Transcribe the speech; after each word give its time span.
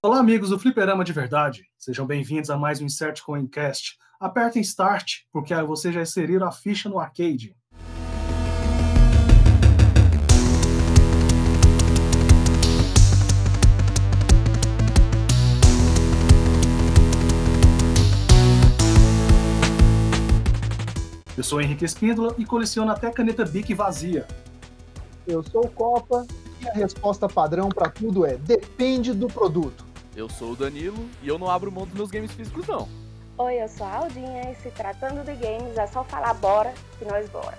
Olá, 0.00 0.20
amigos 0.20 0.50
do 0.50 0.58
Fliperama 0.60 1.02
de 1.02 1.12
Verdade. 1.12 1.64
Sejam 1.76 2.06
bem-vindos 2.06 2.50
a 2.50 2.56
mais 2.56 2.80
um 2.80 2.84
Insert 2.84 3.20
Coincast. 3.20 3.98
Apertem 4.20 4.62
Start, 4.62 5.22
porque 5.32 5.52
vocês 5.62 5.92
já 5.92 6.02
inseriram 6.02 6.46
a 6.46 6.52
ficha 6.52 6.88
no 6.88 7.00
arcade. 7.00 7.52
Eu 21.36 21.42
sou 21.42 21.60
Henrique 21.60 21.84
Espíndola 21.84 22.36
e 22.38 22.46
coleciono 22.46 22.92
até 22.92 23.10
caneta 23.10 23.44
Bic 23.44 23.74
vazia. 23.74 24.28
Eu 25.26 25.42
sou 25.42 25.64
o 25.64 25.68
Copa 25.68 26.24
e 26.60 26.68
a 26.68 26.72
resposta 26.72 27.28
padrão 27.28 27.68
para 27.68 27.90
tudo 27.90 28.24
é 28.24 28.36
depende 28.36 29.12
do 29.12 29.26
produto. 29.26 29.87
Eu 30.18 30.28
sou 30.28 30.50
o 30.50 30.56
Danilo 30.56 31.08
e 31.22 31.28
eu 31.28 31.38
não 31.38 31.48
abro 31.48 31.70
mão 31.70 31.86
dos 31.86 31.94
meus 31.94 32.10
games 32.10 32.32
físicos, 32.32 32.66
não. 32.66 32.88
Oi, 33.38 33.62
eu 33.62 33.68
sou 33.68 33.86
a 33.86 33.98
Aldinha 33.98 34.50
e 34.50 34.54
se 34.56 34.68
tratando 34.72 35.24
de 35.24 35.32
games 35.36 35.78
é 35.78 35.86
só 35.86 36.02
falar 36.02 36.34
bora 36.34 36.74
que 36.98 37.04
nós 37.04 37.30
bora. 37.30 37.56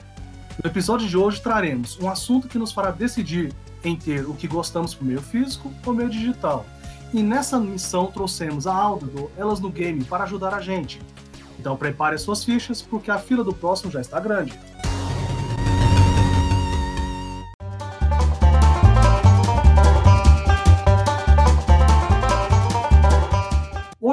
No 0.61 0.69
episódio 0.69 1.07
de 1.07 1.15
hoje 1.15 1.41
traremos 1.41 1.97
um 2.01 2.09
assunto 2.09 2.49
que 2.49 2.57
nos 2.57 2.73
fará 2.73 2.91
decidir 2.91 3.53
em 3.81 3.95
ter 3.95 4.27
o 4.27 4.33
que 4.33 4.45
gostamos 4.45 4.93
por 4.93 5.05
meio 5.05 5.21
físico 5.21 5.71
ou 5.85 5.93
meio 5.93 6.09
digital. 6.09 6.65
E 7.13 7.23
nessa 7.23 7.57
missão 7.57 8.07
trouxemos 8.07 8.67
a 8.67 8.75
Aldo 8.75 9.05
do 9.05 9.31
Elas 9.37 9.61
no 9.61 9.69
Game 9.69 10.03
para 10.03 10.25
ajudar 10.25 10.53
a 10.53 10.59
gente. 10.59 11.01
Então 11.57 11.77
prepare 11.77 12.17
suas 12.17 12.43
fichas 12.43 12.81
porque 12.81 13.09
a 13.09 13.17
fila 13.17 13.41
do 13.41 13.53
próximo 13.53 13.89
já 13.89 14.01
está 14.01 14.19
grande. 14.19 14.59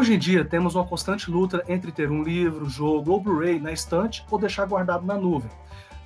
Hoje 0.07 0.15
em 0.15 0.19
dia 0.21 0.45
temos 0.45 0.77
uma 0.77 0.87
constante 0.87 1.29
luta 1.29 1.65
entre 1.67 1.91
ter 1.91 2.13
um 2.13 2.23
livro, 2.23 2.71
jogo 2.71 3.11
ou 3.11 3.21
Blu-ray 3.21 3.59
na 3.59 3.73
estante 3.73 4.25
ou 4.31 4.39
deixar 4.39 4.65
guardado 4.65 5.05
na 5.05 5.17
nuvem. 5.17 5.51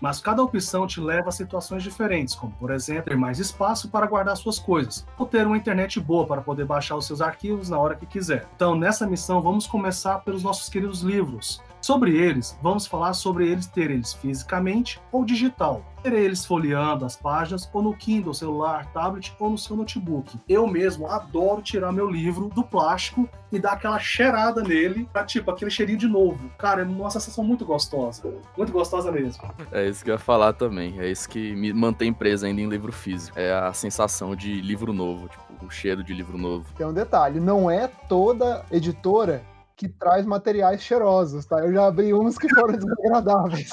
Mas 0.01 0.23
cada 0.23 0.43
opção 0.43 0.87
te 0.87 0.99
leva 0.99 1.29
a 1.29 1.33
situações 1.33 1.83
diferentes, 1.83 2.35
como 2.35 2.51
por 2.53 2.71
exemplo, 2.71 3.11
ter 3.11 3.17
mais 3.19 3.39
espaço 3.39 3.91
para 3.91 4.07
guardar 4.07 4.39
suas 4.39 4.59
coisas, 4.59 5.07
ou 5.19 5.27
ter 5.27 5.47
uma 5.47 5.59
internet 5.59 6.01
boa 6.01 6.27
para 6.27 6.41
poder 6.41 6.65
baixar 6.65 6.97
os 6.97 7.07
seus 7.07 7.21
arquivos 7.21 7.69
na 7.69 7.79
hora 7.79 7.95
que 7.95 8.07
quiser. 8.07 8.49
Então, 8.57 8.75
nessa 8.75 9.07
missão, 9.07 9.43
vamos 9.43 9.67
começar 9.67 10.21
pelos 10.21 10.43
nossos 10.43 10.71
queridos 10.71 11.03
livros. 11.03 11.63
Sobre 11.79 12.17
eles, 12.17 12.59
vamos 12.63 12.87
falar 12.87 13.13
sobre 13.13 13.51
eles 13.51 13.67
ter 13.67 13.91
eles 13.91 14.15
fisicamente 14.15 14.99
ou 15.13 15.27
digital. 15.27 15.85
Ter 16.03 16.13
eles 16.13 16.45
folheando 16.45 17.05
as 17.05 17.17
páginas 17.17 17.69
ou 17.73 17.83
no 17.83 17.95
Kindle, 17.95 18.33
celular, 18.33 18.87
tablet 18.93 19.35
ou 19.39 19.51
no 19.51 19.59
seu 19.59 19.77
notebook. 19.77 20.39
Eu 20.49 20.67
mesmo 20.67 21.07
adoro 21.07 21.61
tirar 21.61 21.93
meu 21.93 22.11
livro 22.11 22.49
do 22.49 22.63
plástico 22.63 23.29
e 23.53 23.59
dar 23.59 23.73
aquela 23.73 23.99
cheirada 23.99 24.63
nele, 24.63 25.09
pra 25.13 25.25
tipo 25.25 25.51
aquele 25.51 25.71
cheirinho 25.71 25.99
de 25.99 26.09
novo. 26.09 26.51
Cara, 26.57 26.83
é 26.83 26.85
uma 26.85 27.11
sensação 27.11 27.45
muito 27.45 27.65
gostosa. 27.65 28.23
Muito 28.57 28.73
gostosa 28.73 29.11
mesmo. 29.13 29.43
É 29.73 29.87
isso 29.89 30.05
que 30.05 30.11
eu 30.11 30.15
ia 30.15 30.19
falar 30.19 30.53
também. 30.53 30.99
É 31.01 31.11
isso 31.11 31.29
que 31.29 31.55
me 31.55 31.73
mantém 31.73 32.13
preso 32.13 32.47
ainda 32.47 32.61
em 32.61 32.69
livro 32.69 32.93
físico. 32.93 33.39
É 33.39 33.53
a 33.53 33.73
sensação 33.73 34.35
de 34.35 34.61
livro 34.61 34.93
novo, 34.93 35.29
tipo, 35.29 35.67
o 35.67 35.71
cheiro 35.71 36.03
de 36.03 36.15
livro 36.15 36.39
novo. 36.39 36.67
Tem 36.77 36.87
um 36.87 36.93
detalhe, 36.93 37.41
não 37.41 37.71
é 37.71 37.89
toda 38.09 38.65
editora 38.71 39.43
que 39.81 39.89
traz 39.89 40.27
materiais 40.27 40.83
cheirosos, 40.83 41.47
tá? 41.47 41.61
Eu 41.61 41.73
já 41.73 41.87
abri 41.87 42.13
uns 42.13 42.37
que 42.37 42.47
foram 42.55 42.75
desagradáveis. 42.77 43.71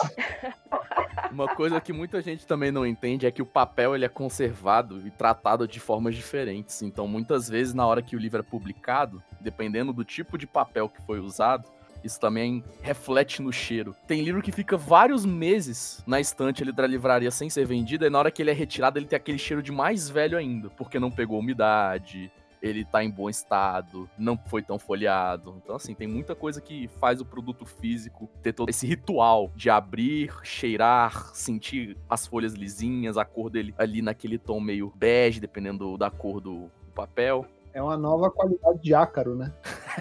Uma 1.38 1.54
coisa 1.54 1.80
que 1.80 1.94
muita 1.94 2.20
gente 2.20 2.48
também 2.48 2.72
não 2.72 2.84
entende 2.84 3.28
é 3.28 3.32
que 3.32 3.44
o 3.44 3.46
papel 3.46 3.94
ele 3.94 4.04
é 4.04 4.10
conservado 4.10 5.06
e 5.06 5.12
tratado 5.12 5.68
de 5.68 5.80
formas 5.80 6.16
diferentes. 6.16 6.82
Então, 6.82 7.08
muitas 7.08 7.48
vezes, 7.48 7.76
na 7.76 7.86
hora 7.86 8.02
que 8.02 8.16
o 8.16 8.20
livro 8.20 8.40
é 8.40 8.44
publicado, 8.44 9.22
dependendo 9.40 9.94
do 9.94 10.04
tipo 10.04 10.36
de 10.36 10.48
papel 10.48 10.90
que 10.90 11.00
foi 11.04 11.20
usado, 11.20 11.70
isso 12.04 12.20
também 12.20 12.64
reflete 12.82 13.40
no 13.40 13.54
cheiro. 13.54 13.96
Tem 14.08 14.24
livro 14.24 14.42
que 14.42 14.52
fica 14.52 14.76
vários 14.76 15.28
meses 15.28 16.04
na 16.08 16.20
estante 16.20 16.64
ali 16.64 16.72
da 16.72 16.88
livraria 16.88 17.30
sem 17.30 17.52
ser 17.52 17.68
vendido, 17.68 18.04
e 18.04 18.10
na 18.10 18.18
hora 18.18 18.32
que 18.32 18.42
ele 18.42 18.50
é 18.50 18.54
retirado, 18.56 18.98
ele 18.98 19.06
tem 19.06 19.18
aquele 19.18 19.38
cheiro 19.38 19.62
de 19.62 19.72
mais 19.72 20.10
velho 20.10 20.40
ainda, 20.40 20.72
porque 20.72 21.00
não 21.00 21.12
pegou 21.12 21.38
umidade, 21.38 22.32
ele 22.62 22.86
tá 22.86 23.04
em 23.04 23.10
bom 23.10 23.30
estado, 23.30 24.10
não 24.18 24.38
foi 24.38 24.62
tão 24.62 24.80
folheado. 24.80 25.56
Então, 25.64 25.76
assim, 25.76 25.94
tem 25.94 26.08
muita 26.08 26.36
coisa 26.36 26.62
que 26.62 26.88
faz 27.00 27.22
o 27.22 27.26
produto 27.26 27.66
físico 27.66 28.30
ter 28.42 28.54
todo 28.54 28.70
esse 28.70 28.88
ritual 28.88 29.52
de 29.56 29.70
abrir, 29.70 30.34
cheirar, 30.44 31.32
sentir 31.34 31.98
as 32.10 32.26
folhas 32.26 32.54
lisinhas, 32.54 33.18
a 33.18 33.26
cor 33.26 33.50
dele 33.50 33.74
ali 33.78 34.02
naquele 34.02 34.38
tom 34.38 34.60
meio 34.60 34.92
bege, 34.96 35.40
dependendo 35.40 35.98
da 35.98 36.10
cor 36.10 36.42
do 36.42 36.70
papel. 36.96 37.46
É 37.74 37.82
uma 37.82 37.98
nova 37.98 38.32
qualidade 38.32 38.80
de 38.80 38.94
ácaro, 38.94 39.36
né? 39.36 39.54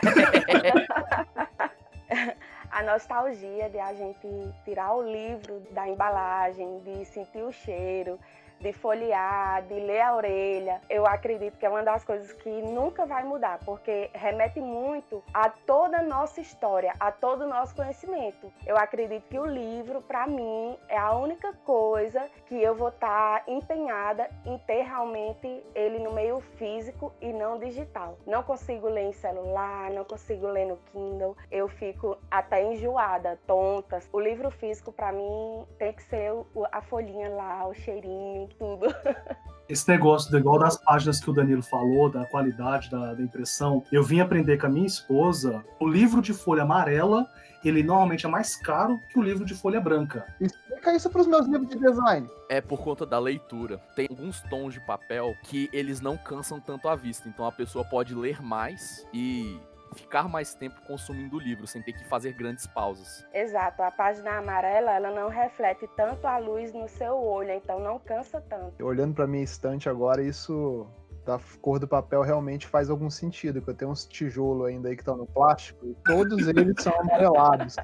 a 2.70 2.82
nostalgia 2.82 3.68
de 3.68 3.78
a 3.78 3.92
gente 3.94 4.26
tirar 4.64 4.94
o 4.94 5.02
livro 5.02 5.62
da 5.72 5.88
embalagem, 5.88 6.80
de 6.80 7.04
sentir 7.04 7.42
o 7.42 7.52
cheiro, 7.52 8.18
de 8.60 8.72
folhear, 8.72 9.62
de 9.62 9.74
ler 9.74 10.00
a 10.00 10.14
orelha, 10.14 10.80
eu 10.88 11.06
acredito 11.06 11.58
que 11.58 11.66
é 11.66 11.68
uma 11.68 11.82
das 11.82 12.04
coisas 12.04 12.32
que 12.32 12.50
nunca 12.62 13.06
vai 13.06 13.24
mudar, 13.24 13.58
porque 13.64 14.10
remete 14.14 14.60
muito 14.60 15.22
a 15.32 15.48
toda 15.48 15.98
a 15.98 16.02
nossa 16.02 16.40
história, 16.40 16.92
a 16.98 17.10
todo 17.12 17.42
o 17.42 17.48
nosso 17.48 17.74
conhecimento. 17.74 18.52
Eu 18.66 18.76
acredito 18.76 19.24
que 19.28 19.38
o 19.38 19.46
livro, 19.46 20.00
para 20.02 20.26
mim, 20.26 20.76
é 20.88 20.96
a 20.96 21.12
única 21.14 21.52
coisa 21.64 22.28
que 22.46 22.54
eu 22.54 22.74
vou 22.74 22.88
estar 22.88 23.44
tá 23.44 23.50
empenhada 23.50 24.28
em 24.44 24.58
ter 24.58 24.82
realmente 24.82 25.62
ele 25.74 25.98
no 25.98 26.12
meio 26.12 26.40
físico 26.58 27.12
e 27.20 27.32
não 27.32 27.58
digital. 27.58 28.18
Não 28.26 28.42
consigo 28.42 28.88
ler 28.88 29.08
em 29.08 29.12
celular, 29.12 29.90
não 29.90 30.04
consigo 30.04 30.46
ler 30.46 30.66
no 30.66 30.76
Kindle, 30.92 31.36
eu 31.50 31.68
fico 31.68 32.16
até 32.30 32.62
enjoada, 32.62 33.38
tonta. 33.46 34.00
O 34.12 34.20
livro 34.20 34.50
físico, 34.50 34.92
para 34.92 35.12
mim, 35.12 35.66
tem 35.78 35.92
que 35.92 36.02
ser 36.04 36.32
a 36.72 36.80
folhinha 36.82 37.28
lá, 37.30 37.66
o 37.66 37.74
cheirinho, 37.74 38.45
tudo. 38.46 38.86
Esse 39.68 39.88
negócio, 39.88 40.36
igual 40.36 40.60
das 40.60 40.76
páginas 40.76 41.18
que 41.18 41.28
o 41.28 41.32
Danilo 41.32 41.62
falou, 41.62 42.08
da 42.08 42.24
qualidade 42.26 42.88
da, 42.88 43.14
da 43.14 43.22
impressão, 43.22 43.82
eu 43.90 44.02
vim 44.02 44.20
aprender 44.20 44.58
com 44.58 44.66
a 44.66 44.70
minha 44.70 44.86
esposa. 44.86 45.64
O 45.80 45.88
livro 45.88 46.22
de 46.22 46.32
folha 46.32 46.62
amarela, 46.62 47.28
ele 47.64 47.82
normalmente 47.82 48.24
é 48.26 48.28
mais 48.28 48.54
caro 48.54 49.00
que 49.10 49.18
o 49.18 49.22
livro 49.22 49.44
de 49.44 49.54
folha 49.54 49.80
branca. 49.80 50.24
Explica 50.40 50.94
isso 50.94 51.10
para 51.10 51.20
os 51.20 51.26
meus 51.26 51.46
livros 51.46 51.68
de 51.68 51.78
design. 51.78 52.28
É 52.48 52.60
por 52.60 52.80
conta 52.80 53.04
da 53.04 53.18
leitura. 53.18 53.78
Tem 53.96 54.06
alguns 54.08 54.40
tons 54.42 54.74
de 54.74 54.80
papel 54.86 55.34
que 55.42 55.68
eles 55.72 56.00
não 56.00 56.16
cansam 56.16 56.60
tanto 56.60 56.88
a 56.88 56.94
vista. 56.94 57.28
Então 57.28 57.44
a 57.44 57.50
pessoa 57.50 57.84
pode 57.84 58.14
ler 58.14 58.40
mais 58.40 59.04
e 59.12 59.58
ficar 59.94 60.28
mais 60.28 60.54
tempo 60.54 60.80
consumindo 60.86 61.36
o 61.36 61.40
livro, 61.40 61.66
sem 61.66 61.82
ter 61.82 61.92
que 61.92 62.04
fazer 62.08 62.32
grandes 62.32 62.66
pausas. 62.66 63.26
Exato, 63.32 63.82
a 63.82 63.90
página 63.90 64.38
amarela 64.38 64.92
ela 64.92 65.10
não 65.10 65.28
reflete 65.28 65.88
tanto 65.96 66.26
a 66.26 66.38
luz 66.38 66.72
no 66.72 66.88
seu 66.88 67.16
olho, 67.16 67.52
então 67.52 67.78
não 67.80 67.98
cansa 67.98 68.40
tanto. 68.40 68.84
Olhando 68.84 69.14
para 69.14 69.26
minha 69.26 69.44
estante 69.44 69.88
agora, 69.88 70.22
isso 70.22 70.86
da 71.24 71.40
cor 71.60 71.78
do 71.80 71.88
papel 71.88 72.22
realmente 72.22 72.66
faz 72.66 72.88
algum 72.88 73.10
sentido, 73.10 73.54
porque 73.54 73.72
eu 73.72 73.74
tenho 73.74 73.90
uns 73.90 74.06
tijolos 74.06 74.68
ainda 74.68 74.88
aí 74.88 74.94
que 74.94 75.02
estão 75.02 75.16
no 75.16 75.26
plástico 75.26 75.84
e 75.86 75.94
todos 76.04 76.46
eles 76.48 76.74
são 76.78 76.98
amarelados. 77.00 77.76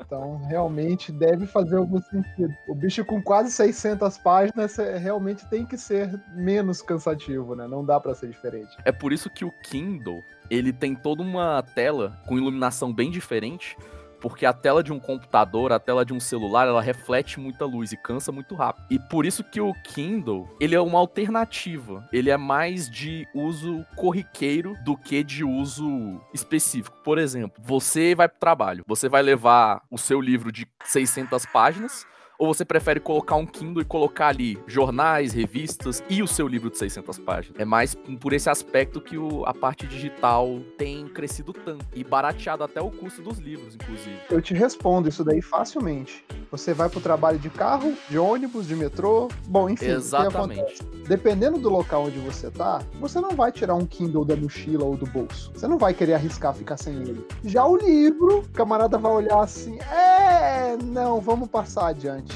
Então, 0.00 0.38
realmente 0.48 1.12
deve 1.12 1.46
fazer 1.46 1.76
algum 1.76 2.00
sentido. 2.00 2.52
O 2.68 2.74
bicho 2.74 3.04
com 3.04 3.22
quase 3.22 3.52
600 3.52 4.18
páginas 4.18 4.76
é, 4.78 4.96
realmente 4.98 5.48
tem 5.48 5.64
que 5.64 5.78
ser 5.78 6.20
menos 6.34 6.82
cansativo, 6.82 7.54
né? 7.54 7.68
Não 7.68 7.84
dá 7.84 8.00
para 8.00 8.14
ser 8.14 8.28
diferente. 8.28 8.76
É 8.84 8.90
por 8.90 9.12
isso 9.12 9.30
que 9.30 9.44
o 9.44 9.52
Kindle, 9.62 10.20
ele 10.50 10.72
tem 10.72 10.94
toda 10.94 11.22
uma 11.22 11.62
tela 11.62 12.20
com 12.26 12.36
iluminação 12.36 12.92
bem 12.92 13.10
diferente, 13.10 13.76
porque 14.20 14.44
a 14.44 14.52
tela 14.52 14.82
de 14.82 14.92
um 14.92 15.00
computador, 15.00 15.72
a 15.72 15.78
tela 15.78 16.04
de 16.04 16.12
um 16.12 16.20
celular, 16.20 16.68
ela 16.68 16.82
reflete 16.82 17.40
muita 17.40 17.64
luz 17.64 17.92
e 17.92 17.96
cansa 17.96 18.30
muito 18.30 18.54
rápido. 18.54 18.84
E 18.90 18.98
por 18.98 19.24
isso 19.24 19.42
que 19.42 19.60
o 19.60 19.72
Kindle, 19.82 20.48
ele 20.60 20.74
é 20.74 20.80
uma 20.80 20.98
alternativa. 20.98 22.06
Ele 22.12 22.30
é 22.30 22.36
mais 22.36 22.88
de 22.88 23.26
uso 23.34 23.84
corriqueiro 23.96 24.74
do 24.84 24.96
que 24.96 25.24
de 25.24 25.42
uso 25.42 26.20
específico. 26.34 26.98
Por 27.02 27.18
exemplo, 27.18 27.62
você 27.64 28.14
vai 28.14 28.28
para 28.28 28.36
o 28.36 28.40
trabalho, 28.40 28.84
você 28.86 29.08
vai 29.08 29.22
levar 29.22 29.82
o 29.90 29.96
seu 29.96 30.20
livro 30.20 30.52
de 30.52 30.66
600 30.84 31.46
páginas, 31.46 32.06
ou 32.40 32.54
você 32.54 32.64
prefere 32.64 32.98
colocar 32.98 33.36
um 33.36 33.44
Kindle 33.44 33.82
e 33.82 33.84
colocar 33.84 34.28
ali 34.28 34.58
jornais, 34.66 35.34
revistas 35.34 36.02
e 36.08 36.22
o 36.22 36.26
seu 36.26 36.48
livro 36.48 36.70
de 36.70 36.78
600 36.78 37.18
páginas? 37.18 37.60
É 37.60 37.66
mais 37.66 37.94
por 37.94 38.32
esse 38.32 38.48
aspecto 38.48 38.98
que 38.98 39.18
o, 39.18 39.44
a 39.44 39.52
parte 39.52 39.86
digital 39.86 40.58
tem 40.78 41.06
crescido 41.06 41.52
tanto 41.52 41.84
e 41.94 42.02
barateado 42.02 42.64
até 42.64 42.80
o 42.80 42.90
custo 42.90 43.20
dos 43.20 43.38
livros, 43.38 43.74
inclusive. 43.74 44.16
Eu 44.30 44.40
te 44.40 44.54
respondo 44.54 45.06
isso 45.06 45.22
daí 45.22 45.42
facilmente. 45.42 46.24
Você 46.50 46.72
vai 46.72 46.88
pro 46.88 47.00
trabalho 47.00 47.38
de 47.38 47.50
carro, 47.50 47.92
de 48.08 48.18
ônibus, 48.18 48.66
de 48.66 48.74
metrô, 48.74 49.28
bom, 49.46 49.68
enfim. 49.68 49.90
Exatamente. 49.90 50.82
Dependendo 51.06 51.58
do 51.58 51.68
local 51.68 52.06
onde 52.06 52.18
você 52.20 52.50
tá, 52.50 52.80
você 52.98 53.20
não 53.20 53.32
vai 53.32 53.52
tirar 53.52 53.74
um 53.74 53.84
Kindle 53.84 54.24
da 54.24 54.34
mochila 54.34 54.84
ou 54.84 54.96
do 54.96 55.04
bolso. 55.06 55.52
Você 55.54 55.68
não 55.68 55.76
vai 55.76 55.92
querer 55.92 56.14
arriscar 56.14 56.54
ficar 56.54 56.78
sem 56.78 56.94
ele. 56.94 57.26
Já 57.44 57.66
o 57.66 57.76
livro, 57.76 58.38
o 58.38 58.48
camarada 58.48 58.96
vai 58.96 59.12
olhar 59.12 59.40
assim, 59.40 59.78
é, 59.80 60.76
não, 60.82 61.20
vamos 61.20 61.48
passar 61.48 61.88
adiante. 61.88 62.29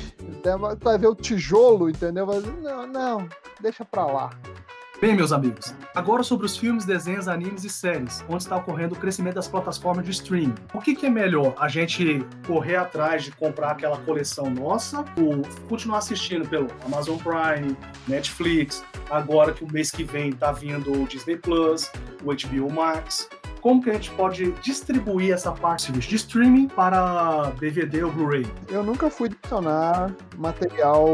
Vai 0.81 0.99
ver 0.99 1.07
o 1.07 1.15
tijolo, 1.15 1.89
entendeu? 1.89 2.27
Vai 2.27 2.41
dizer, 2.41 2.53
não, 2.61 2.87
não, 2.87 3.29
deixa 3.61 3.85
pra 3.85 4.05
lá. 4.05 4.31
Bem, 5.01 5.15
meus 5.15 5.33
amigos, 5.33 5.75
agora 5.95 6.23
sobre 6.23 6.47
os 6.47 6.57
filmes, 6.57 6.85
desenhos, 6.85 7.29
animes 7.29 7.65
e 7.65 7.69
séries, 7.69 8.25
onde 8.29 8.45
está 8.45 8.57
ocorrendo 8.57 8.95
o 8.95 8.99
crescimento 8.99 9.35
das 9.35 9.49
plataformas 9.49 10.05
de 10.05 10.13
streaming. 10.13 10.55
O 10.73 10.81
que, 10.81 10.95
que 10.95 11.07
é 11.07 11.11
melhor? 11.11 11.55
A 11.59 11.69
gente 11.69 12.25
correr 12.47 12.77
atrás 12.77 13.25
de 13.25 13.33
comprar 13.33 13.73
aquela 13.73 13.99
coleção 13.99 14.49
nossa 14.49 15.05
ou 15.19 15.43
continuar 15.69 15.99
assistindo 15.99 16.49
pelo 16.49 16.69
Amazon 16.85 17.19
Prime, 17.19 17.77
Netflix, 18.07 18.85
agora 19.11 19.53
que 19.53 19.65
o 19.65 19.71
mês 19.71 19.91
que 19.91 20.05
vem 20.05 20.33
tá 20.33 20.53
vindo 20.53 20.93
o 20.93 21.07
Disney 21.07 21.37
Plus, 21.37 21.91
o 22.23 22.33
HBO 22.33 22.73
Max, 22.73 23.29
como 23.65 23.83
que 23.83 23.89
a 23.89 23.95
gente 23.95 24.11
pode 24.11 24.53
distribuir 24.61 25.33
essa 25.33 25.51
parte 25.51 25.91
de 25.91 26.17
streaming 26.17 26.69
para 26.69 27.51
DVD 27.59 28.05
ou 28.05 28.13
Blu-ray? 28.13 28.47
Eu 28.69 28.83
nunca 28.83 29.09
fui 29.09 29.31
adicionar 29.31 30.15
material 30.37 31.07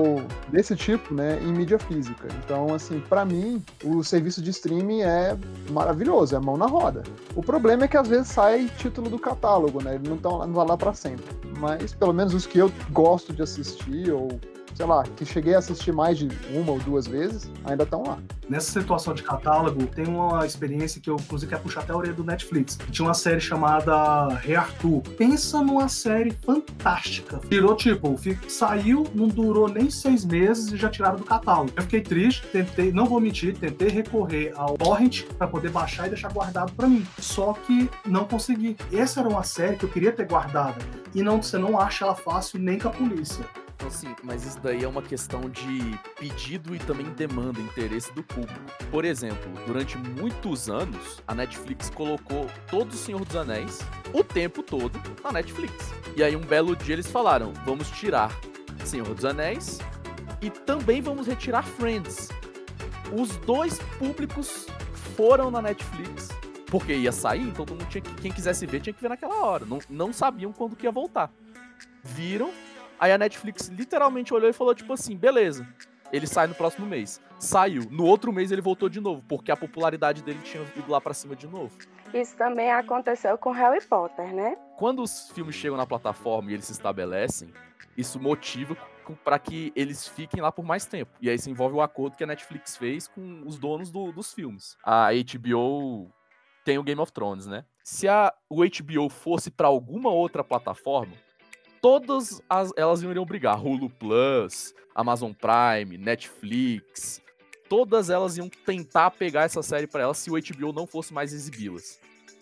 desse 0.48 0.74
tipo, 0.74 1.14
né, 1.14 1.38
em 1.40 1.52
mídia 1.52 1.78
física. 1.78 2.26
Então, 2.44 2.74
assim, 2.74 2.98
para 3.08 3.24
mim, 3.24 3.62
o 3.84 4.02
serviço 4.02 4.42
de 4.42 4.50
streaming 4.50 5.02
é 5.02 5.38
maravilhoso, 5.70 6.34
é 6.34 6.40
mão 6.40 6.56
na 6.56 6.66
roda. 6.66 7.04
O 7.36 7.40
problema 7.40 7.84
é 7.84 7.88
que 7.88 7.96
às 7.96 8.08
vezes 8.08 8.26
sai 8.26 8.68
título 8.78 9.08
do 9.08 9.18
catálogo, 9.20 9.80
né? 9.80 9.94
Ele 9.94 10.08
não, 10.08 10.16
tá, 10.16 10.28
não 10.28 10.52
vai 10.52 10.66
lá 10.66 10.76
para 10.76 10.92
sempre. 10.92 11.24
Mas 11.60 11.94
pelo 11.94 12.12
menos 12.12 12.34
os 12.34 12.46
que 12.46 12.58
eu 12.58 12.72
gosto 12.90 13.32
de 13.32 13.42
assistir 13.42 14.10
ou 14.10 14.40
sei 14.80 14.86
lá, 14.86 15.02
que 15.02 15.26
cheguei 15.26 15.54
a 15.54 15.58
assistir 15.58 15.92
mais 15.92 16.16
de 16.16 16.26
uma 16.54 16.72
ou 16.72 16.78
duas 16.78 17.06
vezes, 17.06 17.52
ainda 17.66 17.82
estão 17.82 18.02
lá. 18.02 18.18
Nessa 18.48 18.80
situação 18.80 19.12
de 19.12 19.22
catálogo, 19.22 19.86
tem 19.86 20.06
uma 20.06 20.46
experiência 20.46 20.98
que 20.98 21.10
eu, 21.10 21.16
inclusive, 21.16 21.50
quero 21.50 21.62
puxar 21.62 21.80
até 21.80 21.92
a 21.92 21.96
orelha 21.98 22.14
do 22.14 22.24
Netflix. 22.24 22.78
Tinha 22.90 23.06
uma 23.06 23.12
série 23.12 23.40
chamada 23.40 24.28
Rei 24.36 24.56
Arthur. 24.56 25.02
Pensa 25.18 25.60
numa 25.60 25.86
série 25.86 26.30
fantástica. 26.30 27.40
Virou, 27.44 27.76
tipo, 27.76 28.16
saiu, 28.48 29.06
não 29.14 29.28
durou 29.28 29.68
nem 29.68 29.90
seis 29.90 30.24
meses 30.24 30.72
e 30.72 30.78
já 30.78 30.88
tiraram 30.88 31.18
do 31.18 31.24
catálogo. 31.24 31.70
Eu 31.76 31.82
fiquei 31.82 32.00
triste, 32.00 32.46
tentei, 32.46 32.90
não 32.90 33.04
vou 33.04 33.20
mentir, 33.20 33.54
tentei 33.58 33.88
recorrer 33.88 34.54
ao 34.56 34.78
torrent 34.78 35.24
para 35.36 35.46
poder 35.46 35.70
baixar 35.70 36.06
e 36.06 36.08
deixar 36.08 36.32
guardado 36.32 36.72
para 36.72 36.88
mim. 36.88 37.06
Só 37.18 37.52
que 37.52 37.90
não 38.06 38.24
consegui. 38.24 38.78
Essa 38.90 39.20
era 39.20 39.28
uma 39.28 39.42
série 39.42 39.76
que 39.76 39.84
eu 39.84 39.90
queria 39.90 40.10
ter 40.10 40.26
guardada. 40.26 40.78
E 41.14 41.22
não, 41.22 41.42
você 41.42 41.58
não 41.58 41.78
acha 41.78 42.06
ela 42.06 42.14
fácil 42.14 42.58
nem 42.58 42.78
com 42.78 42.88
a 42.88 42.90
polícia. 42.90 43.44
Assim, 43.90 44.14
mas 44.22 44.46
isso 44.46 44.60
daí 44.60 44.84
é 44.84 44.88
uma 44.88 45.02
questão 45.02 45.50
de 45.50 45.98
pedido 46.16 46.76
e 46.76 46.78
também 46.78 47.06
demanda, 47.10 47.60
interesse 47.60 48.12
do 48.14 48.22
público. 48.22 48.60
Por 48.88 49.04
exemplo, 49.04 49.50
durante 49.66 49.98
muitos 49.98 50.70
anos, 50.70 51.20
a 51.26 51.34
Netflix 51.34 51.90
colocou 51.90 52.46
todo 52.70 52.92
o 52.92 52.96
Senhor 52.96 53.24
dos 53.24 53.34
Anéis 53.34 53.80
o 54.12 54.22
tempo 54.22 54.62
todo 54.62 54.96
na 55.24 55.32
Netflix. 55.32 55.74
E 56.16 56.22
aí, 56.22 56.36
um 56.36 56.40
belo 56.40 56.76
dia, 56.76 56.94
eles 56.94 57.10
falaram: 57.10 57.52
vamos 57.64 57.90
tirar 57.90 58.30
Senhor 58.84 59.12
dos 59.12 59.24
Anéis 59.24 59.80
e 60.40 60.50
também 60.50 61.02
vamos 61.02 61.26
retirar 61.26 61.64
Friends. 61.64 62.28
Os 63.12 63.36
dois 63.38 63.80
públicos 63.98 64.68
foram 65.16 65.50
na 65.50 65.60
Netflix 65.60 66.28
porque 66.66 66.94
ia 66.94 67.10
sair, 67.10 67.42
então 67.42 67.66
todo 67.66 67.76
mundo 67.76 67.88
tinha 67.88 68.02
que, 68.02 68.14
quem 68.14 68.30
quisesse 68.30 68.64
ver 68.66 68.80
tinha 68.80 68.94
que 68.94 69.02
ver 69.02 69.08
naquela 69.08 69.44
hora. 69.44 69.66
Não, 69.66 69.80
não 69.90 70.12
sabiam 70.12 70.52
quando 70.52 70.76
que 70.76 70.86
ia 70.86 70.92
voltar. 70.92 71.32
Viram, 72.04 72.52
Aí 73.00 73.10
a 73.10 73.16
Netflix 73.16 73.68
literalmente 73.68 74.34
olhou 74.34 74.50
e 74.50 74.52
falou, 74.52 74.74
tipo 74.74 74.92
assim, 74.92 75.16
beleza. 75.16 75.66
Ele 76.12 76.26
sai 76.26 76.46
no 76.46 76.54
próximo 76.54 76.86
mês. 76.86 77.18
Saiu. 77.38 77.84
No 77.90 78.04
outro 78.04 78.30
mês 78.30 78.52
ele 78.52 78.60
voltou 78.60 78.90
de 78.90 79.00
novo, 79.00 79.24
porque 79.26 79.50
a 79.50 79.56
popularidade 79.56 80.22
dele 80.22 80.40
tinha 80.42 80.62
ido 80.76 80.90
lá 80.90 81.00
para 81.00 81.14
cima 81.14 81.34
de 81.34 81.46
novo. 81.46 81.74
Isso 82.12 82.36
também 82.36 82.70
aconteceu 82.70 83.38
com 83.38 83.52
Harry 83.52 83.82
Potter, 83.82 84.34
né? 84.34 84.56
Quando 84.76 85.02
os 85.02 85.30
filmes 85.30 85.54
chegam 85.54 85.78
na 85.78 85.86
plataforma 85.86 86.50
e 86.50 86.54
eles 86.54 86.66
se 86.66 86.72
estabelecem, 86.72 87.54
isso 87.96 88.20
motiva 88.20 88.76
para 89.24 89.38
que 89.38 89.72
eles 89.74 90.06
fiquem 90.06 90.42
lá 90.42 90.52
por 90.52 90.64
mais 90.64 90.84
tempo. 90.84 91.10
E 91.22 91.30
aí 91.30 91.38
se 91.38 91.50
envolve 91.50 91.76
o 91.76 91.80
acordo 91.80 92.16
que 92.16 92.24
a 92.24 92.26
Netflix 92.26 92.76
fez 92.76 93.08
com 93.08 93.42
os 93.46 93.58
donos 93.58 93.90
do, 93.90 94.12
dos 94.12 94.34
filmes. 94.34 94.76
A 94.84 95.08
HBO 95.12 96.12
tem 96.64 96.76
o 96.76 96.82
Game 96.82 97.00
of 97.00 97.12
Thrones, 97.12 97.46
né? 97.46 97.64
Se 97.82 98.06
a, 98.06 98.32
o 98.48 98.62
HBO 98.62 99.08
fosse 99.08 99.50
para 99.50 99.68
alguma 99.68 100.10
outra 100.10 100.44
plataforma, 100.44 101.14
todas 101.80 102.42
as, 102.48 102.72
elas 102.76 103.02
iriam 103.02 103.24
brigar. 103.24 103.64
Hulu 103.64 103.90
Plus, 103.90 104.74
Amazon 104.94 105.32
Prime, 105.32 105.96
Netflix. 105.98 107.20
Todas 107.68 108.10
elas 108.10 108.36
iam 108.36 108.48
tentar 108.48 109.12
pegar 109.12 109.42
essa 109.42 109.62
série 109.62 109.86
para 109.86 110.02
elas 110.02 110.18
se 110.18 110.30
o 110.30 110.34
HBO 110.34 110.72
não 110.72 110.86
fosse 110.86 111.14
mais 111.14 111.32
exibi-las. 111.32 112.00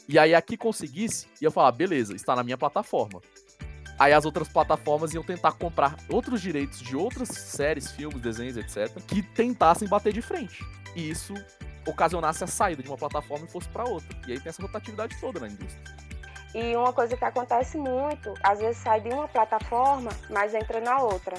E 0.08 0.18
aí, 0.18 0.34
aqui 0.34 0.56
conseguisse, 0.56 1.26
ia 1.40 1.50
falar: 1.50 1.72
beleza, 1.72 2.14
está 2.14 2.34
na 2.34 2.42
minha 2.42 2.56
plataforma. 2.56 3.20
Aí 3.98 4.12
as 4.12 4.24
outras 4.24 4.48
plataformas 4.48 5.12
iam 5.12 5.24
tentar 5.24 5.52
comprar 5.52 5.96
outros 6.08 6.40
direitos 6.40 6.80
de 6.80 6.96
outras 6.96 7.28
séries, 7.28 7.90
filmes, 7.90 8.20
desenhos, 8.20 8.56
etc., 8.56 9.02
que 9.06 9.22
tentassem 9.22 9.88
bater 9.88 10.12
de 10.12 10.22
frente. 10.22 10.64
E 10.94 11.10
isso 11.10 11.34
ocasionasse 11.84 12.44
a 12.44 12.46
saída 12.46 12.82
de 12.82 12.88
uma 12.88 12.96
plataforma 12.96 13.46
e 13.46 13.50
fosse 13.50 13.68
para 13.68 13.84
outra. 13.84 14.08
E 14.26 14.32
aí 14.32 14.40
tem 14.40 14.50
essa 14.50 14.62
rotatividade 14.62 15.18
toda 15.20 15.40
na 15.40 15.48
indústria. 15.48 16.07
E 16.54 16.76
uma 16.76 16.92
coisa 16.92 17.16
que 17.16 17.24
acontece 17.24 17.76
muito, 17.76 18.32
às 18.42 18.58
vezes 18.58 18.78
sai 18.78 19.00
de 19.00 19.10
uma 19.10 19.28
plataforma, 19.28 20.10
mas 20.30 20.54
entra 20.54 20.80
na 20.80 20.98
outra. 20.98 21.36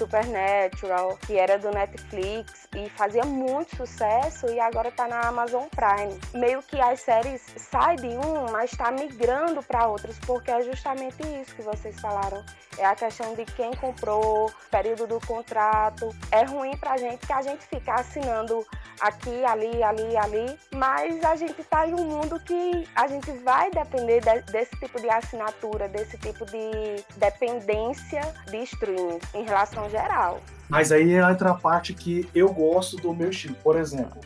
Supernatural, 0.00 1.18
que 1.26 1.38
era 1.38 1.58
do 1.58 1.70
Netflix 1.70 2.66
e 2.74 2.88
fazia 2.88 3.22
muito 3.22 3.76
sucesso 3.76 4.46
e 4.48 4.58
agora 4.58 4.90
tá 4.90 5.06
na 5.06 5.20
Amazon 5.28 5.64
Prime. 5.68 6.18
Meio 6.32 6.62
que 6.62 6.80
as 6.80 7.00
séries 7.00 7.42
saem 7.56 7.96
de 7.96 8.08
um, 8.08 8.50
mas 8.50 8.72
está 8.72 8.90
migrando 8.90 9.62
para 9.62 9.86
outros, 9.86 10.18
porque 10.20 10.50
é 10.50 10.62
justamente 10.62 11.20
isso 11.40 11.54
que 11.54 11.62
vocês 11.62 12.00
falaram. 12.00 12.42
É 12.78 12.86
a 12.86 12.94
questão 12.94 13.34
de 13.34 13.44
quem 13.44 13.72
comprou, 13.74 14.50
período 14.70 15.06
do 15.06 15.20
contrato. 15.26 16.08
É 16.32 16.44
ruim 16.44 16.74
pra 16.78 16.96
gente 16.96 17.26
que 17.26 17.32
a 17.32 17.42
gente 17.42 17.66
fica 17.66 17.92
assinando 17.94 18.66
aqui, 19.00 19.44
ali, 19.44 19.82
ali, 19.82 20.16
ali, 20.16 20.58
mas 20.74 21.22
a 21.24 21.34
gente 21.34 21.60
está 21.60 21.86
em 21.86 21.94
um 21.94 22.04
mundo 22.04 22.38
que 22.40 22.86
a 22.94 23.06
gente 23.06 23.30
vai 23.38 23.70
depender 23.70 24.20
de, 24.20 24.52
desse 24.52 24.76
tipo 24.78 25.00
de 25.00 25.08
assinatura, 25.08 25.88
desse 25.88 26.16
tipo 26.18 26.44
de 26.46 27.04
dependência 27.16 28.20
de 28.50 28.58
streaming 28.58 29.18
em 29.34 29.44
relação 29.44 29.88
geral. 29.90 30.40
Mas 30.68 30.92
aí 30.92 31.14
entra 31.14 31.50
a 31.50 31.54
parte 31.54 31.92
que 31.92 32.28
eu 32.34 32.52
gosto 32.52 32.96
do 32.96 33.12
meu 33.12 33.30
estilo. 33.30 33.56
Por 33.56 33.76
exemplo, 33.76 34.20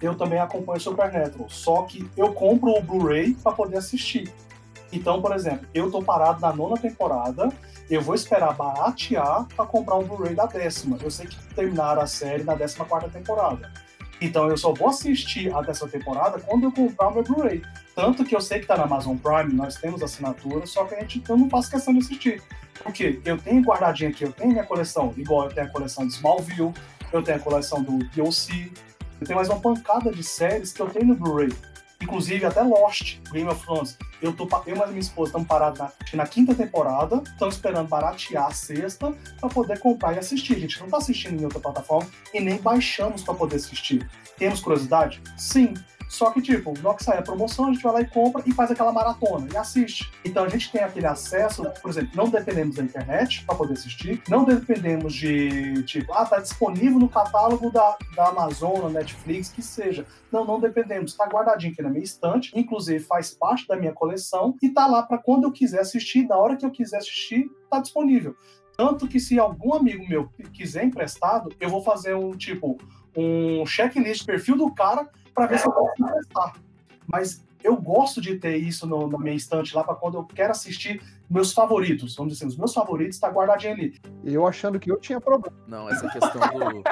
eu 0.00 0.14
também 0.14 0.38
acompanho 0.38 0.80
Supernatural, 0.80 1.48
só 1.48 1.82
que 1.82 2.08
eu 2.16 2.32
compro 2.32 2.70
o 2.70 2.80
Blu-ray 2.80 3.34
para 3.34 3.52
poder 3.52 3.78
assistir. 3.78 4.32
Então, 4.92 5.20
por 5.20 5.34
exemplo, 5.34 5.66
eu 5.74 5.90
tô 5.90 6.02
parado 6.02 6.40
na 6.40 6.52
nona 6.52 6.76
temporada, 6.76 7.48
eu 7.90 8.00
vou 8.00 8.14
esperar 8.14 8.54
baratear 8.54 9.46
para 9.54 9.66
comprar 9.66 9.96
um 9.96 10.04
Blu-ray 10.04 10.34
da 10.34 10.46
décima. 10.46 10.96
Eu 11.02 11.10
sei 11.10 11.26
que 11.26 11.36
terminaram 11.54 12.00
a 12.00 12.06
série 12.06 12.44
na 12.44 12.54
décima 12.54 12.84
quarta 12.84 13.08
temporada. 13.08 13.70
Então 14.20 14.48
eu 14.48 14.56
só 14.56 14.72
vou 14.72 14.88
assistir 14.88 15.54
a 15.54 15.60
dessa 15.62 15.86
temporada 15.86 16.38
quando 16.40 16.64
eu 16.64 16.72
comprar 16.72 17.08
o 17.08 17.14
meu 17.14 17.22
Blu-ray. 17.22 17.62
Tanto 17.98 18.24
que 18.24 18.36
eu 18.36 18.40
sei 18.40 18.60
que 18.60 18.66
tá 18.66 18.76
na 18.76 18.84
Amazon 18.84 19.16
Prime, 19.16 19.52
nós 19.52 19.74
temos 19.74 20.04
assinatura, 20.04 20.64
só 20.66 20.84
que 20.84 20.94
a 20.94 21.00
gente 21.00 21.20
não 21.28 21.50
faço 21.50 21.68
questão 21.68 21.92
de 21.92 21.98
assistir. 21.98 22.40
Porque 22.80 23.20
eu 23.24 23.36
tenho 23.36 23.60
guardadinho 23.60 24.10
aqui, 24.10 24.22
eu 24.22 24.30
tenho 24.30 24.52
minha 24.52 24.62
coleção, 24.62 25.12
igual 25.16 25.46
eu 25.46 25.52
tenho 25.52 25.66
a 25.66 25.70
coleção 25.70 26.06
de 26.06 26.12
Smallville, 26.12 26.72
eu 27.12 27.22
tenho 27.24 27.38
a 27.38 27.40
coleção 27.40 27.82
do 27.82 27.98
POC, 28.10 28.72
eu 29.20 29.26
tenho 29.26 29.36
mais 29.36 29.48
uma 29.48 29.58
pancada 29.58 30.12
de 30.12 30.22
séries 30.22 30.72
que 30.72 30.80
eu 30.80 30.88
tenho 30.88 31.06
no 31.06 31.16
Blu-ray. 31.16 31.52
Inclusive 32.00 32.46
até 32.46 32.62
Lost, 32.62 33.18
Game 33.32 33.50
of 33.50 33.66
Thrones. 33.66 33.98
Eu, 34.22 34.32
tô, 34.32 34.48
eu 34.64 34.76
e 34.76 34.88
minha 34.90 35.00
esposa 35.00 35.30
estamos 35.30 35.48
parados 35.48 35.80
na, 35.80 35.90
na, 36.14 36.24
quinta 36.24 36.54
temporada, 36.54 37.20
estamos 37.26 37.56
esperando 37.56 37.88
baratear 37.88 38.46
a 38.46 38.52
sexta 38.52 39.12
para 39.40 39.48
poder 39.48 39.80
comprar 39.80 40.14
e 40.14 40.20
assistir. 40.20 40.54
A 40.54 40.60
gente 40.60 40.78
não 40.78 40.86
está 40.86 40.98
assistindo 40.98 41.40
em 41.40 41.42
outra 41.42 41.58
plataforma 41.58 42.08
e 42.32 42.38
nem 42.38 42.58
baixamos 42.58 43.24
para 43.24 43.34
poder 43.34 43.56
assistir. 43.56 44.08
Temos 44.36 44.60
curiosidade? 44.60 45.20
Sim. 45.36 45.74
Só 46.08 46.30
que, 46.30 46.40
tipo, 46.40 46.72
hora 46.82 46.96
que 46.96 47.04
sai 47.04 47.18
a 47.18 47.22
promoção, 47.22 47.66
a 47.66 47.72
gente 47.72 47.82
vai 47.82 47.92
lá 47.92 48.00
e 48.00 48.06
compra 48.06 48.42
e 48.46 48.52
faz 48.52 48.70
aquela 48.70 48.92
maratona 48.92 49.46
e 49.52 49.56
assiste. 49.56 50.10
Então 50.24 50.44
a 50.44 50.48
gente 50.48 50.72
tem 50.72 50.82
aquele 50.82 51.06
acesso, 51.06 51.64
por 51.82 51.90
exemplo, 51.90 52.10
não 52.14 52.28
dependemos 52.28 52.76
da 52.76 52.82
internet 52.82 53.44
para 53.44 53.54
poder 53.54 53.74
assistir, 53.74 54.22
não 54.28 54.44
dependemos 54.44 55.12
de, 55.12 55.82
tipo, 55.82 56.12
ah, 56.14 56.24
tá 56.24 56.38
disponível 56.38 56.98
no 56.98 57.08
catálogo 57.08 57.70
da, 57.70 57.96
da 58.16 58.28
Amazon, 58.28 58.90
Netflix, 58.90 59.50
que 59.50 59.62
seja. 59.62 60.06
Não, 60.32 60.44
não 60.44 60.58
dependemos. 60.58 61.10
Está 61.10 61.26
guardadinho 61.26 61.72
aqui 61.72 61.82
na 61.82 61.90
minha 61.90 62.04
estante, 62.04 62.52
inclusive 62.58 63.04
faz 63.04 63.34
parte 63.34 63.66
da 63.68 63.76
minha 63.76 63.92
coleção 63.92 64.56
e 64.62 64.70
tá 64.70 64.86
lá 64.86 65.02
para 65.02 65.18
quando 65.18 65.44
eu 65.44 65.52
quiser 65.52 65.80
assistir, 65.80 66.26
na 66.26 66.36
hora 66.36 66.56
que 66.56 66.64
eu 66.64 66.70
quiser 66.70 66.98
assistir, 66.98 67.50
tá 67.70 67.80
disponível. 67.80 68.34
Tanto 68.76 69.08
que 69.08 69.18
se 69.18 69.38
algum 69.38 69.74
amigo 69.74 70.06
meu 70.08 70.28
quiser 70.52 70.84
emprestado, 70.84 71.50
eu 71.60 71.68
vou 71.68 71.82
fazer 71.82 72.14
um 72.14 72.36
tipo 72.36 72.78
um 73.16 73.66
checklist 73.66 74.24
perfil 74.24 74.56
do 74.56 74.72
cara 74.72 75.08
para 75.34 75.46
ver 75.46 75.58
se 75.58 75.66
eu 75.66 75.72
posso 75.72 76.02
emprestar. 76.02 76.54
Mas 77.06 77.44
eu 77.62 77.76
gosto 77.76 78.20
de 78.20 78.36
ter 78.36 78.56
isso 78.56 78.86
no, 78.86 79.08
na 79.08 79.18
minha 79.18 79.34
estante 79.34 79.74
lá 79.74 79.82
para 79.82 79.94
quando 79.94 80.16
eu 80.16 80.24
quero 80.24 80.52
assistir 80.52 81.02
meus 81.28 81.52
favoritos. 81.52 82.14
Vamos 82.14 82.32
dizer, 82.32 82.44
assim, 82.44 82.52
os 82.52 82.58
meus 82.58 82.72
favoritos 82.72 83.16
está 83.16 83.28
guardadinho 83.28 83.72
ali. 83.72 84.00
Eu 84.24 84.46
achando 84.46 84.78
que 84.78 84.90
eu 84.90 84.96
tinha 84.98 85.20
problema. 85.20 85.56
Não, 85.66 85.88
essa 85.88 86.08
questão 86.08 86.40
do. 86.40 86.82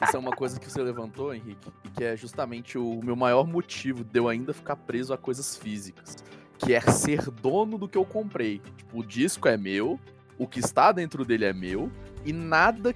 Essa 0.00 0.16
é 0.16 0.20
uma 0.20 0.32
coisa 0.32 0.58
que 0.58 0.70
você 0.70 0.82
levantou, 0.82 1.34
Henrique, 1.34 1.70
e 1.84 1.88
que 1.88 2.04
é 2.04 2.16
justamente 2.16 2.76
o 2.76 3.00
meu 3.02 3.14
maior 3.14 3.46
motivo 3.46 4.02
de 4.02 4.18
eu 4.18 4.28
ainda 4.28 4.52
ficar 4.52 4.76
preso 4.76 5.12
a 5.12 5.18
coisas 5.18 5.56
físicas. 5.56 6.16
Que 6.58 6.74
é 6.74 6.80
ser 6.80 7.30
dono 7.30 7.78
do 7.78 7.88
que 7.88 7.98
eu 7.98 8.04
comprei. 8.04 8.60
Tipo, 8.76 9.00
o 9.00 9.06
disco 9.06 9.48
é 9.48 9.56
meu, 9.56 9.98
o 10.38 10.46
que 10.46 10.60
está 10.60 10.92
dentro 10.92 11.24
dele 11.24 11.44
é 11.44 11.52
meu, 11.52 11.90
e 12.24 12.32
nada 12.32 12.94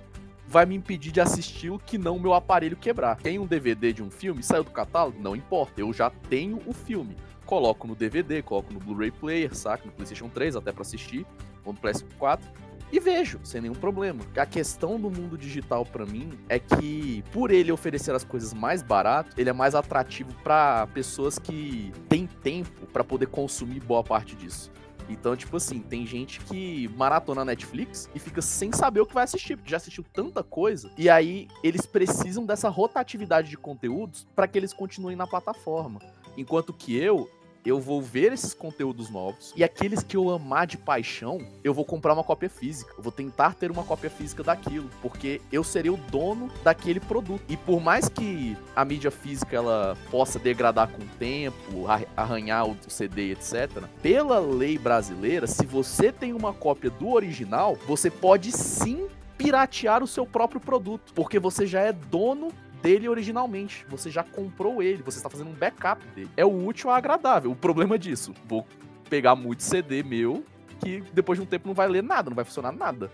vai 0.48 0.64
me 0.64 0.74
impedir 0.74 1.12
de 1.12 1.20
assistir 1.20 1.70
o 1.70 1.78
que 1.78 1.98
não 1.98 2.18
meu 2.18 2.32
aparelho 2.32 2.76
quebrar. 2.76 3.16
Tem 3.16 3.38
um 3.38 3.46
DVD 3.46 3.92
de 3.92 4.02
um 4.02 4.10
filme, 4.10 4.42
saiu 4.42 4.64
do 4.64 4.70
catálogo? 4.70 5.20
Não 5.20 5.36
importa, 5.36 5.80
eu 5.80 5.92
já 5.92 6.10
tenho 6.10 6.60
o 6.66 6.72
filme. 6.72 7.14
Coloco 7.44 7.86
no 7.86 7.94
DVD, 7.94 8.42
coloco 8.42 8.72
no 8.72 8.80
Blu-ray 8.80 9.10
Player, 9.10 9.54
saca? 9.54 9.84
No 9.84 9.92
PlayStation 9.92 10.28
3 10.28 10.56
até 10.56 10.72
para 10.72 10.82
assistir, 10.82 11.26
ou 11.64 11.72
no 11.72 11.78
PS 11.78 12.04
4 12.18 12.48
e 12.90 12.98
vejo, 12.98 13.38
sem 13.44 13.60
nenhum 13.60 13.74
problema. 13.74 14.20
A 14.34 14.46
questão 14.46 14.98
do 14.98 15.10
mundo 15.10 15.36
digital 15.36 15.84
para 15.84 16.06
mim 16.06 16.30
é 16.48 16.58
que, 16.58 17.22
por 17.32 17.50
ele 17.50 17.70
oferecer 17.70 18.14
as 18.14 18.24
coisas 18.24 18.54
mais 18.54 18.82
barato, 18.82 19.38
ele 19.38 19.50
é 19.50 19.52
mais 19.52 19.74
atrativo 19.74 20.32
para 20.42 20.86
pessoas 20.88 21.38
que 21.38 21.92
têm 22.08 22.26
tempo 22.26 22.86
para 22.86 23.04
poder 23.04 23.26
consumir 23.26 23.80
boa 23.80 24.02
parte 24.02 24.34
disso. 24.34 24.70
Então, 25.08 25.36
tipo 25.36 25.56
assim, 25.56 25.80
tem 25.80 26.06
gente 26.06 26.40
que 26.40 26.88
maratona 26.88 27.44
Netflix 27.44 28.10
e 28.14 28.18
fica 28.18 28.42
sem 28.42 28.72
saber 28.72 29.00
o 29.00 29.06
que 29.06 29.14
vai 29.14 29.24
assistir, 29.24 29.56
porque 29.56 29.70
já 29.70 29.78
assistiu 29.78 30.04
tanta 30.12 30.42
coisa. 30.42 30.90
E 30.96 31.08
aí 31.08 31.48
eles 31.62 31.86
precisam 31.86 32.44
dessa 32.44 32.68
rotatividade 32.68 33.48
de 33.48 33.56
conteúdos 33.56 34.26
para 34.36 34.46
que 34.46 34.58
eles 34.58 34.72
continuem 34.72 35.16
na 35.16 35.26
plataforma. 35.26 36.00
Enquanto 36.36 36.72
que 36.72 36.96
eu, 36.96 37.28
eu 37.64 37.80
vou 37.80 38.00
ver 38.00 38.32
esses 38.32 38.54
conteúdos 38.54 39.10
novos 39.10 39.52
e 39.56 39.64
aqueles 39.64 40.02
que 40.02 40.16
eu 40.16 40.30
amar 40.30 40.66
de 40.66 40.76
paixão, 40.76 41.40
eu 41.62 41.74
vou 41.74 41.84
comprar 41.84 42.14
uma 42.14 42.24
cópia 42.24 42.48
física. 42.48 42.92
Eu 42.96 43.02
vou 43.02 43.12
tentar 43.12 43.54
ter 43.54 43.70
uma 43.70 43.84
cópia 43.84 44.10
física 44.10 44.42
daquilo, 44.42 44.88
porque 45.02 45.40
eu 45.52 45.62
serei 45.62 45.90
o 45.90 45.96
dono 45.96 46.50
daquele 46.62 47.00
produto. 47.00 47.42
E 47.48 47.56
por 47.56 47.80
mais 47.80 48.08
que 48.08 48.56
a 48.74 48.84
mídia 48.84 49.10
física 49.10 49.56
ela 49.56 49.96
possa 50.10 50.38
degradar 50.38 50.88
com 50.88 51.02
o 51.02 51.08
tempo, 51.18 51.86
arranhar 52.16 52.68
o 52.68 52.76
CD, 52.88 53.32
etc, 53.32 53.84
pela 54.02 54.38
lei 54.38 54.78
brasileira, 54.78 55.46
se 55.46 55.66
você 55.66 56.12
tem 56.12 56.32
uma 56.32 56.52
cópia 56.52 56.90
do 56.90 57.10
original, 57.10 57.76
você 57.86 58.10
pode 58.10 58.52
sim 58.52 59.08
piratear 59.36 60.02
o 60.02 60.06
seu 60.06 60.26
próprio 60.26 60.60
produto, 60.60 61.12
porque 61.14 61.38
você 61.38 61.66
já 61.66 61.80
é 61.80 61.92
dono 61.92 62.50
dele 62.82 63.08
originalmente. 63.08 63.85
Você 63.88 64.11
já 64.11 64.23
comprou 64.23 64.82
ele, 64.82 65.02
você 65.02 65.18
está 65.18 65.28
fazendo 65.28 65.50
um 65.50 65.54
backup 65.54 66.04
dele. 66.08 66.30
É 66.37 66.44
o 66.44 66.66
útil 66.66 66.90
ao 66.90 66.97
agradável. 66.97 67.50
O 67.50 67.56
problema 67.56 67.99
disso, 67.99 68.32
vou 68.47 68.66
pegar 69.08 69.35
muito 69.35 69.62
CD 69.62 70.02
meu 70.02 70.44
que 70.80 71.02
depois 71.12 71.38
de 71.38 71.42
um 71.42 71.47
tempo 71.47 71.66
não 71.66 71.75
vai 71.75 71.88
ler 71.88 72.02
nada, 72.02 72.30
não 72.30 72.37
vai 72.37 72.44
funcionar 72.44 72.73
nada. 72.73 73.11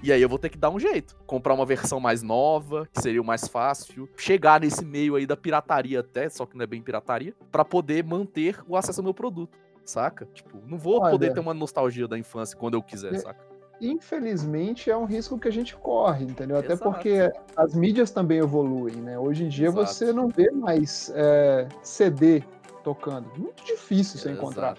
E 0.00 0.12
aí 0.12 0.22
eu 0.22 0.28
vou 0.28 0.38
ter 0.38 0.48
que 0.48 0.56
dar 0.56 0.70
um 0.70 0.78
jeito. 0.78 1.16
Comprar 1.26 1.54
uma 1.54 1.66
versão 1.66 1.98
mais 1.98 2.22
nova, 2.22 2.88
que 2.92 3.02
seria 3.02 3.20
o 3.20 3.24
mais 3.24 3.48
fácil. 3.48 4.08
Chegar 4.16 4.60
nesse 4.60 4.84
meio 4.84 5.16
aí 5.16 5.26
da 5.26 5.36
pirataria 5.36 6.00
até, 6.00 6.28
só 6.28 6.46
que 6.46 6.56
não 6.56 6.62
é 6.62 6.66
bem 6.66 6.80
pirataria, 6.80 7.34
para 7.50 7.64
poder 7.64 8.04
manter 8.04 8.60
o 8.68 8.76
acesso 8.76 9.00
ao 9.00 9.04
meu 9.04 9.14
produto. 9.14 9.58
Saca? 9.84 10.26
Tipo, 10.32 10.62
não 10.66 10.78
vou 10.78 11.00
Olha, 11.00 11.10
poder 11.10 11.32
ter 11.32 11.40
uma 11.40 11.54
nostalgia 11.54 12.06
da 12.06 12.16
infância 12.16 12.56
quando 12.56 12.74
eu 12.74 12.82
quiser, 12.82 13.14
é, 13.14 13.18
saca? 13.18 13.44
Infelizmente, 13.80 14.90
é 14.90 14.96
um 14.96 15.04
risco 15.04 15.38
que 15.38 15.48
a 15.48 15.52
gente 15.52 15.76
corre, 15.76 16.24
entendeu? 16.24 16.58
Até 16.58 16.76
porque 16.76 17.30
as 17.56 17.74
mídias 17.74 18.10
também 18.10 18.38
evoluem, 18.38 18.96
né? 18.96 19.18
Hoje 19.18 19.44
em 19.44 19.48
dia 19.48 19.68
Exato. 19.68 19.86
você 19.86 20.12
não 20.12 20.28
vê 20.28 20.50
mais 20.50 21.12
é, 21.14 21.68
CD 21.82 22.42
tocando. 22.82 23.28
Muito 23.36 23.64
difícil 23.64 24.18
você 24.18 24.32
encontrar. 24.32 24.76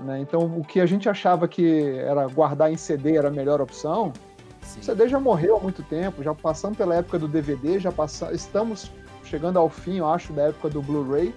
Né? 0.00 0.20
Então, 0.20 0.44
o 0.58 0.64
que 0.64 0.80
a 0.80 0.86
gente 0.86 1.08
achava 1.08 1.46
que 1.46 1.98
era 1.98 2.26
guardar 2.26 2.70
em 2.70 2.76
CD 2.76 3.16
era 3.16 3.28
a 3.28 3.30
melhor 3.30 3.60
opção, 3.60 4.12
Sim. 4.60 4.80
o 4.80 4.82
CD 4.82 5.08
já 5.08 5.20
morreu 5.20 5.56
há 5.56 5.60
muito 5.60 5.82
tempo, 5.84 6.22
já 6.22 6.34
passamos 6.34 6.76
pela 6.76 6.96
época 6.96 7.18
do 7.18 7.28
DVD, 7.28 7.78
já 7.78 7.92
passamos, 7.92 8.34
estamos 8.34 8.90
chegando 9.24 9.58
ao 9.58 9.68
fim, 9.68 9.98
eu 9.98 10.06
acho, 10.06 10.32
da 10.32 10.44
época 10.44 10.68
do 10.68 10.82
Blu-ray, 10.82 11.34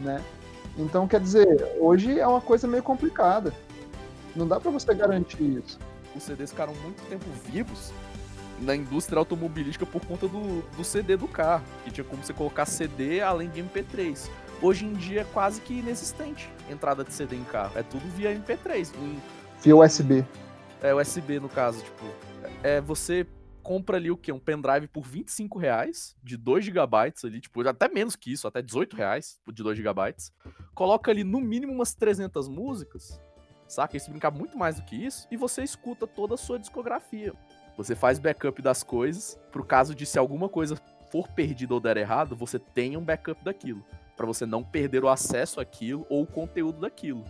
né? 0.00 0.22
Então, 0.76 1.06
quer 1.06 1.20
dizer, 1.20 1.76
hoje 1.78 2.18
é 2.18 2.26
uma 2.26 2.40
coisa 2.40 2.66
meio 2.66 2.82
complicada. 2.82 3.52
Não 4.34 4.48
dá 4.48 4.58
para 4.58 4.70
você 4.70 4.94
garantir 4.94 5.42
isso 5.42 5.78
os 6.14 6.22
CDs 6.22 6.50
ficaram 6.50 6.74
muito 6.76 7.02
tempo 7.08 7.24
vivos 7.46 7.92
na 8.60 8.76
indústria 8.76 9.18
automobilística 9.18 9.84
por 9.84 10.04
conta 10.06 10.28
do, 10.28 10.62
do 10.76 10.84
CD 10.84 11.16
do 11.16 11.26
carro, 11.26 11.64
que 11.84 11.90
tinha 11.90 12.04
como 12.04 12.22
você 12.22 12.32
colocar 12.32 12.64
CD 12.64 13.20
além 13.20 13.50
de 13.50 13.62
MP3. 13.62 14.30
Hoje 14.60 14.84
em 14.84 14.92
dia 14.92 15.22
é 15.22 15.24
quase 15.24 15.60
que 15.60 15.74
inexistente 15.74 16.48
entrada 16.70 17.02
de 17.02 17.12
CD 17.12 17.36
em 17.36 17.44
carro. 17.44 17.76
É 17.76 17.82
tudo 17.82 18.06
via 18.14 18.32
MP3. 18.34 18.96
Um, 18.96 19.18
via 19.60 19.76
USB. 19.76 20.24
É, 20.80 20.94
USB 20.94 21.40
no 21.40 21.48
caso, 21.48 21.82
tipo. 21.82 22.04
É, 22.62 22.80
você 22.80 23.26
compra 23.62 23.96
ali 23.96 24.10
o 24.10 24.16
quê? 24.16 24.32
Um 24.32 24.38
pendrive 24.38 24.88
por 24.88 25.02
25 25.04 25.58
reais, 25.58 26.16
de 26.22 26.36
2 26.36 26.64
GB 26.64 26.96
ali, 27.24 27.40
tipo, 27.40 27.66
até 27.66 27.88
menos 27.88 28.16
que 28.16 28.32
isso, 28.32 28.46
até 28.46 28.60
18 28.60 28.96
reais 28.96 29.40
de 29.52 29.62
2 29.62 29.78
GB. 29.78 30.14
Coloca 30.74 31.10
ali 31.10 31.24
no 31.24 31.40
mínimo 31.40 31.72
umas 31.72 31.94
300 31.94 32.48
músicas 32.48 33.20
saca? 33.72 33.96
Isso 33.96 34.10
brincar 34.10 34.30
muito 34.30 34.56
mais 34.58 34.76
do 34.76 34.82
que 34.82 34.96
isso, 34.96 35.26
e 35.30 35.36
você 35.36 35.62
escuta 35.62 36.06
toda 36.06 36.34
a 36.34 36.38
sua 36.38 36.58
discografia. 36.58 37.32
Você 37.76 37.94
faz 37.94 38.18
backup 38.18 38.60
das 38.60 38.82
coisas, 38.82 39.38
pro 39.50 39.64
caso 39.64 39.94
de 39.94 40.04
se 40.04 40.18
alguma 40.18 40.48
coisa 40.48 40.76
for 41.10 41.28
perdida 41.28 41.74
ou 41.74 41.80
der 41.80 41.96
errado, 41.96 42.36
você 42.36 42.58
tenha 42.58 42.98
um 42.98 43.04
backup 43.04 43.42
daquilo, 43.44 43.84
para 44.16 44.26
você 44.26 44.44
não 44.44 44.62
perder 44.62 45.02
o 45.04 45.08
acesso 45.08 45.60
àquilo 45.60 46.06
ou 46.08 46.22
o 46.22 46.26
conteúdo 46.26 46.80
daquilo. 46.80 47.24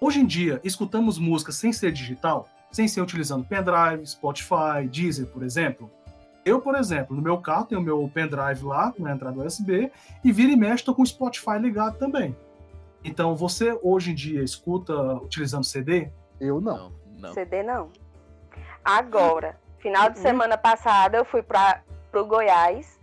Hoje 0.00 0.20
em 0.20 0.26
dia, 0.26 0.60
escutamos 0.62 1.18
música 1.18 1.52
sem 1.52 1.72
ser 1.72 1.92
digital, 1.92 2.48
sem 2.70 2.86
ser 2.86 3.00
utilizando 3.00 3.44
pendrive, 3.44 4.06
Spotify, 4.06 4.86
Deezer, 4.90 5.26
por 5.28 5.42
exemplo. 5.42 5.90
Eu, 6.44 6.60
por 6.60 6.76
exemplo, 6.76 7.16
no 7.16 7.22
meu 7.22 7.38
carro 7.38 7.64
tenho 7.64 7.80
o 7.80 7.84
meu 7.84 8.10
pendrive 8.12 8.62
lá, 8.64 8.92
na 8.98 9.12
entrada 9.12 9.40
USB, 9.40 9.90
e 10.22 10.32
vira 10.32 10.52
e 10.52 10.56
mexe, 10.56 10.84
tô 10.84 10.94
com 10.94 11.02
o 11.02 11.06
Spotify 11.06 11.58
ligado 11.58 11.96
também. 11.98 12.36
Então, 13.06 13.36
você 13.36 13.78
hoje 13.84 14.10
em 14.10 14.14
dia 14.14 14.42
escuta 14.42 14.92
utilizando 15.14 15.64
CD? 15.64 16.10
Eu 16.40 16.60
não. 16.60 16.90
não, 16.90 16.92
não. 17.20 17.32
CD 17.32 17.62
não. 17.62 17.92
Agora, 18.84 19.56
final 19.78 20.10
de 20.10 20.18
semana 20.18 20.58
passada, 20.58 21.16
eu 21.16 21.24
fui 21.24 21.40
para 21.40 21.82
o 22.12 22.24
Goiás 22.24 22.98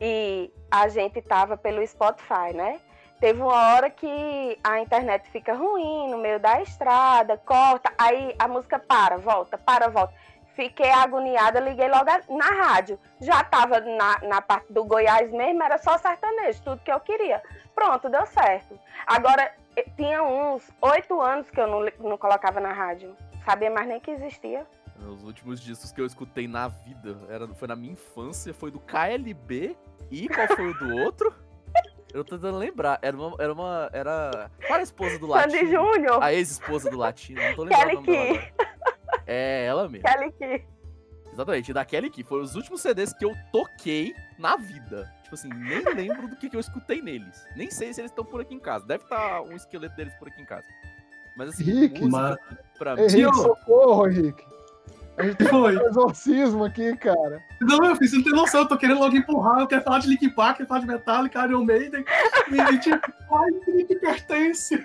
e 0.00 0.52
a 0.70 0.86
gente 0.88 1.20
tava 1.20 1.56
pelo 1.56 1.84
Spotify, 1.84 2.54
né? 2.54 2.80
Teve 3.18 3.42
uma 3.42 3.74
hora 3.74 3.90
que 3.90 4.58
a 4.62 4.80
internet 4.80 5.28
fica 5.30 5.52
ruim 5.52 6.08
no 6.10 6.18
meio 6.18 6.38
da 6.38 6.62
estrada, 6.62 7.36
corta, 7.36 7.92
aí 7.98 8.34
a 8.38 8.46
música 8.46 8.78
para, 8.78 9.18
volta, 9.18 9.58
para, 9.58 9.88
volta. 9.88 10.14
Fiquei 10.60 10.90
agoniada, 10.90 11.58
liguei 11.58 11.88
logo 11.88 12.04
na 12.36 12.44
rádio. 12.44 12.98
Já 13.18 13.42
tava 13.42 13.80
na, 13.80 14.18
na 14.28 14.42
parte 14.42 14.70
do 14.70 14.84
Goiás 14.84 15.32
mesmo, 15.32 15.62
era 15.62 15.78
só 15.78 15.96
sertanejo, 15.96 16.60
tudo 16.62 16.82
que 16.82 16.92
eu 16.92 17.00
queria. 17.00 17.42
Pronto, 17.74 18.10
deu 18.10 18.26
certo. 18.26 18.78
Agora, 19.06 19.54
eh, 19.74 19.86
tinha 19.96 20.22
uns 20.22 20.70
oito 20.82 21.18
anos 21.18 21.48
que 21.48 21.58
eu 21.58 21.66
não, 21.66 22.10
não 22.10 22.18
colocava 22.18 22.60
na 22.60 22.74
rádio. 22.74 23.16
Sabia 23.42 23.70
mais 23.70 23.88
nem 23.88 23.98
que 23.98 24.10
existia. 24.10 24.66
Os 24.98 25.24
últimos 25.24 25.62
discos 25.62 25.92
que 25.92 26.00
eu 26.02 26.04
escutei 26.04 26.46
na 26.46 26.68
vida 26.68 27.16
era, 27.30 27.48
foi 27.54 27.66
na 27.66 27.74
minha 27.74 27.94
infância, 27.94 28.52
foi 28.52 28.70
do 28.70 28.80
KLB 28.80 29.74
e 30.10 30.28
qual 30.28 30.46
foi 30.46 30.72
o 30.72 30.74
do 30.74 30.94
outro? 31.02 31.34
Eu 32.12 32.22
tô 32.22 32.36
tentando 32.36 32.58
lembrar. 32.58 32.98
Era 33.00 33.16
uma. 33.16 33.36
Era 33.38 33.52
uma. 33.54 33.90
Era. 33.94 34.50
Qual 34.58 34.72
era 34.72 34.80
a 34.80 34.82
esposa 34.82 35.18
do 35.18 35.26
Latino? 35.26 35.52
Sandy 35.52 35.70
Júnior. 35.70 36.22
A 36.22 36.34
ex-esposa 36.34 36.90
do 36.90 36.98
Latino. 36.98 37.40
Não 37.40 37.54
tô 37.54 37.62
lembrando 37.62 38.02
Kelly 38.02 38.38
dela 38.38 38.70
É, 39.32 39.64
ela 39.64 39.88
mesmo. 39.88 40.08
Kelly 40.08 40.32
Key. 40.32 40.64
Exatamente, 41.32 41.72
da 41.72 41.84
Kelly 41.84 42.10
Key. 42.10 42.24
Foram 42.24 42.42
os 42.42 42.56
últimos 42.56 42.80
CDs 42.80 43.12
que 43.12 43.24
eu 43.24 43.32
toquei 43.52 44.12
na 44.36 44.56
vida. 44.56 45.08
Tipo 45.22 45.36
assim, 45.36 45.48
nem 45.50 45.84
lembro 45.94 46.26
do 46.26 46.34
que, 46.34 46.50
que 46.50 46.56
eu 46.56 46.60
escutei 46.60 47.00
neles. 47.00 47.46
Nem 47.54 47.70
sei 47.70 47.94
se 47.94 48.00
eles 48.00 48.10
estão 48.10 48.24
por 48.24 48.40
aqui 48.40 48.56
em 48.56 48.58
casa. 48.58 48.84
Deve 48.84 49.04
estar 49.04 49.16
tá 49.16 49.42
um 49.42 49.52
esqueleto 49.52 49.94
deles 49.94 50.12
por 50.14 50.26
aqui 50.26 50.42
em 50.42 50.44
casa. 50.44 50.66
Mas 51.36 51.50
assim, 51.50 51.62
Rick, 51.62 52.02
música, 52.02 52.40
pra 52.76 52.96
mim. 52.96 53.02
Henrique, 53.02 53.36
socorro, 53.36 54.06
Rick. 54.06 54.44
A 55.16 55.22
gente 55.22 55.44
foi. 55.44 55.76
Um 55.76 55.86
exorcismo 55.86 56.64
aqui, 56.64 56.96
cara. 56.96 57.40
Não, 57.60 57.78
meu 57.78 57.94
filho, 57.94 58.10
você 58.10 58.16
não 58.16 58.24
tem 58.24 58.32
noção. 58.32 58.62
Eu 58.62 58.68
tô 58.68 58.76
querendo 58.76 58.98
logo 58.98 59.16
empurrar. 59.16 59.60
Eu 59.60 59.68
quero 59.68 59.82
falar 59.82 60.00
de 60.00 60.08
Linkin 60.08 60.30
Park, 60.30 60.56
quero 60.56 60.68
falar 60.68 60.80
de 60.80 60.88
Metallica, 60.88 61.46
Iron 61.46 61.64
Maiden. 61.64 62.04
E, 62.50 62.78
tipo, 62.78 63.12
ai, 63.32 63.84
que 63.84 63.94
pertence. 63.94 64.76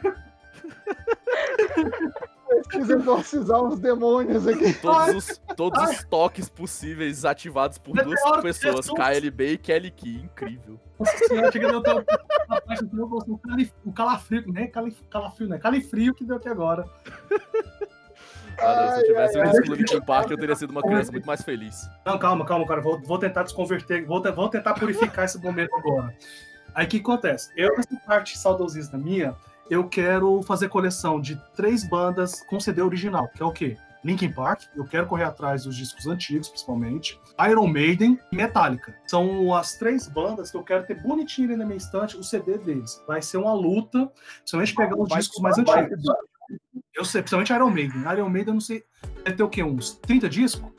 Preciso 2.47 2.93
exorcizar 2.93 3.63
uns 3.63 3.79
demônios 3.79 4.47
aqui. 4.47 4.73
Todos 4.73 5.15
os, 5.15 5.41
todos 5.55 5.89
os 5.89 6.03
toques 6.05 6.47
possíveis 6.47 7.25
ativados 7.25 7.77
por 7.77 7.95
duas 7.95 8.19
pessoas, 8.41 8.87
KLB 8.87 9.53
e 9.53 9.57
Kelly 9.57 9.91
Key. 9.91 10.21
Incrível. 10.23 10.79
Nossa 10.99 11.17
senhora, 11.27 11.51
chega 11.51 11.67
deu 11.69 11.83
calafrio, 13.93 14.51
né? 14.51 14.67
Calafrio, 15.09 15.49
né? 15.49 15.57
Califrio 15.57 16.13
que 16.13 16.23
deu 16.23 16.37
aqui 16.37 16.49
agora. 16.49 16.85
Ah, 18.59 18.91
se 18.93 19.01
eu 19.01 19.07
tivesse 19.07 19.39
ai, 19.39 19.51
visto 19.51 19.73
Linkin 19.73 20.01
Park, 20.01 20.31
eu 20.31 20.37
teria 20.37 20.55
sido 20.55 20.69
uma 20.69 20.81
criança 20.81 21.11
muito 21.11 21.25
mais 21.25 21.41
feliz. 21.41 21.89
Não, 22.05 22.17
calma, 22.17 22.45
calma, 22.45 22.65
cara. 22.65 22.81
Vou, 22.81 23.01
vou 23.01 23.17
tentar 23.17 23.43
desconverter, 23.43 24.05
vou, 24.05 24.21
vou 24.33 24.49
tentar 24.49 24.73
purificar 24.75 25.25
esse 25.25 25.37
momento 25.39 25.75
agora. 25.75 26.15
Aí 26.73 26.85
o 26.85 26.89
que 26.89 26.97
acontece? 26.97 27.51
Eu, 27.55 27.75
nessa 27.75 27.95
parte 28.05 28.37
saudosista 28.37 28.97
minha, 28.97 29.35
eu 29.69 29.87
quero 29.87 30.41
fazer 30.43 30.69
coleção 30.69 31.19
de 31.19 31.35
três 31.55 31.87
bandas 31.87 32.41
com 32.43 32.59
CD 32.59 32.81
original, 32.81 33.27
que 33.29 33.41
é 33.41 33.45
o 33.45 33.51
quê? 33.51 33.77
Linkin 34.03 34.31
Park, 34.31 34.65
eu 34.75 34.85
quero 34.85 35.07
correr 35.07 35.23
atrás 35.23 35.63
dos 35.63 35.75
discos 35.75 36.05
antigos, 36.05 36.47
principalmente. 36.47 37.19
Iron 37.49 37.65
Maiden 37.65 38.19
e 38.31 38.35
Metallica. 38.35 38.95
São 39.07 39.51
as 39.55 39.77
três 39.77 40.07
bandas 40.07 40.51
que 40.51 40.57
eu 40.57 40.63
quero 40.63 40.85
ter 40.85 41.01
bonitinho 41.01 41.47
ali 41.47 41.57
na 41.57 41.65
minha 41.65 41.77
estante, 41.77 42.15
o 42.15 42.23
CD 42.23 42.59
deles. 42.59 43.01
Vai 43.07 43.23
ser 43.23 43.37
uma 43.37 43.53
luta, 43.53 44.11
principalmente 44.37 44.75
pegar 44.75 44.95
os 44.95 45.09
discos 45.09 45.41
mais 45.41 45.57
antigos. 45.57 46.03
Eu 46.93 47.03
sei, 47.03 47.23
principalmente 47.23 47.51
Iron 47.51 47.71
Maiden. 47.71 48.01
Iron 48.13 48.29
Maiden, 48.29 48.49
eu 48.49 48.53
não 48.53 48.61
sei, 48.61 48.83
deve 49.23 49.37
ter 49.37 49.43
o 49.43 49.49
quê? 49.49 49.63
Uns 49.63 49.95
30 49.95 50.29
discos? 50.29 50.71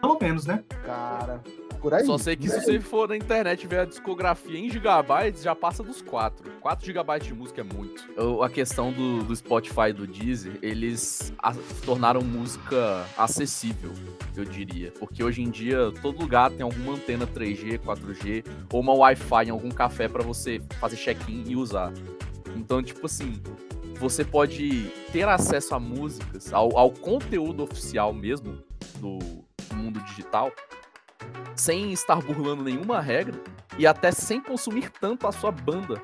Pelo 0.00 0.18
menos, 0.18 0.46
né? 0.46 0.64
Cara, 0.86 1.42
por 1.82 1.92
aí. 1.92 2.06
Só 2.06 2.16
sei 2.16 2.36
que 2.36 2.48
se 2.48 2.60
você 2.60 2.80
for 2.80 3.08
na 3.08 3.16
internet 3.16 3.64
e 3.64 3.66
ver 3.66 3.80
a 3.80 3.84
discografia 3.84 4.56
em 4.56 4.70
gigabytes, 4.70 5.42
já 5.42 5.54
passa 5.54 5.82
dos 5.82 6.00
4. 6.00 6.48
4 6.60 6.86
gigabytes 6.86 7.26
de 7.26 7.34
música 7.34 7.60
é 7.60 7.64
muito. 7.64 8.04
A 8.42 8.48
questão 8.48 8.92
do, 8.92 9.24
do 9.24 9.34
Spotify 9.34 9.88
e 9.90 9.92
do 9.92 10.06
Deezer, 10.06 10.58
eles 10.62 11.32
a, 11.38 11.52
tornaram 11.84 12.22
música 12.22 13.04
acessível, 13.18 13.92
eu 14.36 14.44
diria. 14.44 14.92
Porque 14.92 15.24
hoje 15.24 15.42
em 15.42 15.50
dia, 15.50 15.92
todo 16.00 16.20
lugar 16.20 16.50
tem 16.50 16.62
alguma 16.62 16.94
antena 16.94 17.26
3G, 17.26 17.80
4G, 17.80 18.46
ou 18.72 18.80
uma 18.80 18.94
Wi-Fi 18.94 19.46
em 19.46 19.50
algum 19.50 19.70
café 19.70 20.08
para 20.08 20.22
você 20.22 20.62
fazer 20.78 20.96
check-in 20.96 21.44
e 21.48 21.56
usar. 21.56 21.92
Então, 22.54 22.82
tipo 22.82 23.06
assim, 23.06 23.42
você 23.98 24.24
pode 24.24 24.88
ter 25.10 25.26
acesso 25.28 25.74
a 25.74 25.80
músicas, 25.80 26.52
ao, 26.52 26.76
ao 26.78 26.90
conteúdo 26.90 27.64
oficial 27.64 28.12
mesmo 28.12 28.58
do 29.00 29.18
mundo 29.74 30.00
digital, 30.04 30.52
sem 31.54 31.92
estar 31.92 32.16
burlando 32.16 32.64
nenhuma 32.64 33.00
regra 33.00 33.38
e 33.78 33.86
até 33.86 34.10
sem 34.10 34.40
consumir 34.40 34.90
tanto 34.90 35.26
a 35.26 35.32
sua 35.32 35.50
banda 35.50 36.02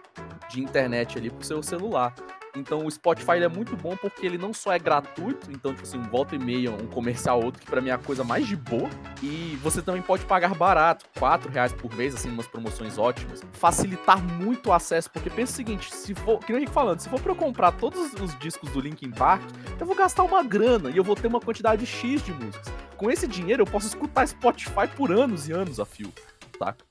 de 0.48 0.60
internet 0.62 1.18
ali 1.18 1.30
pro 1.30 1.44
seu 1.44 1.62
celular. 1.62 2.14
Então 2.58 2.84
o 2.84 2.90
Spotify 2.90 3.42
é 3.42 3.48
muito 3.48 3.76
bom 3.76 3.96
porque 3.96 4.26
ele 4.26 4.36
não 4.36 4.52
só 4.52 4.72
é 4.72 4.78
gratuito, 4.78 5.50
então, 5.50 5.72
tipo 5.72 5.86
assim, 5.86 6.00
volta 6.02 6.34
e 6.34 6.38
meia, 6.38 6.70
um 6.70 6.86
comercial 6.86 7.42
outro, 7.42 7.60
que 7.60 7.70
pra 7.70 7.80
mim 7.80 7.90
é 7.90 7.92
a 7.92 7.98
coisa 7.98 8.24
mais 8.24 8.46
de 8.46 8.56
boa. 8.56 8.88
E 9.22 9.58
você 9.62 9.80
também 9.80 10.02
pode 10.02 10.24
pagar 10.24 10.54
barato, 10.54 11.06
4 11.18 11.50
reais 11.50 11.72
por 11.72 11.94
mês, 11.94 12.14
assim, 12.14 12.28
umas 12.30 12.46
promoções 12.46 12.98
ótimas. 12.98 13.42
Facilitar 13.52 14.22
muito 14.22 14.70
o 14.70 14.72
acesso, 14.72 15.10
porque 15.10 15.30
pensa 15.30 15.52
o 15.52 15.56
seguinte, 15.56 15.94
se 15.94 16.14
for, 16.14 16.38
que 16.38 16.52
nem 16.52 16.64
eu 16.64 16.70
falando, 16.70 17.00
se 17.00 17.08
for 17.08 17.20
pra 17.20 17.32
eu 17.32 17.36
comprar 17.36 17.72
todos 17.72 18.12
os 18.14 18.38
discos 18.38 18.70
do 18.70 18.80
Linkin 18.80 19.10
Park, 19.10 19.42
eu 19.78 19.86
vou 19.86 19.94
gastar 19.94 20.22
uma 20.24 20.42
grana 20.42 20.90
e 20.90 20.96
eu 20.96 21.04
vou 21.04 21.14
ter 21.14 21.28
uma 21.28 21.40
quantidade 21.40 21.86
X 21.86 22.22
de 22.22 22.32
músicas. 22.32 22.72
Com 22.96 23.10
esse 23.10 23.26
dinheiro 23.28 23.62
eu 23.62 23.66
posso 23.66 23.86
escutar 23.86 24.26
Spotify 24.26 24.88
por 24.96 25.12
anos 25.12 25.48
e 25.48 25.52
anos 25.52 25.78
a 25.78 25.84
fio 25.84 26.12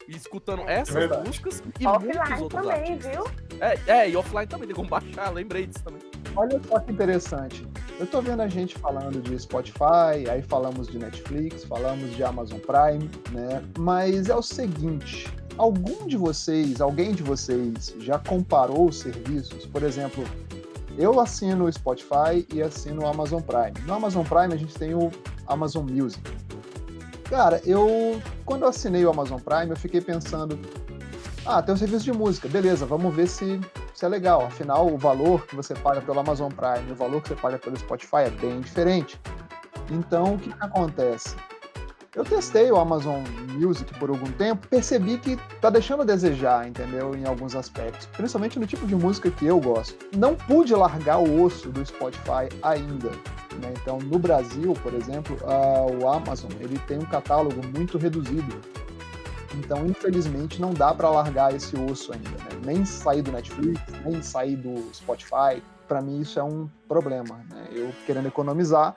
E 0.08 0.16
escutando 0.16 0.62
é 0.68 0.80
essas 0.80 0.96
é 0.96 1.24
músicas 1.24 1.64
e 1.80 1.86
offline 1.86 2.18
muitos 2.18 2.42
outros 2.42 2.62
também, 2.62 2.94
artistas. 2.94 3.12
viu? 3.12 3.26
É, 3.60 3.80
é, 3.88 4.10
e 4.10 4.16
offline 4.16 4.48
também, 4.48 4.68
tem 4.68 4.76
como 4.76 4.90
baixar, 4.90 5.34
lembrei 5.34 5.68
disso 5.68 5.84
também. 5.84 6.02
Olha 6.36 6.62
só 6.68 6.80
que 6.80 6.92
interessante. 6.92 7.68
Eu 8.00 8.06
tô 8.06 8.22
vendo 8.22 8.42
a 8.42 8.48
gente 8.48 8.78
falando 8.78 9.22
de 9.22 9.38
Spotify, 9.40 10.30
aí 10.30 10.42
falamos 10.42 10.88
de 10.88 11.00
Netflix, 11.00 11.64
falamos 11.64 12.16
de 12.16 12.24
Amazon 12.24 12.60
Prime, 12.60 13.10
né? 13.32 13.64
Mas 13.80 14.30
é 14.30 14.36
o 14.36 14.42
seguinte, 14.42 15.28
algum 15.58 16.08
de 16.08 16.16
vocês, 16.16 16.80
alguém 16.80 17.14
de 17.14 17.24
vocês 17.24 17.96
já 18.00 18.20
comparou 18.20 18.88
os 18.88 19.00
serviços? 19.00 19.66
Por 19.66 19.84
exemplo, 19.84 20.24
eu 20.98 21.20
assino 21.20 21.66
o 21.66 21.72
Spotify 21.72 22.46
e 22.54 22.62
assino 22.62 23.04
o 23.04 23.08
Amazon 23.08 23.42
Prime. 23.42 23.86
No 23.86 23.94
Amazon 23.94 24.26
Prime 24.26 24.54
a 24.54 24.58
gente 24.58 24.74
tem 24.76 24.94
o 24.94 25.12
Amazon 25.48 25.86
Music. 25.90 26.22
Cara, 27.30 27.62
eu 27.66 28.22
quando 28.46 28.62
eu 28.62 28.70
assinei 28.70 29.06
o 29.06 29.10
Amazon 29.10 29.40
Prime, 29.40 29.70
eu 29.70 29.76
fiquei 29.76 30.00
pensando, 30.00 30.58
ah, 31.46 31.62
tem 31.62 31.76
um 31.76 31.78
serviço 31.78 32.06
de 32.06 32.14
música, 32.14 32.48
beleza, 32.48 32.86
vamos 32.86 33.14
ver 33.14 33.28
se, 33.28 33.60
se 33.94 34.06
é 34.06 34.08
legal. 34.08 34.46
Afinal, 34.46 34.88
o 34.88 34.98
valor 34.98 35.46
que 35.46 35.56
você 35.56 35.74
paga 35.74 36.02
pelo 36.02 36.20
Amazon 36.20 36.52
Prime 36.52 36.90
e 36.90 36.92
o 36.92 36.96
valor 36.96 37.22
que 37.22 37.30
você 37.30 37.36
paga 37.36 37.58
pelo 37.58 37.78
Spotify 37.78 38.24
é 38.26 38.30
bem 38.30 38.62
diferente. 38.62 39.20
Então, 39.90 40.36
o 40.36 40.40
que, 40.40 40.52
que 40.52 40.64
acontece? 40.64 41.36
Eu 42.16 42.24
testei 42.24 42.72
o 42.72 42.78
Amazon 42.78 43.22
Music 43.54 43.94
por 44.00 44.10
algum 44.10 44.32
tempo, 44.34 44.68
percebi 44.68 45.18
que 45.18 45.38
tá 45.62 45.70
deixando 45.70 46.02
a 46.02 46.06
desejar, 46.06 46.68
entendeu? 46.68 47.16
Em 47.16 47.26
alguns 47.26 47.56
aspectos, 47.56 48.08
principalmente 48.08 48.60
no 48.60 48.66
tipo 48.66 48.86
de 48.88 48.96
música 48.96 49.30
que 49.30 49.46
eu 49.46 49.60
gosto. 49.60 49.96
Não 50.16 50.36
pude 50.36 50.74
largar 50.74 51.20
o 51.20 51.44
osso 51.44 51.70
do 51.70 51.86
Spotify 51.86 52.50
ainda. 52.64 53.10
Né? 53.10 53.74
Então, 53.82 54.00
no 54.00 54.18
Brasil, 54.18 54.74
por 54.82 54.94
exemplo, 54.94 55.38
uh, 55.42 56.04
o 56.04 56.08
Amazon 56.08 56.52
ele 56.60 56.80
tem 56.88 56.98
um 56.98 57.06
catálogo 57.06 57.62
muito 57.76 57.98
reduzido. 57.98 58.62
Então, 59.56 59.86
infelizmente, 59.86 60.62
não 60.62 60.74
dá 60.74 60.94
para 60.94 61.10
largar 61.10 61.54
esse 61.54 61.76
osso 61.78 62.14
ainda. 62.14 62.30
Né? 62.30 62.62
Nem 62.66 62.86
sair 62.86 63.22
do 63.22 63.32
Netflix, 63.32 63.82
nem 64.06 64.22
sair 64.22 64.56
do 64.56 64.90
Spotify. 64.94 65.62
Para 65.88 66.02
mim, 66.02 66.22
isso 66.22 66.40
é 66.40 66.44
um 66.44 66.70
problema. 66.88 67.40
Né? 67.50 67.68
Eu 67.72 67.92
querendo 68.06 68.28
economizar, 68.28 68.96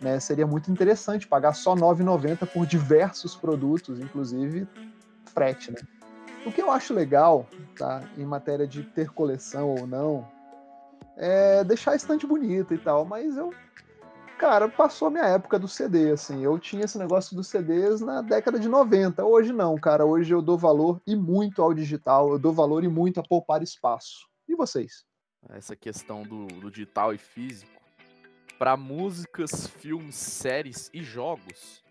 né, 0.00 0.20
seria 0.20 0.46
muito 0.46 0.70
interessante 0.70 1.26
pagar 1.26 1.54
só 1.54 1.74
R$ 1.74 1.80
9,90 1.80 2.46
por 2.46 2.66
diversos 2.66 3.34
produtos, 3.34 3.98
inclusive 4.00 4.66
frete. 5.26 5.72
Né? 5.72 5.78
O 6.46 6.52
que 6.52 6.62
eu 6.62 6.70
acho 6.70 6.94
legal, 6.94 7.46
tá, 7.76 8.02
em 8.16 8.24
matéria 8.24 8.66
de 8.66 8.82
ter 8.82 9.10
coleção 9.10 9.70
ou 9.70 9.86
não, 9.86 10.26
é 11.16 11.64
deixar 11.64 11.92
a 11.92 11.96
estante 11.96 12.26
bonita 12.26 12.74
e 12.74 12.78
tal, 12.78 13.04
mas 13.04 13.36
eu 13.36 13.52
cara, 14.38 14.68
passou 14.68 15.08
a 15.08 15.10
minha 15.10 15.24
época 15.24 15.58
do 15.58 15.66
CD, 15.66 16.12
assim. 16.12 16.44
Eu 16.44 16.58
tinha 16.58 16.84
esse 16.84 16.96
negócio 16.96 17.34
dos 17.34 17.48
CDs 17.48 18.00
na 18.00 18.22
década 18.22 18.58
de 18.58 18.68
90. 18.68 19.24
Hoje 19.24 19.52
não, 19.52 19.74
cara. 19.74 20.06
Hoje 20.06 20.32
eu 20.32 20.40
dou 20.40 20.56
valor 20.56 21.02
e 21.04 21.16
muito 21.16 21.60
ao 21.60 21.74
digital. 21.74 22.30
Eu 22.30 22.38
dou 22.38 22.52
valor 22.52 22.84
e 22.84 22.88
muito 22.88 23.18
a 23.18 23.22
poupar 23.22 23.62
espaço. 23.62 24.28
E 24.48 24.54
vocês? 24.54 25.04
Essa 25.50 25.74
questão 25.74 26.22
do, 26.22 26.46
do 26.46 26.70
digital 26.70 27.12
e 27.12 27.18
físico. 27.18 27.77
Para 28.58 28.76
músicas, 28.76 29.66
filmes, 29.66 30.16
séries 30.16 30.90
e 30.92 31.02
jogos, 31.02 31.82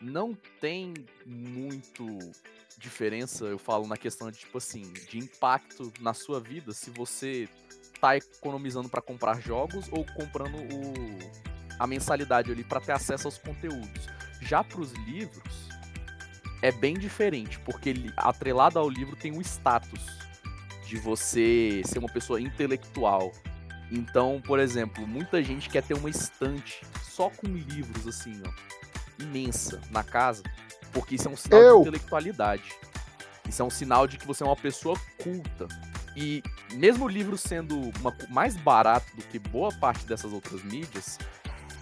não 0.00 0.34
tem 0.60 0.92
muito 1.24 2.06
diferença, 2.76 3.44
eu 3.44 3.58
falo 3.58 3.86
na 3.86 3.96
questão 3.96 4.30
de 4.30 4.38
tipo 4.38 4.58
assim, 4.58 4.82
de 5.08 5.18
impacto 5.18 5.92
na 6.00 6.12
sua 6.12 6.40
vida 6.40 6.72
se 6.72 6.90
você 6.90 7.48
tá 8.00 8.16
economizando 8.16 8.88
para 8.88 9.00
comprar 9.00 9.40
jogos 9.40 9.86
ou 9.90 10.04
comprando 10.04 10.56
o 10.56 11.54
a 11.78 11.86
mensalidade 11.86 12.52
ali 12.52 12.62
para 12.62 12.80
ter 12.80 12.92
acesso 12.92 13.26
aos 13.26 13.38
conteúdos. 13.38 14.06
Já 14.40 14.62
para 14.62 14.80
os 14.80 14.92
livros 14.92 15.68
é 16.62 16.70
bem 16.70 16.94
diferente, 16.94 17.58
porque 17.60 17.94
atrelado 18.16 18.78
ao 18.78 18.88
livro 18.88 19.16
tem 19.16 19.36
o 19.36 19.40
status 19.40 20.00
de 20.86 20.96
você 20.96 21.82
ser 21.84 21.98
uma 21.98 22.08
pessoa 22.08 22.40
intelectual. 22.40 23.32
Então, 23.94 24.42
por 24.44 24.58
exemplo, 24.58 25.06
muita 25.06 25.42
gente 25.42 25.70
quer 25.70 25.82
ter 25.82 25.94
uma 25.94 26.10
estante 26.10 26.84
só 27.02 27.30
com 27.30 27.46
livros 27.46 28.08
assim, 28.08 28.42
ó, 28.44 29.22
imensa 29.22 29.80
na 29.90 30.02
casa, 30.02 30.42
porque 30.92 31.14
isso 31.14 31.28
é 31.28 31.30
um 31.30 31.36
sinal 31.36 31.60
Eu. 31.60 31.76
de 31.76 31.88
intelectualidade. 31.88 32.74
Isso 33.48 33.62
é 33.62 33.64
um 33.64 33.70
sinal 33.70 34.06
de 34.08 34.18
que 34.18 34.26
você 34.26 34.42
é 34.42 34.46
uma 34.46 34.56
pessoa 34.56 34.98
culta. 35.22 35.68
E 36.16 36.42
mesmo 36.72 37.04
o 37.04 37.08
livro 37.08 37.38
sendo 37.38 37.78
uma, 38.00 38.16
mais 38.30 38.56
barato 38.56 39.14
do 39.16 39.22
que 39.22 39.38
boa 39.38 39.72
parte 39.72 40.04
dessas 40.06 40.32
outras 40.32 40.62
mídias, 40.64 41.18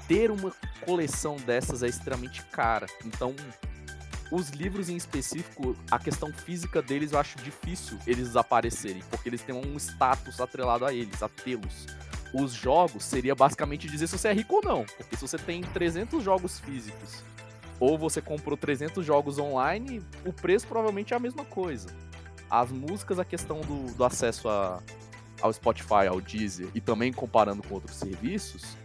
ter 0.07 0.31
uma 0.31 0.53
coleção 0.85 1.37
dessas 1.37 1.83
é 1.83 1.89
extremamente 1.89 2.43
cara. 2.47 2.87
Então, 3.07 3.35
os 4.31 4.49
livros 4.49 4.89
em 4.89 4.97
específico, 4.97 5.77
a 5.91 5.99
questão 5.99 6.33
física 6.33 6.81
deles 6.81 7.13
eu 7.13 7.19
acho 7.19 7.37
difícil 7.39 7.99
eles 8.07 8.29
desaparecerem, 8.29 9.03
porque 9.11 9.29
eles 9.29 9.43
têm 9.43 9.55
um 9.55 9.77
status 9.77 10.41
atrelado 10.41 10.87
a 10.87 10.93
eles, 10.93 11.23
a 11.23 11.29
tê-los. 11.29 11.87
Os 12.33 12.53
jogos 12.53 13.05
seria 13.05 13.35
basicamente 13.35 13.87
dizer 13.89 14.07
se 14.07 14.19
você 14.19 14.29
é 14.29 14.33
rico 14.33 14.57
ou 14.57 14.63
não, 14.63 14.85
porque 14.97 15.17
se 15.17 15.23
você 15.23 15.37
tem 15.37 15.63
300 15.63 16.23
jogos 16.23 16.59
físicos 16.59 17.23
ou 17.79 17.99
você 17.99 18.23
comprou 18.23 18.57
300 18.57 19.05
jogos 19.05 19.39
online, 19.39 20.03
o 20.25 20.33
preço 20.33 20.67
provavelmente 20.67 21.13
é 21.13 21.17
a 21.17 21.21
mesma 21.21 21.45
coisa. 21.45 21.89
As 22.49 22.71
músicas, 22.71 23.19
a 23.19 23.25
questão 23.25 23.61
do, 23.61 23.93
do 23.95 24.05
acesso 24.05 24.49
a, 24.49 24.81
ao 25.41 25.53
Spotify, 25.53 26.07
ao 26.09 26.21
Deezer 26.21 26.69
e 26.75 26.81
também 26.81 27.13
comparando 27.13 27.63
com 27.63 27.75
outros 27.75 27.97
serviços, 27.97 28.77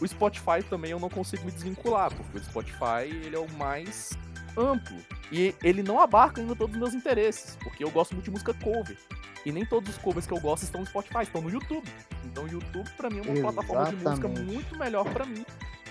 o 0.00 0.06
Spotify 0.06 0.62
também 0.68 0.92
eu 0.92 1.00
não 1.00 1.10
consigo 1.10 1.44
me 1.44 1.50
desvincular, 1.50 2.14
porque 2.14 2.38
o 2.38 2.44
Spotify 2.44 3.04
ele 3.04 3.36
é 3.36 3.38
o 3.38 3.50
mais 3.50 4.16
amplo. 4.56 4.96
E 5.30 5.54
ele 5.62 5.82
não 5.82 6.00
abarca 6.00 6.40
ainda 6.40 6.56
todos 6.56 6.74
os 6.74 6.80
meus 6.80 6.94
interesses, 6.94 7.56
porque 7.62 7.84
eu 7.84 7.90
gosto 7.90 8.12
muito 8.12 8.24
de 8.24 8.30
música 8.30 8.54
cover. 8.54 8.96
E 9.44 9.52
nem 9.52 9.64
todos 9.64 9.90
os 9.90 9.98
covers 9.98 10.26
que 10.26 10.32
eu 10.32 10.40
gosto 10.40 10.64
estão 10.64 10.82
no 10.82 10.86
Spotify, 10.86 11.22
estão 11.22 11.40
no 11.40 11.50
YouTube. 11.50 11.88
Então 12.24 12.44
o 12.44 12.48
YouTube 12.48 12.88
para 12.96 13.08
mim 13.08 13.18
é 13.18 13.22
uma 13.22 13.32
Exatamente. 13.32 13.54
plataforma 13.54 13.96
de 13.96 14.04
música 14.04 14.28
muito 14.28 14.76
melhor 14.76 15.04
para 15.10 15.24
mim 15.24 15.44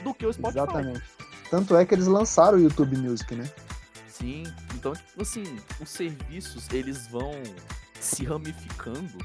do 0.03 0.13
que 0.13 0.25
o 0.25 0.33
Spotify. 0.33 0.59
Exatamente. 0.59 1.03
Tanto 1.49 1.75
é 1.75 1.85
que 1.85 1.95
eles 1.95 2.07
lançaram 2.07 2.57
o 2.57 2.61
YouTube 2.61 2.95
Music, 2.97 3.35
né? 3.35 3.49
Sim. 4.07 4.43
Então, 4.75 4.93
tipo 4.93 5.21
assim, 5.21 5.43
os 5.81 5.89
serviços 5.89 6.69
eles 6.71 7.07
vão 7.07 7.31
se 7.99 8.23
ramificando 8.23 9.17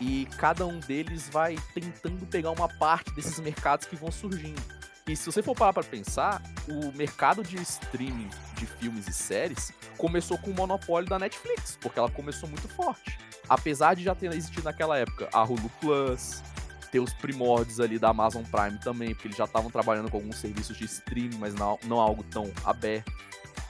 e 0.00 0.26
cada 0.38 0.66
um 0.66 0.78
deles 0.80 1.28
vai 1.28 1.56
tentando 1.74 2.26
pegar 2.26 2.50
uma 2.50 2.68
parte 2.68 3.12
desses 3.12 3.38
mercados 3.38 3.86
que 3.86 3.96
vão 3.96 4.10
surgindo. 4.10 4.75
E 5.08 5.14
se 5.14 5.24
você 5.26 5.40
for 5.40 5.54
parar 5.54 5.72
para 5.72 5.84
pensar, 5.84 6.42
o 6.68 6.90
mercado 6.96 7.44
de 7.44 7.56
streaming 7.62 8.28
de 8.54 8.66
filmes 8.66 9.06
e 9.06 9.12
séries 9.12 9.72
começou 9.96 10.36
com 10.36 10.50
o 10.50 10.54
monopólio 10.54 11.08
da 11.08 11.16
Netflix, 11.16 11.78
porque 11.80 11.96
ela 11.96 12.10
começou 12.10 12.48
muito 12.48 12.68
forte. 12.68 13.16
Apesar 13.48 13.94
de 13.94 14.02
já 14.02 14.16
ter 14.16 14.32
existido 14.32 14.64
naquela 14.64 14.98
época 14.98 15.28
a 15.32 15.44
Hulu 15.44 15.70
Plus, 15.80 16.42
ter 16.90 16.98
os 16.98 17.12
primórdios 17.14 17.78
ali 17.78 18.00
da 18.00 18.08
Amazon 18.08 18.42
Prime 18.42 18.80
também, 18.80 19.14
porque 19.14 19.28
eles 19.28 19.36
já 19.36 19.44
estavam 19.44 19.70
trabalhando 19.70 20.10
com 20.10 20.16
alguns 20.16 20.38
serviços 20.38 20.76
de 20.76 20.86
streaming, 20.86 21.38
mas 21.38 21.54
não, 21.54 21.78
não 21.84 22.00
algo 22.00 22.24
tão 22.24 22.50
aberto. 22.64 23.12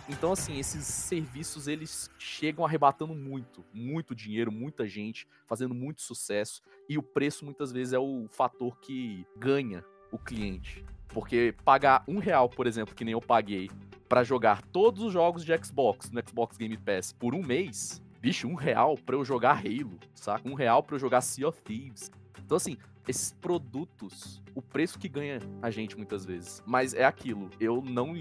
Então, 0.08 0.32
assim, 0.32 0.58
esses 0.58 0.86
serviços 0.86 1.68
eles 1.68 2.08
chegam 2.18 2.64
arrebatando 2.64 3.14
muito, 3.14 3.62
muito 3.74 4.14
dinheiro, 4.14 4.50
muita 4.50 4.86
gente, 4.86 5.28
fazendo 5.46 5.74
muito 5.74 6.00
sucesso. 6.00 6.62
E 6.88 6.96
o 6.96 7.02
preço 7.02 7.44
muitas 7.44 7.72
vezes 7.72 7.92
é 7.92 7.98
o 7.98 8.26
fator 8.30 8.78
que 8.78 9.26
ganha 9.36 9.84
o 10.10 10.18
cliente. 10.18 10.84
Porque 11.08 11.54
pagar 11.64 12.04
um 12.06 12.18
real, 12.18 12.48
por 12.48 12.66
exemplo, 12.66 12.94
que 12.94 13.04
nem 13.04 13.12
eu 13.12 13.20
paguei 13.20 13.70
para 14.08 14.22
jogar 14.22 14.62
todos 14.62 15.02
os 15.02 15.12
jogos 15.12 15.44
de 15.44 15.56
Xbox 15.64 16.10
no 16.10 16.20
Xbox 16.26 16.56
Game 16.56 16.76
Pass 16.76 17.12
por 17.12 17.34
um 17.34 17.42
mês, 17.42 18.02
bicho, 18.20 18.46
um 18.46 18.54
real 18.54 18.96
pra 18.96 19.16
eu 19.16 19.24
jogar 19.24 19.58
Halo, 19.58 19.98
saca? 20.14 20.48
Um 20.48 20.54
real 20.54 20.82
pra 20.82 20.96
eu 20.96 21.00
jogar 21.00 21.20
Sea 21.20 21.48
of 21.48 21.60
Thieves. 21.62 22.10
Então, 22.38 22.56
assim, 22.56 22.76
esses 23.08 23.32
produtos, 23.32 24.42
o 24.54 24.62
preço 24.62 24.98
que 24.98 25.08
ganha 25.08 25.40
a 25.62 25.70
gente 25.70 25.96
muitas 25.96 26.24
vezes. 26.24 26.62
Mas 26.66 26.94
é 26.94 27.04
aquilo, 27.04 27.50
eu 27.60 27.82
não 27.82 28.14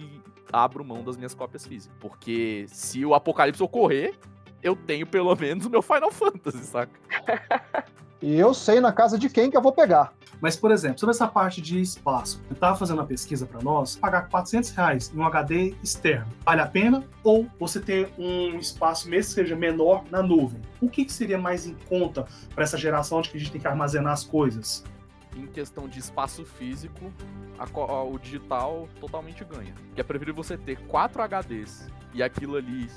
abro 0.52 0.84
mão 0.84 1.04
das 1.04 1.18
minhas 1.18 1.34
cópias 1.34 1.66
físicas. 1.66 1.98
Porque 2.00 2.66
se 2.68 3.06
o 3.06 3.14
apocalipse 3.14 3.62
ocorrer, 3.62 4.18
eu 4.62 4.76
tenho 4.76 5.06
pelo 5.06 5.36
menos 5.36 5.66
o 5.66 5.70
meu 5.70 5.82
Final 5.82 6.12
Fantasy, 6.12 6.64
saca? 6.66 7.00
E 8.26 8.40
eu 8.40 8.56
sei 8.56 8.80
na 8.80 8.92
casa 8.92 9.20
de 9.20 9.30
quem 9.30 9.52
que 9.52 9.56
eu 9.56 9.62
vou 9.62 9.72
pegar. 9.72 10.12
Mas, 10.42 10.56
por 10.56 10.72
exemplo, 10.72 11.00
sobre 11.00 11.14
essa 11.14 11.28
parte 11.28 11.62
de 11.62 11.80
espaço, 11.80 12.42
eu 12.50 12.56
estava 12.56 12.76
fazendo 12.76 12.98
uma 12.98 13.06
pesquisa 13.06 13.46
para 13.46 13.62
nós, 13.62 13.98
pagar 13.98 14.28
400 14.30 14.72
reais 14.72 15.12
em 15.14 15.20
um 15.20 15.24
HD 15.24 15.76
externo, 15.84 16.26
vale 16.44 16.60
a 16.60 16.66
pena? 16.66 17.04
Ou 17.24 17.46
você 17.60 17.80
ter 17.80 18.12
um 18.18 18.58
espaço, 18.58 19.08
mesmo 19.08 19.30
que 19.30 19.36
seja 19.36 19.56
menor, 19.56 20.06
na 20.10 20.24
nuvem? 20.24 20.60
O 20.82 20.90
que, 20.90 21.06
que 21.06 21.14
seria 21.14 21.38
mais 21.38 21.68
em 21.68 21.76
conta 21.88 22.26
para 22.56 22.64
essa 22.64 22.80
geração 22.80 23.22
de 23.22 23.30
que 23.30 23.38
a 23.38 23.40
gente 23.40 23.52
tem 23.52 23.62
que 23.62 23.68
armazenar 23.68 24.14
as 24.14 24.24
coisas? 24.24 24.84
Em 25.38 25.46
questão 25.46 25.88
de 25.88 26.00
espaço 26.00 26.44
físico, 26.44 27.14
a, 27.60 27.66
a, 27.80 28.04
o 28.06 28.18
digital 28.18 28.90
totalmente 29.00 29.46
ganha. 29.46 29.76
Que 29.94 30.02
é 30.02 30.04
preferível 30.04 30.44
você 30.44 30.58
ter 30.58 30.80
quatro 30.88 31.22
HDs 31.22 31.86
e 32.16 32.24
aquilo 32.24 32.56
ali 32.56 32.90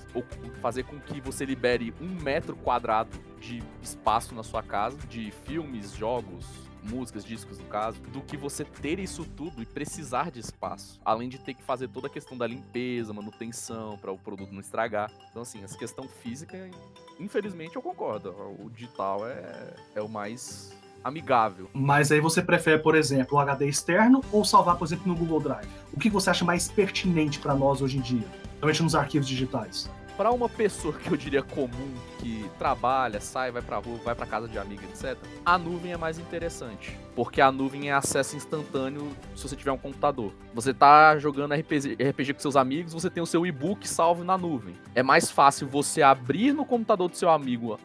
fazer 0.63 0.85
com 0.85 0.99
que 1.01 1.21
você 1.21 1.45
libere 1.45 1.93
um 2.01 2.23
metro 2.23 2.55
quadrado 2.55 3.11
de 3.41 3.61
espaço 3.83 4.33
na 4.33 4.45
sua 4.45 4.63
casa, 4.63 4.97
de 5.09 5.33
filmes, 5.45 5.93
jogos, 5.93 6.47
músicas, 6.85 7.25
discos 7.25 7.59
no 7.59 7.65
caso, 7.65 8.01
do 8.01 8.21
que 8.21 8.37
você 8.37 8.65
ter 8.65 9.01
isso 9.01 9.25
tudo 9.25 9.61
e 9.61 9.67
precisar 9.67 10.31
de 10.31 10.39
espaço. 10.39 11.01
Além 11.05 11.29
de 11.29 11.37
ter 11.39 11.55
que 11.55 11.63
fazer 11.65 11.89
toda 11.89 12.07
a 12.07 12.11
questão 12.11 12.39
da 12.39 12.47
limpeza, 12.47 13.13
manutenção, 13.13 13.99
para 13.99 14.13
o 14.13 14.17
produto 14.17 14.53
não 14.53 14.61
estragar. 14.61 15.11
Então, 15.31 15.43
assim, 15.43 15.65
essa 15.65 15.77
questão 15.77 16.09
física, 16.09 16.71
infelizmente 17.19 17.75
eu 17.75 17.83
concordo. 17.83 18.31
O 18.61 18.71
digital 18.71 19.27
é, 19.27 19.75
é 19.97 20.01
o 20.01 20.09
mais 20.09 20.73
amigável. 21.03 21.69
Mas 21.73 22.13
aí 22.13 22.21
você 22.21 22.41
prefere, 22.41 22.81
por 22.81 22.95
exemplo, 22.95 23.37
o 23.37 23.41
HD 23.41 23.69
externo 23.69 24.23
ou 24.31 24.45
salvar, 24.45 24.77
por 24.77 24.85
exemplo, 24.85 25.09
no 25.09 25.17
Google 25.17 25.41
Drive? 25.41 25.69
O 25.93 25.99
que 25.99 26.09
você 26.09 26.31
acha 26.31 26.45
mais 26.45 26.69
pertinente 26.69 27.41
para 27.41 27.55
nós 27.55 27.83
hoje 27.83 27.99
em 27.99 28.01
dia, 28.01 28.27
principalmente 28.61 28.83
nos 28.83 28.95
arquivos 28.95 29.27
digitais? 29.27 29.91
para 30.19 30.33
uma 30.33 30.49
pessoa 30.49 30.93
que 30.99 31.13
eu 31.13 31.17
diria 31.17 31.45
comum, 31.45 31.95
que 32.19 32.45
trabalha, 32.59 33.21
sai, 33.21 33.53
vai 33.53 33.63
pra 33.63 33.77
rua, 33.77 34.01
vai 34.05 34.17
pra 34.17 34.27
casa 34.27 34.49
de 34.49 34.59
amiga, 34.59 34.83
etc., 34.87 35.17
a 35.47 35.57
nuvem 35.57 35.93
é 35.93 35.97
mais 35.97 36.19
interessante. 36.19 36.99
Porque 37.15 37.41
a 37.41 37.53
nuvem 37.53 37.89
é 37.89 37.93
acesso 37.93 38.35
instantâneo 38.35 39.13
se 39.37 39.49
você 39.49 39.55
tiver 39.55 39.71
um 39.71 39.79
computador. 39.79 40.35
Você 40.53 40.75
tá 40.75 41.17
jogando 41.21 41.55
RPG, 41.55 41.97
RPG 42.11 42.35
com 42.35 42.41
seus 42.41 42.57
amigos, 42.57 42.93
você 42.93 43.09
tem 43.09 43.23
o 43.23 43.27
seu 43.27 43.47
e-book 43.47 43.89
salvo 43.89 44.25
na 44.25 44.37
nuvem. 44.37 44.75
É 44.93 45.05
mais 45.05 45.31
fácil 45.31 45.69
você 45.69 46.03
abrir 46.03 46.53
no 46.53 46.67
computador 46.67 47.09
do 47.09 47.17
seu 47.17 47.31
amigo 47.31 47.79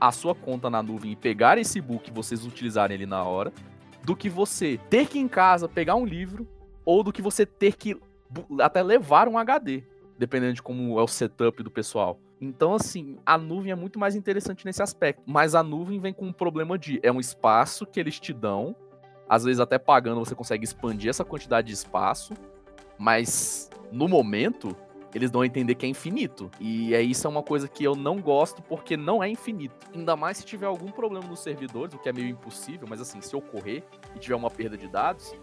a 0.00 0.10
sua 0.10 0.34
conta 0.34 0.68
na 0.68 0.82
nuvem 0.82 1.12
e 1.12 1.16
pegar 1.16 1.56
esse 1.56 1.78
e-book 1.78 2.08
e 2.08 2.12
vocês 2.12 2.44
utilizarem 2.44 2.96
ele 2.96 3.06
na 3.06 3.22
hora, 3.22 3.52
do 4.02 4.16
que 4.16 4.28
você 4.28 4.78
ter 4.90 5.06
que 5.06 5.18
ir 5.18 5.22
em 5.22 5.28
casa 5.28 5.68
pegar 5.68 5.94
um 5.94 6.04
livro, 6.04 6.48
ou 6.84 7.04
do 7.04 7.12
que 7.12 7.22
você 7.22 7.46
ter 7.46 7.76
que 7.76 7.96
até 8.60 8.82
levar 8.82 9.28
um 9.28 9.38
HD 9.38 9.84
dependendo 10.18 10.54
de 10.54 10.62
como 10.62 10.98
é 10.98 11.02
o 11.02 11.06
setup 11.08 11.62
do 11.62 11.70
pessoal. 11.70 12.18
Então, 12.40 12.74
assim, 12.74 13.18
a 13.24 13.38
nuvem 13.38 13.72
é 13.72 13.74
muito 13.74 13.98
mais 13.98 14.14
interessante 14.14 14.64
nesse 14.64 14.82
aspecto. 14.82 15.22
Mas 15.26 15.54
a 15.54 15.62
nuvem 15.62 15.98
vem 15.98 16.12
com 16.12 16.26
um 16.26 16.32
problema 16.32 16.78
de 16.78 17.00
é 17.02 17.10
um 17.10 17.20
espaço 17.20 17.86
que 17.86 17.98
eles 17.98 18.20
te 18.20 18.32
dão. 18.32 18.76
Às 19.28 19.44
vezes, 19.44 19.60
até 19.60 19.78
pagando, 19.78 20.24
você 20.24 20.34
consegue 20.34 20.64
expandir 20.64 21.10
essa 21.10 21.24
quantidade 21.24 21.68
de 21.68 21.74
espaço. 21.74 22.34
Mas 22.98 23.70
no 23.90 24.08
momento, 24.08 24.76
eles 25.14 25.30
dão 25.30 25.40
a 25.40 25.46
entender 25.46 25.74
que 25.74 25.86
é 25.86 25.88
infinito. 25.88 26.50
E 26.60 26.94
é 26.94 27.00
isso 27.00 27.26
é 27.26 27.30
uma 27.30 27.42
coisa 27.42 27.66
que 27.66 27.82
eu 27.82 27.94
não 27.94 28.20
gosto 28.20 28.62
porque 28.62 28.96
não 28.96 29.22
é 29.22 29.28
infinito. 29.28 29.74
Ainda 29.94 30.14
mais 30.14 30.38
se 30.38 30.44
tiver 30.44 30.66
algum 30.66 30.90
problema 30.90 31.26
nos 31.26 31.40
servidores, 31.40 31.94
o 31.94 31.98
que 31.98 32.08
é 32.08 32.12
meio 32.12 32.28
impossível, 32.28 32.86
mas 32.88 33.00
assim, 33.00 33.20
se 33.22 33.34
ocorrer 33.34 33.82
e 34.14 34.18
tiver 34.18 34.34
uma 34.34 34.50
perda 34.50 34.76
de 34.76 34.86
dados, 34.88 35.34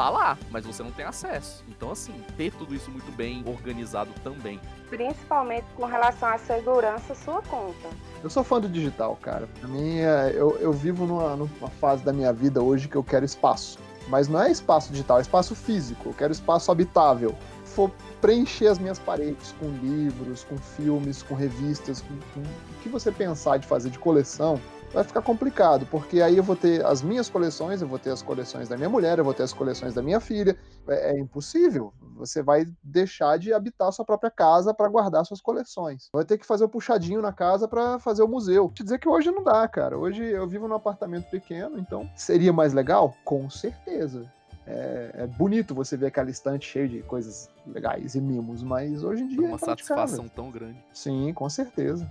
tá 0.00 0.08
lá, 0.08 0.38
mas 0.50 0.64
você 0.64 0.82
não 0.82 0.90
tem 0.90 1.04
acesso. 1.04 1.62
Então, 1.68 1.90
assim, 1.90 2.14
ter 2.34 2.50
tudo 2.54 2.74
isso 2.74 2.90
muito 2.90 3.12
bem 3.12 3.44
organizado 3.46 4.10
também. 4.24 4.58
Principalmente 4.88 5.66
com 5.76 5.84
relação 5.84 6.30
à 6.30 6.38
segurança 6.38 7.14
sua 7.14 7.42
conta. 7.42 7.88
Eu 8.24 8.30
sou 8.30 8.42
fã 8.42 8.58
do 8.58 8.66
digital, 8.66 9.18
cara. 9.20 9.46
Pra 9.58 9.68
mim, 9.68 9.98
é, 9.98 10.32
eu, 10.34 10.56
eu 10.58 10.72
vivo 10.72 11.04
numa, 11.04 11.36
numa 11.36 11.68
fase 11.78 12.02
da 12.02 12.14
minha 12.14 12.32
vida 12.32 12.62
hoje 12.62 12.88
que 12.88 12.96
eu 12.96 13.04
quero 13.04 13.26
espaço. 13.26 13.78
Mas 14.08 14.26
não 14.26 14.40
é 14.40 14.50
espaço 14.50 14.90
digital, 14.90 15.18
é 15.18 15.20
espaço 15.20 15.54
físico. 15.54 16.08
Eu 16.08 16.14
quero 16.14 16.32
espaço 16.32 16.72
habitável. 16.72 17.36
For 17.66 17.90
preencher 18.22 18.68
as 18.68 18.78
minhas 18.78 18.98
paredes 18.98 19.54
com 19.60 19.68
livros, 19.86 20.44
com 20.44 20.56
filmes, 20.56 21.22
com 21.22 21.34
revistas, 21.34 22.00
com, 22.00 22.14
com 22.32 22.40
o 22.40 22.82
que 22.82 22.88
você 22.88 23.12
pensar 23.12 23.58
de 23.58 23.66
fazer 23.66 23.90
de 23.90 23.98
coleção, 23.98 24.58
vai 24.92 25.04
ficar 25.04 25.22
complicado, 25.22 25.86
porque 25.86 26.20
aí 26.20 26.36
eu 26.36 26.42
vou 26.42 26.56
ter 26.56 26.84
as 26.84 27.02
minhas 27.02 27.28
coleções, 27.28 27.80
eu 27.80 27.88
vou 27.88 27.98
ter 27.98 28.10
as 28.10 28.22
coleções 28.22 28.68
da 28.68 28.76
minha 28.76 28.88
mulher, 28.88 29.18
eu 29.18 29.24
vou 29.24 29.34
ter 29.34 29.42
as 29.42 29.52
coleções 29.52 29.94
da 29.94 30.02
minha 30.02 30.20
filha. 30.20 30.56
É, 30.88 31.12
é 31.12 31.18
impossível. 31.18 31.92
Você 32.16 32.42
vai 32.42 32.66
deixar 32.82 33.38
de 33.38 33.52
habitar 33.52 33.92
sua 33.92 34.04
própria 34.04 34.30
casa 34.30 34.74
para 34.74 34.88
guardar 34.88 35.24
suas 35.24 35.40
coleções. 35.40 36.08
Vai 36.12 36.24
ter 36.24 36.38
que 36.38 36.46
fazer 36.46 36.64
o 36.64 36.66
um 36.66 36.70
puxadinho 36.70 37.22
na 37.22 37.32
casa 37.32 37.68
para 37.68 37.98
fazer 37.98 38.22
o 38.22 38.28
museu. 38.28 38.70
Te 38.74 38.82
dizer 38.82 38.98
que 38.98 39.08
hoje 39.08 39.30
não 39.30 39.42
dá, 39.42 39.66
cara. 39.68 39.96
Hoje 39.96 40.24
eu 40.24 40.46
vivo 40.46 40.68
num 40.68 40.74
apartamento 40.74 41.30
pequeno, 41.30 41.78
então 41.78 42.10
seria 42.16 42.52
mais 42.52 42.72
legal? 42.72 43.14
Com 43.24 43.48
certeza. 43.48 44.30
É, 44.66 45.10
é, 45.14 45.26
bonito 45.26 45.74
você 45.74 45.96
ver 45.96 46.06
aquela 46.06 46.30
estante 46.30 46.68
cheia 46.68 46.86
de 46.86 47.02
coisas 47.02 47.48
legais 47.66 48.14
e 48.14 48.20
mimos, 48.20 48.62
mas 48.62 49.02
hoje 49.02 49.22
em 49.22 49.28
dia. 49.28 49.46
É 49.46 49.48
uma 49.48 49.58
satisfação 49.58 50.28
tão 50.28 50.50
grande. 50.50 50.78
Sim, 50.92 51.32
com 51.32 51.48
certeza. 51.48 52.08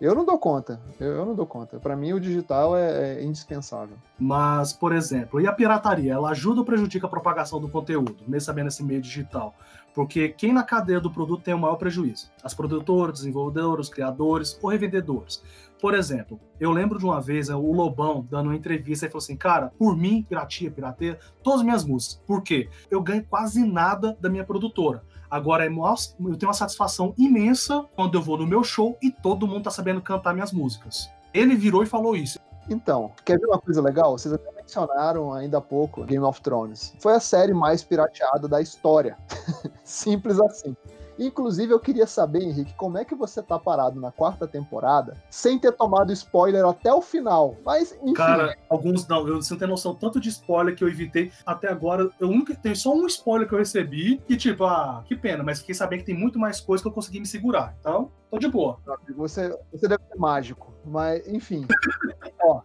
Eu 0.00 0.14
não 0.14 0.24
dou 0.24 0.38
conta. 0.38 0.80
Eu, 0.98 1.08
eu 1.08 1.26
não 1.26 1.34
dou 1.34 1.46
conta. 1.46 1.78
Para 1.78 1.94
mim, 1.94 2.14
o 2.14 2.20
digital 2.20 2.74
é, 2.74 3.18
é, 3.18 3.24
indispensável. 3.24 3.96
Mas, 4.18 4.72
por 4.72 4.94
exemplo, 4.94 5.40
e 5.40 5.46
a 5.46 5.52
pirataria? 5.52 6.14
Ela 6.14 6.30
ajuda 6.30 6.60
ou 6.60 6.64
prejudica 6.64 7.06
a 7.06 7.10
propagação 7.10 7.60
do 7.60 7.68
conteúdo, 7.68 8.16
mesmo 8.26 8.60
esse 8.60 8.82
meio 8.82 9.02
digital? 9.02 9.54
Porque 9.94 10.30
quem 10.30 10.52
na 10.52 10.62
cadeia 10.62 11.00
do 11.00 11.10
produto 11.10 11.42
tem 11.42 11.52
o 11.52 11.58
maior 11.58 11.76
prejuízo? 11.76 12.30
As 12.42 12.54
produtoras, 12.54 13.18
desenvolvedores, 13.18 13.90
criadores 13.90 14.58
ou 14.62 14.70
revendedores. 14.70 15.42
Por 15.80 15.94
exemplo, 15.94 16.38
eu 16.58 16.70
lembro 16.70 16.98
de 16.98 17.04
uma 17.04 17.20
vez 17.20 17.48
o 17.48 17.72
Lobão 17.72 18.26
dando 18.30 18.46
uma 18.46 18.56
entrevista 18.56 19.06
e 19.06 19.08
falou 19.08 19.22
assim: 19.22 19.36
Cara, 19.36 19.72
por 19.78 19.96
mim, 19.96 20.24
piratia, 20.28 20.70
pirateia, 20.70 21.18
todas 21.42 21.60
as 21.60 21.64
minhas 21.64 21.84
músicas. 21.84 22.22
Por 22.26 22.42
quê? 22.42 22.68
Eu 22.90 23.02
ganho 23.02 23.24
quase 23.24 23.64
nada 23.64 24.16
da 24.20 24.28
minha 24.28 24.44
produtora. 24.44 25.02
Agora, 25.30 25.64
é 25.64 25.68
eu 25.68 26.36
tenho 26.36 26.48
uma 26.48 26.54
satisfação 26.54 27.14
imensa 27.16 27.84
quando 27.94 28.16
eu 28.16 28.22
vou 28.22 28.36
no 28.36 28.46
meu 28.46 28.64
show 28.64 28.98
e 29.00 29.10
todo 29.10 29.46
mundo 29.46 29.64
tá 29.64 29.70
sabendo 29.70 30.00
cantar 30.00 30.34
minhas 30.34 30.52
músicas. 30.52 31.08
Ele 31.32 31.54
virou 31.54 31.82
e 31.82 31.86
falou 31.86 32.16
isso. 32.16 32.38
Então, 32.68 33.12
quer 33.24 33.38
ver 33.38 33.46
uma 33.46 33.60
coisa 33.60 33.80
legal? 33.80 34.18
Vocês 34.18 34.34
até 34.34 34.50
mencionaram 34.52 35.32
ainda 35.32 35.58
há 35.58 35.60
pouco 35.60 36.04
Game 36.04 36.24
of 36.24 36.40
Thrones. 36.40 36.94
Foi 36.98 37.14
a 37.14 37.20
série 37.20 37.54
mais 37.54 37.82
pirateada 37.82 38.48
da 38.48 38.60
história. 38.60 39.16
Simples 39.84 40.40
assim. 40.40 40.76
Inclusive, 41.20 41.72
eu 41.72 41.78
queria 41.78 42.06
saber, 42.06 42.42
Henrique, 42.42 42.74
como 42.74 42.96
é 42.96 43.04
que 43.04 43.14
você 43.14 43.42
tá 43.42 43.58
parado 43.58 44.00
na 44.00 44.10
quarta 44.10 44.48
temporada 44.48 45.16
sem 45.30 45.58
ter 45.58 45.72
tomado 45.72 46.10
spoiler 46.12 46.64
até 46.64 46.92
o 46.92 47.02
final. 47.02 47.56
Mas, 47.64 47.92
enfim. 48.02 48.14
Cara, 48.14 48.56
alguns 48.70 49.06
não. 49.06 49.28
Eu, 49.28 49.36
você 49.36 49.52
não 49.52 49.58
tem 49.58 49.68
noção 49.68 49.94
tanto 49.94 50.18
de 50.18 50.30
spoiler 50.30 50.74
que 50.74 50.82
eu 50.82 50.88
evitei 50.88 51.30
até 51.44 51.68
agora. 51.68 52.08
Eu 52.18 52.28
nunca 52.28 52.54
tenho 52.54 52.74
só 52.74 52.94
um 52.94 53.06
spoiler 53.06 53.46
que 53.46 53.54
eu 53.54 53.58
recebi 53.58 54.22
e, 54.26 54.36
tipo, 54.36 54.64
ah, 54.64 55.04
que 55.06 55.14
pena, 55.14 55.44
mas 55.44 55.60
fiquei 55.60 55.74
sabendo 55.74 56.00
que 56.00 56.06
tem 56.06 56.16
muito 56.16 56.38
mais 56.38 56.60
coisa 56.60 56.82
que 56.82 56.88
eu 56.88 56.92
consegui 56.92 57.20
me 57.20 57.26
segurar. 57.26 57.76
Então, 57.78 58.10
tô 58.30 58.38
de 58.38 58.48
boa. 58.48 58.78
Você, 59.16 59.54
você 59.70 59.86
deve 59.86 60.02
ser 60.08 60.18
mágico, 60.18 60.72
mas, 60.84 61.26
enfim. 61.26 61.66
Ó, 62.42 62.62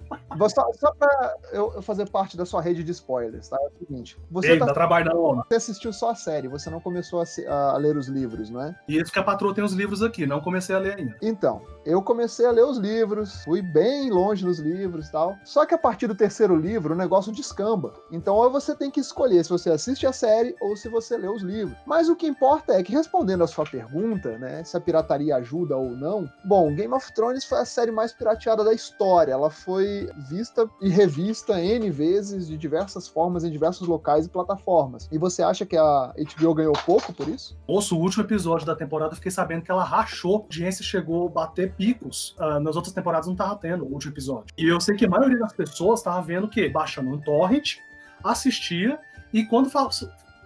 só, 0.49 0.71
só 0.73 0.93
pra 0.93 1.36
eu 1.51 1.82
fazer 1.82 2.10
parte 2.10 2.38
da 2.38 2.45
sua 2.45 2.62
rede 2.62 2.84
de 2.84 2.91
spoilers, 2.91 3.49
tá? 3.49 3.58
É 3.62 3.67
o 3.67 3.80
seguinte. 3.80 4.17
Você 4.32 4.51
Ei, 4.51 4.60
tá, 4.60 4.65
dá 4.65 4.73
trabalho 4.73 5.12
não, 5.13 5.43
Você 5.47 5.56
assistiu 5.56 5.91
só 5.91 6.12
a 6.12 6.15
série, 6.15 6.47
você 6.47 6.69
não 6.69 6.80
começou 6.80 7.21
a, 7.21 7.54
a, 7.73 7.78
ler 7.78 7.97
os 7.97 8.08
livros, 8.08 8.49
não 8.49 8.62
é? 8.62 8.75
E 8.88 8.97
isso 8.97 9.12
que 9.12 9.19
a 9.19 9.23
patroa 9.23 9.54
tem 9.54 9.63
os 9.63 9.73
livros 9.73 10.01
aqui, 10.01 10.25
não 10.25 10.41
comecei 10.41 10.75
a 10.75 10.80
ler 10.80 10.97
ainda. 10.97 11.17
Então, 11.21 11.62
eu 11.86 12.01
comecei 12.01 12.45
a 12.45 12.51
ler 12.51 12.63
os 12.63 12.78
livros, 12.78 13.43
fui 13.43 13.62
bem 13.62 14.10
longe 14.10 14.45
nos 14.45 14.60
livros 14.60 15.08
e 15.08 15.12
tal. 15.12 15.36
Só 15.43 15.65
que 15.65 15.73
a 15.73 15.78
partir 15.78 16.08
do 16.08 16.15
terceiro 16.15 16.56
livro, 16.56 16.93
o 16.93 16.97
negócio 16.97 17.32
descamba. 17.32 17.93
Então, 18.12 18.36
ou 18.36 18.49
você 18.49 18.75
tem 18.75 18.89
que 18.89 18.99
escolher 18.99 19.43
se 19.43 19.49
você 19.49 19.69
assiste 19.69 20.08
a 20.08 20.12
série 20.12 20.56
ou 20.62 20.75
se 20.75 20.89
você 20.89 21.17
lê 21.17 21.28
os 21.28 21.41
livros. 21.41 21.78
Mas 21.86 22.10
o 22.10 22.15
que 22.15 22.28
importa 22.28 22.73
é 22.73 22.84
que, 22.84 22.93
respondendo 22.93 23.43
a 23.43 23.47
sua 23.47 23.65
pergunta, 23.65 24.38
né, 24.38 24.63
se 24.63 24.75
a 24.75 24.82
pirataria 24.82 25.36
ajuda 25.36 25.78
ou 25.78 25.91
não, 25.91 26.30
bom, 26.43 26.73
Game 26.73 26.93
of 26.93 27.13
Thrones 27.13 27.45
foi 27.45 27.60
a 27.60 27.65
série 27.65 27.91
mais 27.91 28.13
pirateada 28.17 28.63
da 28.63 28.73
história. 28.73 29.34
Ela 29.34 29.49
foi 29.49 30.10
vista 30.30 30.69
e 30.82 30.89
revista 30.89 31.62
N 31.62 31.89
vezes 31.89 32.47
de 32.47 32.58
diversas 32.58 33.08
formas 33.08 33.43
em 33.43 33.51
diversos 33.51 33.88
locais 33.88 34.25
e 34.25 34.30
plataformas. 34.30 35.08
E 35.12 35.17
você 35.17 35.43
acha 35.43 35.65
que 35.65 35.78
a 35.78 36.13
HBO 36.13 36.54
ganhou 36.54 36.73
pouco 36.86 37.13
por 37.13 37.28
isso? 37.28 37.58
Moço, 37.67 37.97
o 37.97 37.99
último 37.99 38.23
episódio 38.23 38.65
da 38.65 38.75
temporada 38.75 39.12
eu 39.12 39.15
fiquei 39.15 39.32
sabendo 39.32 39.63
que 39.63 39.71
ela 39.71 39.84
rachou, 39.84 40.38
a 40.38 40.39
audiência 40.43 40.84
chegou 40.84 41.28
a 41.28 41.32
bater 41.32 41.73
picos. 41.73 42.36
Uh, 42.39 42.60
nas 42.60 42.75
outras 42.75 42.93
temporadas 42.93 43.28
não 43.28 43.36
tava 43.36 43.56
tendo 43.56 43.86
o 43.86 43.91
último 43.91 44.13
episódio. 44.13 44.54
E 44.58 44.67
eu 44.67 44.80
sei 44.80 44.95
que 44.95 45.06
a 45.06 45.10
maioria 45.10 45.39
das 45.39 45.54
pessoas 45.54 46.01
tava 46.01 46.21
vendo 46.21 46.45
o 46.45 46.49
quê? 46.49 46.69
Baixando 46.69 47.10
um 47.10 47.19
torrent, 47.19 47.78
assistia, 48.23 48.99
e 49.34 49.45
quando 49.45 49.69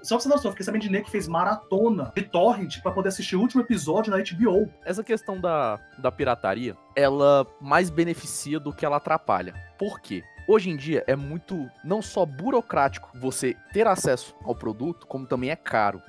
Só 0.01 0.15
pra 0.15 0.23
você 0.23 0.29
não 0.29 0.35
eu 0.35 0.51
fiquei 0.51 0.65
sabendo 0.65 0.81
de 0.81 0.89
Ney 0.89 1.03
que 1.03 1.11
fez 1.11 1.27
maratona 1.27 2.11
de 2.15 2.23
torrent 2.23 2.81
para 2.81 2.91
poder 2.91 3.09
assistir 3.09 3.35
o 3.35 3.41
último 3.41 3.61
episódio 3.61 4.11
na 4.11 4.17
HBO. 4.17 4.71
Essa 4.85 5.03
questão 5.03 5.39
da, 5.39 5.79
da 5.97 6.11
pirataria, 6.11 6.75
ela 6.95 7.45
mais 7.59 7.89
beneficia 7.89 8.59
do 8.59 8.73
que 8.73 8.85
ela 8.85 8.97
atrapalha. 8.97 9.53
Por 9.77 9.99
quê? 9.99 10.23
Hoje 10.47 10.69
em 10.69 10.77
dia 10.77 11.03
é 11.05 11.15
muito, 11.15 11.69
não 11.83 12.01
só 12.01 12.25
burocrático 12.25 13.09
você 13.19 13.55
ter 13.71 13.85
acesso 13.87 14.35
ao 14.43 14.55
produto, 14.55 15.05
como 15.05 15.27
também 15.27 15.51
é 15.51 15.55
caro. 15.55 16.01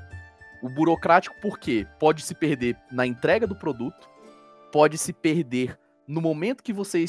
O 0.62 0.68
burocrático 0.68 1.36
porque 1.42 1.86
pode 1.98 2.22
se 2.22 2.34
perder 2.34 2.76
na 2.90 3.06
entrega 3.06 3.46
do 3.46 3.56
produto, 3.56 4.08
pode 4.72 4.96
se 4.96 5.12
perder 5.12 5.78
no 6.06 6.20
momento 6.20 6.62
que 6.62 6.72
você 6.72 7.04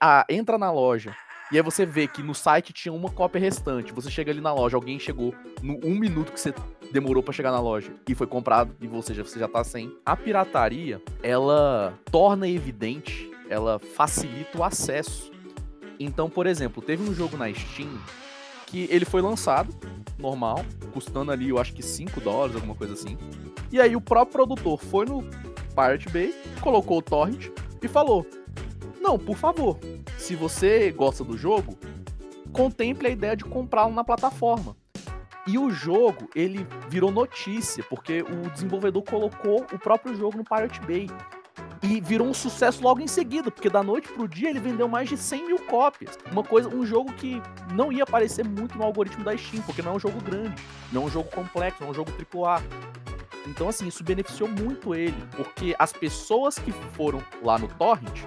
ah, 0.00 0.24
entra 0.28 0.58
na 0.58 0.70
loja 0.70 1.14
e 1.52 1.56
aí 1.56 1.62
você 1.62 1.84
vê 1.84 2.06
que 2.06 2.22
no 2.22 2.34
site 2.34 2.72
tinha 2.72 2.92
uma 2.92 3.10
cópia 3.10 3.40
restante. 3.40 3.92
Você 3.92 4.10
chega 4.10 4.30
ali 4.30 4.40
na 4.40 4.52
loja, 4.52 4.76
alguém 4.76 4.98
chegou 4.98 5.34
no 5.62 5.80
um 5.84 5.98
minuto 5.98 6.32
que 6.32 6.40
você 6.40 6.54
demorou 6.92 7.22
para 7.22 7.32
chegar 7.32 7.50
na 7.50 7.60
loja 7.60 7.92
e 8.08 8.14
foi 8.14 8.26
comprado 8.26 8.74
e 8.80 8.86
você 8.86 9.12
já, 9.12 9.22
você 9.22 9.38
já 9.38 9.48
tá 9.48 9.64
sem. 9.64 9.92
A 10.04 10.16
pirataria, 10.16 11.02
ela 11.22 11.98
torna 12.10 12.48
evidente, 12.48 13.30
ela 13.48 13.78
facilita 13.78 14.58
o 14.58 14.64
acesso. 14.64 15.30
Então, 15.98 16.30
por 16.30 16.46
exemplo, 16.46 16.82
teve 16.82 17.02
um 17.02 17.14
jogo 17.14 17.36
na 17.36 17.52
Steam 17.52 17.98
que 18.66 18.86
ele 18.88 19.04
foi 19.04 19.20
lançado, 19.20 19.74
normal, 20.16 20.64
custando 20.92 21.32
ali, 21.32 21.48
eu 21.48 21.58
acho 21.58 21.72
que 21.74 21.82
5 21.82 22.20
dólares, 22.20 22.54
alguma 22.54 22.76
coisa 22.76 22.94
assim. 22.94 23.18
E 23.72 23.80
aí 23.80 23.96
o 23.96 24.00
próprio 24.00 24.32
produtor 24.32 24.78
foi 24.78 25.04
no 25.04 25.22
Pirate 25.74 26.08
Bay, 26.08 26.34
colocou 26.60 26.98
o 26.98 27.02
torrent 27.02 27.48
e 27.82 27.88
falou: 27.88 28.24
Não, 29.00 29.18
por 29.18 29.36
favor, 29.36 29.78
se 30.18 30.36
você 30.36 30.92
gosta 30.92 31.24
do 31.24 31.36
jogo, 31.36 31.76
contemple 32.52 33.08
a 33.08 33.10
ideia 33.10 33.34
de 33.34 33.44
comprá-lo 33.44 33.94
na 33.94 34.04
plataforma. 34.04 34.76
E 35.46 35.58
o 35.58 35.70
jogo, 35.70 36.28
ele 36.34 36.66
virou 36.88 37.10
notícia, 37.10 37.82
porque 37.88 38.22
o 38.22 38.50
desenvolvedor 38.50 39.02
colocou 39.02 39.66
o 39.72 39.78
próprio 39.78 40.14
jogo 40.14 40.36
no 40.36 40.44
Pirate 40.44 40.80
Bay. 40.82 41.08
E 41.82 41.98
virou 41.98 42.28
um 42.28 42.34
sucesso 42.34 42.82
logo 42.82 43.00
em 43.00 43.06
seguida, 43.06 43.50
porque 43.50 43.70
da 43.70 43.82
noite 43.82 44.06
pro 44.12 44.28
dia 44.28 44.50
ele 44.50 44.60
vendeu 44.60 44.86
mais 44.86 45.08
de 45.08 45.16
100 45.16 45.46
mil 45.46 45.58
cópias. 45.60 46.18
Uma 46.30 46.44
coisa, 46.44 46.68
um 46.68 46.84
jogo 46.84 47.10
que 47.14 47.40
não 47.72 47.90
ia 47.90 48.02
aparecer 48.02 48.44
muito 48.44 48.76
no 48.76 48.84
algoritmo 48.84 49.24
da 49.24 49.34
Steam, 49.34 49.62
porque 49.62 49.80
não 49.80 49.92
é 49.92 49.96
um 49.96 49.98
jogo 49.98 50.20
grande, 50.20 50.62
não 50.92 51.04
é 51.04 51.06
um 51.06 51.10
jogo 51.10 51.30
complexo, 51.30 51.80
não 51.80 51.88
é 51.88 51.90
um 51.90 51.94
jogo 51.94 52.12
AAA. 52.12 52.62
Então, 53.46 53.70
assim, 53.70 53.88
isso 53.88 54.04
beneficiou 54.04 54.48
muito 54.48 54.94
ele, 54.94 55.16
porque 55.34 55.74
as 55.78 55.90
pessoas 55.90 56.58
que 56.58 56.70
foram 56.70 57.22
lá 57.42 57.58
no 57.58 57.66
Torrent 57.66 58.26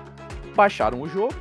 baixaram 0.53 1.01
o 1.01 1.07
jogo, 1.07 1.33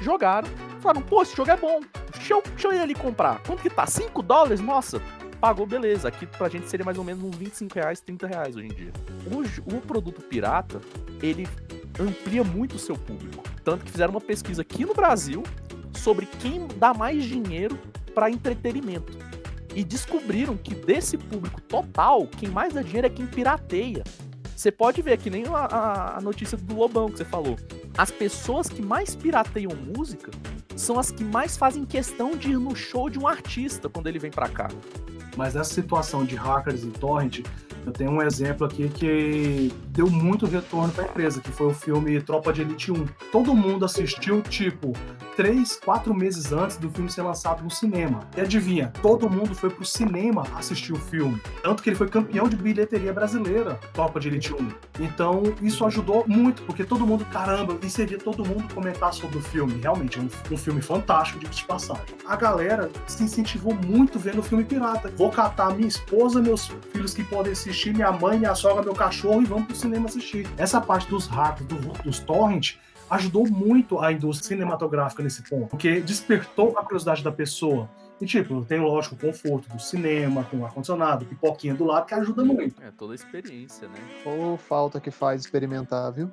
jogaram, 0.00 0.48
falaram, 0.80 1.02
pô, 1.02 1.22
esse 1.22 1.36
jogo 1.36 1.50
é 1.50 1.56
bom, 1.56 1.80
deixa 2.12 2.34
eu, 2.34 2.42
deixa 2.42 2.68
eu 2.68 2.72
ir 2.72 2.80
ali 2.80 2.94
comprar. 2.94 3.42
Quanto 3.42 3.62
que 3.62 3.70
tá? 3.70 3.86
5 3.86 4.22
dólares? 4.22 4.60
Nossa, 4.60 5.00
pagou, 5.40 5.66
beleza. 5.66 6.08
Aqui 6.08 6.26
pra 6.26 6.48
gente 6.48 6.68
seria 6.68 6.84
mais 6.84 6.98
ou 6.98 7.04
menos 7.04 7.22
uns 7.22 7.36
25 7.36 7.74
reais, 7.74 8.00
30 8.00 8.26
reais 8.26 8.56
hoje 8.56 8.66
em 8.66 8.74
dia. 8.74 8.92
O, 9.26 9.76
o 9.76 9.80
produto 9.80 10.20
pirata, 10.22 10.80
ele 11.22 11.48
amplia 11.98 12.44
muito 12.44 12.76
o 12.76 12.78
seu 12.78 12.96
público. 12.96 13.42
Tanto 13.64 13.84
que 13.84 13.90
fizeram 13.90 14.12
uma 14.12 14.20
pesquisa 14.20 14.62
aqui 14.62 14.84
no 14.84 14.94
Brasil 14.94 15.42
sobre 15.94 16.26
quem 16.26 16.66
dá 16.76 16.94
mais 16.94 17.24
dinheiro 17.24 17.78
para 18.14 18.30
entretenimento. 18.30 19.16
E 19.74 19.84
descobriram 19.84 20.56
que 20.56 20.74
desse 20.74 21.16
público 21.16 21.60
total, 21.60 22.26
quem 22.26 22.48
mais 22.48 22.72
dá 22.72 22.82
dinheiro 22.82 23.06
é 23.06 23.10
quem 23.10 23.26
pirateia. 23.26 24.02
Você 24.56 24.72
pode 24.72 25.00
ver 25.02 25.18
que 25.18 25.30
nem 25.30 25.44
a, 25.46 26.16
a 26.16 26.20
notícia 26.20 26.56
do 26.56 26.74
Lobão 26.74 27.08
que 27.10 27.18
você 27.18 27.24
falou. 27.24 27.56
As 27.98 28.12
pessoas 28.12 28.68
que 28.68 28.80
mais 28.80 29.16
pirateiam 29.16 29.72
música 29.74 30.30
são 30.76 31.00
as 31.00 31.10
que 31.10 31.24
mais 31.24 31.56
fazem 31.56 31.84
questão 31.84 32.36
de 32.36 32.52
ir 32.52 32.56
no 32.56 32.76
show 32.76 33.10
de 33.10 33.18
um 33.18 33.26
artista 33.26 33.88
quando 33.88 34.06
ele 34.06 34.20
vem 34.20 34.30
para 34.30 34.48
cá. 34.48 34.68
Mas 35.36 35.56
essa 35.56 35.74
situação 35.74 36.24
de 36.24 36.36
hackers 36.36 36.84
e 36.84 36.90
torrent, 36.90 37.40
tenho 37.90 38.10
um 38.10 38.22
exemplo 38.22 38.66
aqui 38.66 38.88
que 38.88 39.72
deu 39.88 40.08
muito 40.10 40.46
retorno 40.46 40.92
para 40.92 41.04
a 41.04 41.06
empresa, 41.06 41.40
que 41.40 41.50
foi 41.50 41.68
o 41.68 41.74
filme 41.74 42.20
Tropa 42.20 42.52
de 42.52 42.62
Elite 42.62 42.90
1. 42.90 43.06
Todo 43.30 43.54
mundo 43.54 43.84
assistiu, 43.84 44.42
tipo, 44.42 44.92
três, 45.36 45.78
quatro 45.84 46.12
meses 46.12 46.52
antes 46.52 46.76
do 46.76 46.90
filme 46.90 47.10
ser 47.10 47.22
lançado 47.22 47.62
no 47.62 47.70
cinema. 47.70 48.20
E 48.36 48.40
adivinha, 48.40 48.92
todo 49.00 49.30
mundo 49.30 49.54
foi 49.54 49.70
pro 49.70 49.84
cinema 49.84 50.44
assistir 50.56 50.92
o 50.92 50.96
filme. 50.96 51.40
Tanto 51.62 51.82
que 51.82 51.90
ele 51.90 51.96
foi 51.96 52.08
campeão 52.08 52.48
de 52.48 52.56
bilheteria 52.56 53.12
brasileira, 53.12 53.78
Tropa 53.92 54.18
de 54.18 54.28
Elite 54.28 54.52
1. 54.52 54.68
Então, 54.98 55.42
isso 55.62 55.84
ajudou 55.86 56.24
muito, 56.26 56.62
porque 56.62 56.82
todo 56.82 57.06
mundo, 57.06 57.24
caramba, 57.26 57.78
e 57.80 58.06
via 58.06 58.18
todo 58.18 58.44
mundo 58.44 58.72
comentar 58.74 59.12
sobre 59.12 59.38
o 59.38 59.40
filme. 59.40 59.80
Realmente, 59.80 60.18
é 60.18 60.22
um, 60.22 60.28
um 60.54 60.56
filme 60.56 60.80
fantástico, 60.82 61.38
de 61.38 61.64
passagem. 61.64 62.04
A 62.26 62.34
galera 62.34 62.90
se 63.06 63.22
incentivou 63.22 63.74
muito 63.74 64.18
vendo 64.18 64.40
o 64.40 64.42
filme 64.42 64.64
pirata. 64.64 65.12
Vou 65.16 65.30
catar 65.30 65.74
minha 65.74 65.88
esposa, 65.88 66.42
meus 66.42 66.70
filhos 66.92 67.14
que 67.14 67.22
podem 67.22 67.52
assistir, 67.52 67.77
minha 67.86 68.12
mãe, 68.12 68.38
minha 68.38 68.54
sogra, 68.54 68.82
meu 68.82 68.94
cachorro 68.94 69.42
e 69.42 69.44
vamos 69.44 69.66
pro 69.66 69.76
cinema 69.76 70.06
assistir. 70.06 70.48
Essa 70.56 70.80
parte 70.80 71.08
dos 71.08 71.26
hackers, 71.26 71.68
do, 71.68 71.76
dos 72.02 72.20
torrent, 72.20 72.76
ajudou 73.10 73.48
muito 73.48 74.00
a 74.00 74.12
indústria 74.12 74.48
cinematográfica 74.48 75.22
nesse 75.22 75.42
ponto, 75.42 75.68
porque 75.68 76.00
despertou 76.00 76.78
a 76.78 76.82
curiosidade 76.82 77.22
da 77.22 77.32
pessoa. 77.32 77.88
E, 78.20 78.26
tipo, 78.26 78.64
tem, 78.64 78.80
lógico, 78.80 79.14
o 79.14 79.18
conforto 79.18 79.68
do 79.68 79.80
cinema, 79.80 80.42
tem 80.44 80.58
o 80.58 80.66
ar-condicionado, 80.66 81.24
pipoquinha 81.24 81.74
do 81.74 81.84
lado, 81.84 82.06
que 82.06 82.14
ajuda 82.14 82.44
muito. 82.44 82.82
É, 82.82 82.90
toda 82.90 83.12
a 83.12 83.14
experiência, 83.14 83.86
né? 83.86 83.98
Ou 84.24 84.56
falta 84.56 85.00
que 85.00 85.10
faz 85.10 85.42
experimentar, 85.42 86.12
viu? 86.12 86.30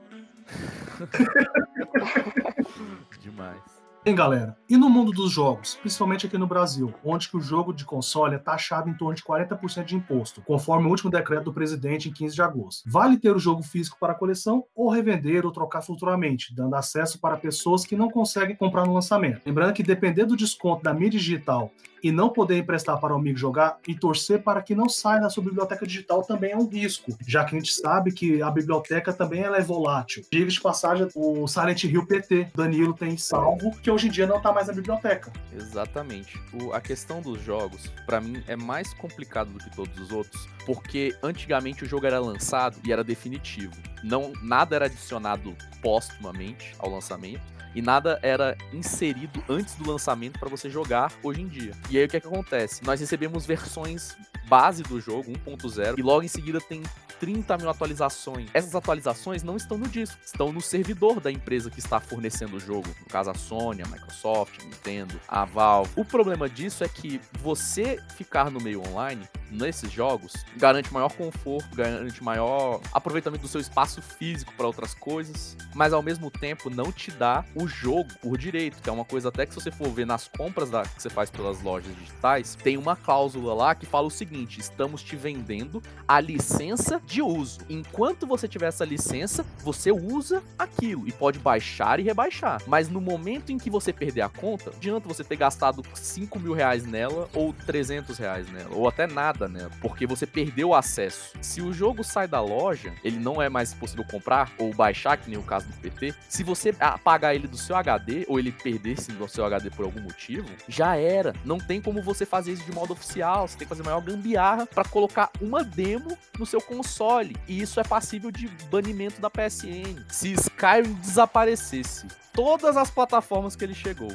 Demais. 3.21 3.74
Bem, 4.05 4.13
galera, 4.13 4.55
e 4.69 4.77
no 4.77 4.87
mundo 4.87 5.11
dos 5.11 5.31
jogos, 5.31 5.77
principalmente 5.81 6.27
aqui 6.27 6.37
no 6.37 6.45
Brasil, 6.45 6.93
onde 7.03 7.27
que 7.27 7.37
o 7.37 7.41
jogo 7.41 7.73
de 7.73 7.83
console 7.83 8.35
é 8.35 8.37
taxado 8.37 8.87
em 8.87 8.93
torno 8.93 9.15
de 9.15 9.23
40% 9.23 9.83
de 9.83 9.95
imposto, 9.95 10.43
conforme 10.43 10.85
o 10.85 10.91
último 10.91 11.09
decreto 11.09 11.45
do 11.45 11.53
presidente 11.53 12.07
em 12.07 12.13
15 12.13 12.35
de 12.35 12.41
agosto. 12.43 12.83
Vale 12.87 13.17
ter 13.17 13.35
o 13.35 13.39
jogo 13.39 13.63
físico 13.63 13.97
para 13.99 14.13
coleção 14.13 14.63
ou 14.75 14.91
revender 14.91 15.43
ou 15.43 15.51
trocar 15.51 15.81
futuramente, 15.81 16.53
dando 16.53 16.75
acesso 16.75 17.19
para 17.19 17.35
pessoas 17.35 17.83
que 17.83 17.95
não 17.95 18.07
conseguem 18.07 18.55
comprar 18.55 18.85
no 18.85 18.93
lançamento. 18.93 19.41
Lembrando 19.43 19.73
que 19.73 19.81
depender 19.81 20.25
do 20.25 20.37
desconto 20.37 20.83
da 20.83 20.93
mídia 20.93 21.19
digital 21.19 21.71
e 22.05 22.11
não 22.11 22.29
poder 22.29 22.59
emprestar 22.59 22.99
para 22.99 23.15
o 23.15 23.17
amigo 23.17 23.35
jogar 23.35 23.79
e 23.87 23.95
torcer 23.95 24.43
para 24.43 24.61
que 24.61 24.75
não 24.75 24.87
saia 24.87 25.21
da 25.21 25.27
sua 25.27 25.43
biblioteca 25.43 25.87
digital 25.87 26.21
também 26.21 26.51
é 26.51 26.55
um 26.55 26.67
risco, 26.67 27.17
já 27.27 27.43
que 27.43 27.55
a 27.55 27.59
gente 27.59 27.73
sabe 27.73 28.11
que 28.11 28.43
a 28.43 28.51
biblioteca 28.51 29.11
também 29.11 29.41
ela 29.41 29.57
é 29.57 29.61
volátil. 29.61 30.23
Diga 30.31 30.45
de 30.45 30.61
passagem, 30.61 31.07
o 31.15 31.47
Silent 31.47 31.83
Hill 31.83 32.05
PT, 32.05 32.49
Danilo 32.53 32.93
tem 32.93 33.17
salvo, 33.17 33.71
que 33.81 33.89
hoje 33.89 34.07
em 34.07 34.11
dia 34.11 34.27
não 34.27 34.37
está 34.37 34.51
mais 34.51 34.67
na 34.67 34.73
biblioteca. 34.73 35.33
Exatamente. 35.51 36.39
O, 36.53 36.73
a 36.73 36.79
questão 36.79 37.21
dos 37.21 37.41
jogos, 37.41 37.91
para 38.05 38.21
mim, 38.21 38.43
é 38.47 38.55
mais 38.55 38.93
complicado 38.93 39.51
do 39.51 39.57
que 39.57 39.75
todos 39.75 39.99
os 39.99 40.11
outros, 40.11 40.47
porque 40.63 41.17
antigamente 41.23 41.85
o 41.85 41.87
jogo 41.87 42.05
era 42.05 42.19
lançado 42.19 42.77
e 42.85 42.93
era 42.93 43.03
definitivo. 43.03 43.73
Não, 44.03 44.31
nada 44.43 44.75
era 44.75 44.85
adicionado 44.85 45.55
póstumamente 45.81 46.75
ao 46.77 46.91
lançamento 46.91 47.55
e 47.75 47.81
nada 47.81 48.17
era 48.23 48.57
inserido 48.71 49.43
antes 49.49 49.75
do 49.75 49.91
lançamento 49.91 50.39
para 50.39 50.49
você 50.49 50.69
jogar 50.69 51.11
hoje 51.21 51.41
em 51.41 51.47
dia. 51.47 51.73
E 51.89 51.94
aí 51.97 52.05
o 52.05 52.07
que, 52.07 52.17
é 52.17 52.19
que 52.19 52.27
acontece? 52.27 52.83
Nós 52.83 52.99
recebemos 52.99 53.45
versões 53.45 54.15
base 54.47 54.83
do 54.83 54.99
jogo, 54.99 55.31
1.0, 55.31 55.97
e 55.97 56.01
logo 56.01 56.23
em 56.23 56.27
seguida 56.27 56.59
tem 56.61 56.83
30 57.19 57.57
mil 57.57 57.69
atualizações. 57.69 58.49
Essas 58.53 58.75
atualizações 58.75 59.43
não 59.43 59.55
estão 59.55 59.77
no 59.77 59.87
disco, 59.87 60.17
estão 60.25 60.51
no 60.51 60.61
servidor 60.61 61.19
da 61.19 61.31
empresa 61.31 61.69
que 61.69 61.79
está 61.79 61.99
fornecendo 61.99 62.57
o 62.57 62.59
jogo. 62.59 62.87
No 62.99 63.05
caso, 63.07 63.29
a 63.29 63.33
Sony, 63.33 63.81
a 63.81 63.87
Microsoft, 63.87 64.59
a 64.61 64.63
Nintendo, 64.63 65.19
a 65.27 65.45
Valve. 65.45 65.91
O 65.95 66.05
problema 66.05 66.49
disso 66.49 66.83
é 66.83 66.87
que 66.87 67.19
você 67.39 67.99
ficar 68.15 68.49
no 68.49 68.59
meio 68.59 68.81
online, 68.87 69.27
nesses 69.51 69.91
jogos, 69.91 70.33
garante 70.57 70.93
maior 70.93 71.11
conforto, 71.11 71.75
garante 71.75 72.23
maior 72.23 72.81
aproveitamento 72.93 73.43
do 73.43 73.47
seu 73.47 73.61
espaço 73.61 74.01
físico 74.01 74.53
para 74.57 74.67
outras 74.67 74.93
coisas, 74.93 75.55
mas 75.73 75.93
ao 75.93 76.01
mesmo 76.01 76.29
tempo 76.29 76.69
não 76.69 76.91
te 76.91 77.11
dá 77.11 77.45
o 77.55 77.67
jogo 77.67 78.09
por 78.21 78.37
direito, 78.37 78.81
que 78.81 78.89
é 78.89 78.91
uma 78.91 79.05
coisa 79.05 79.29
até 79.29 79.45
que 79.45 79.53
se 79.53 79.61
você 79.61 79.71
for 79.71 79.89
ver 79.89 80.05
nas 80.05 80.27
compras 80.27 80.69
da, 80.69 80.83
que 80.83 81.01
você 81.01 81.09
faz 81.09 81.29
pelas 81.29 81.61
lojas 81.61 81.95
digitais, 81.95 82.55
tem 82.55 82.77
uma 82.77 82.95
cláusula 82.95 83.53
lá 83.53 83.75
que 83.75 83.85
fala 83.85 84.07
o 84.07 84.11
seguinte: 84.11 84.59
estamos 84.59 85.01
te 85.01 85.15
vendendo 85.15 85.81
a 86.07 86.19
licença 86.19 87.01
de 87.05 87.21
uso. 87.21 87.59
Enquanto 87.69 88.25
você 88.25 88.47
tiver 88.47 88.67
essa 88.67 88.83
licença, 88.83 89.45
você 89.63 89.91
usa 89.91 90.43
aquilo 90.57 91.07
e 91.07 91.11
pode 91.11 91.39
baixar 91.39 91.99
e 91.99 92.03
rebaixar. 92.03 92.61
Mas 92.67 92.89
no 92.89 92.99
momento 92.99 93.51
em 93.51 93.57
que 93.57 93.69
você 93.69 93.93
perder 93.93 94.21
a 94.21 94.29
conta, 94.29 94.71
adianta 94.71 95.07
você 95.07 95.23
ter 95.23 95.35
gastado 95.35 95.83
5 95.93 96.39
mil 96.39 96.53
reais 96.53 96.85
nela 96.85 97.29
ou 97.33 97.53
300 97.53 98.17
reais 98.17 98.51
nela, 98.51 98.75
ou 98.75 98.87
até 98.87 99.07
nada 99.07 99.47
nela, 99.47 99.71
porque 99.81 100.07
você 100.07 100.25
perdeu 100.25 100.69
o 100.69 100.75
acesso. 100.75 101.33
Se 101.41 101.61
o 101.61 101.71
jogo 101.71 102.03
sai 102.03 102.27
da 102.27 102.41
loja, 102.41 102.93
ele 103.03 103.17
não 103.17 103.41
é 103.41 103.49
mais 103.49 103.73
possível 103.73 104.05
comprar 104.09 104.51
ou 104.57 104.73
baixar, 104.73 105.17
que 105.17 105.29
nem 105.29 105.39
o 105.39 105.43
caso 105.43 105.67
do 105.67 105.73
PT. 105.73 106.13
Se 106.27 106.43
você 106.43 106.75
apagar 106.79 107.35
ele 107.35 107.47
do 107.47 107.57
seu 107.57 107.75
HD 107.75 108.25
ou 108.27 108.39
ele 108.39 108.51
perdesse 108.51 109.11
do 109.11 109.27
seu 109.27 109.45
HD 109.45 109.69
por 109.69 109.85
algum 109.85 110.01
motivo, 110.01 110.49
já 110.67 110.95
era. 110.95 111.33
Não 111.43 111.57
tem 111.57 111.81
como 111.81 112.01
você 112.01 112.25
fazer 112.25 112.53
isso 112.53 112.63
de 112.63 112.71
modo 112.71 112.93
oficial. 112.93 113.47
Você 113.47 113.57
tem 113.57 113.67
que 113.67 113.69
fazer 113.69 113.83
maior 113.83 114.01
gambiarra 114.01 114.65
para 114.65 114.87
colocar 114.87 115.29
uma 115.39 115.63
demo 115.63 116.17
no 116.37 116.45
seu 116.45 116.61
console 116.61 116.94
console. 116.95 117.35
E 117.47 117.61
isso 117.61 117.79
é 117.79 117.83
passível 117.83 118.31
de 118.31 118.47
banimento 118.69 119.19
da 119.19 119.29
PSN. 119.29 120.03
Se 120.09 120.31
Skyrim 120.33 120.93
desaparecesse 120.93 122.07
todas 122.33 122.77
as 122.77 122.89
plataformas 122.89 123.55
que 123.55 123.63
ele 123.65 123.75
chegou 123.75 124.11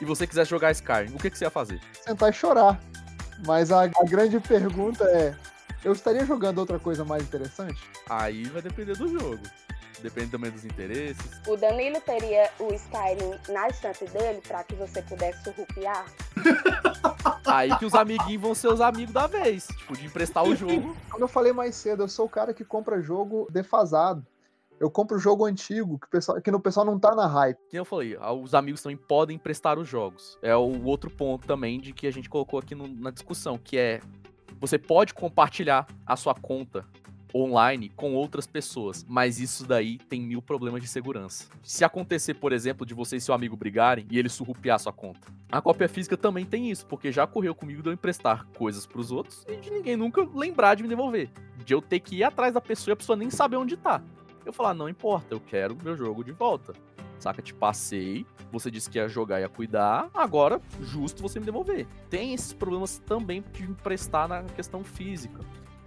e 0.00 0.04
você 0.04 0.26
quiser 0.26 0.46
jogar 0.46 0.70
Skyrim, 0.70 1.14
o 1.14 1.18
que, 1.18 1.30
que 1.30 1.36
você 1.36 1.44
ia 1.44 1.50
fazer? 1.50 1.80
Sentar 2.04 2.30
e 2.30 2.32
chorar. 2.32 2.80
Mas 3.44 3.72
a, 3.72 3.84
a 3.84 4.04
grande 4.08 4.38
pergunta 4.38 5.04
é: 5.04 5.34
eu 5.84 5.92
estaria 5.92 6.24
jogando 6.24 6.58
outra 6.58 6.78
coisa 6.78 7.04
mais 7.04 7.22
interessante? 7.22 7.82
Aí 8.08 8.44
vai 8.44 8.62
depender 8.62 8.96
do 8.96 9.08
jogo. 9.08 9.40
Depende 10.02 10.30
também 10.30 10.50
dos 10.50 10.64
interesses. 10.64 11.40
O 11.46 11.56
Danilo 11.56 12.00
teria 12.00 12.50
o 12.58 12.72
Skyrim 12.72 13.38
na 13.48 13.68
estante 13.68 14.04
dele 14.06 14.40
para 14.46 14.64
que 14.64 14.74
você 14.74 15.02
pudesse 15.02 15.44
surrupiar? 15.44 16.06
Aí 17.44 17.76
que 17.78 17.84
os 17.84 17.94
amiguinhos 17.94 18.40
vão 18.40 18.54
ser 18.54 18.68
os 18.68 18.80
amigos 18.80 19.12
da 19.12 19.26
vez. 19.26 19.66
Tipo, 19.66 19.96
de 19.96 20.06
emprestar 20.06 20.44
o 20.44 20.54
jogo. 20.54 20.96
Como 21.10 21.24
eu 21.24 21.28
falei 21.28 21.52
mais 21.52 21.74
cedo, 21.74 22.02
eu 22.02 22.08
sou 22.08 22.26
o 22.26 22.28
cara 22.28 22.54
que 22.54 22.64
compra 22.64 23.00
jogo 23.00 23.46
defasado. 23.50 24.24
Eu 24.78 24.90
compro 24.90 25.18
jogo 25.18 25.44
antigo, 25.44 25.98
que, 25.98 26.06
o 26.06 26.10
pessoal, 26.10 26.40
que 26.40 26.50
no 26.50 26.58
pessoal 26.58 26.86
não 26.86 26.98
tá 26.98 27.14
na 27.14 27.26
hype. 27.26 27.58
Que 27.68 27.78
eu 27.78 27.84
falei, 27.84 28.16
os 28.42 28.54
amigos 28.54 28.80
também 28.80 28.96
podem 28.96 29.36
emprestar 29.36 29.78
os 29.78 29.86
jogos. 29.86 30.38
É 30.40 30.56
o 30.56 30.84
outro 30.84 31.10
ponto 31.10 31.46
também 31.46 31.78
de 31.78 31.92
que 31.92 32.06
a 32.06 32.10
gente 32.10 32.30
colocou 32.30 32.58
aqui 32.58 32.74
no, 32.74 32.88
na 32.88 33.10
discussão, 33.10 33.58
que 33.58 33.76
é 33.76 34.00
você 34.58 34.78
pode 34.78 35.12
compartilhar 35.12 35.86
a 36.06 36.16
sua 36.16 36.34
conta 36.34 36.86
online 37.34 37.90
com 37.90 38.14
outras 38.14 38.46
pessoas, 38.46 39.04
mas 39.08 39.40
isso 39.40 39.66
daí 39.66 39.98
tem 39.98 40.20
mil 40.20 40.42
problemas 40.42 40.82
de 40.82 40.88
segurança. 40.88 41.48
Se 41.62 41.84
acontecer, 41.84 42.34
por 42.34 42.52
exemplo, 42.52 42.86
de 42.86 42.94
você 42.94 43.16
e 43.16 43.20
seu 43.20 43.34
amigo 43.34 43.56
brigarem 43.56 44.06
e 44.10 44.18
ele 44.18 44.28
surrupiar 44.28 44.78
sua 44.78 44.92
conta, 44.92 45.28
a 45.50 45.60
cópia 45.60 45.88
física 45.88 46.16
também 46.16 46.44
tem 46.44 46.70
isso, 46.70 46.86
porque 46.86 47.12
já 47.12 47.24
ocorreu 47.24 47.54
comigo 47.54 47.82
de 47.82 47.88
eu 47.88 47.92
emprestar 47.92 48.46
coisas 48.56 48.86
para 48.86 49.00
os 49.00 49.10
outros 49.10 49.44
e 49.48 49.56
de 49.56 49.70
ninguém 49.70 49.96
nunca 49.96 50.26
lembrar 50.34 50.74
de 50.74 50.82
me 50.82 50.88
devolver, 50.88 51.30
de 51.64 51.74
eu 51.74 51.82
ter 51.82 52.00
que 52.00 52.16
ir 52.16 52.24
atrás 52.24 52.54
da 52.54 52.60
pessoa 52.60 52.92
e 52.92 52.94
a 52.94 52.96
pessoa 52.96 53.16
nem 53.16 53.30
saber 53.30 53.56
onde 53.56 53.76
tá. 53.76 54.02
Eu 54.44 54.52
falar, 54.52 54.74
não 54.74 54.88
importa, 54.88 55.34
eu 55.34 55.40
quero 55.40 55.76
meu 55.82 55.96
jogo 55.96 56.24
de 56.24 56.32
volta. 56.32 56.72
Saca? 57.18 57.42
Te 57.42 57.52
passei, 57.52 58.24
você 58.50 58.70
disse 58.70 58.88
que 58.88 58.98
ia 58.98 59.06
jogar 59.06 59.38
e 59.40 59.42
ia 59.42 59.48
cuidar, 59.48 60.08
agora 60.14 60.60
justo 60.80 61.20
você 61.20 61.38
me 61.38 61.44
devolver. 61.44 61.86
Tem 62.08 62.32
esses 62.32 62.54
problemas 62.54 62.98
também 62.98 63.44
de 63.52 63.62
emprestar 63.62 64.26
na 64.26 64.42
questão 64.44 64.82
física. 64.82 65.40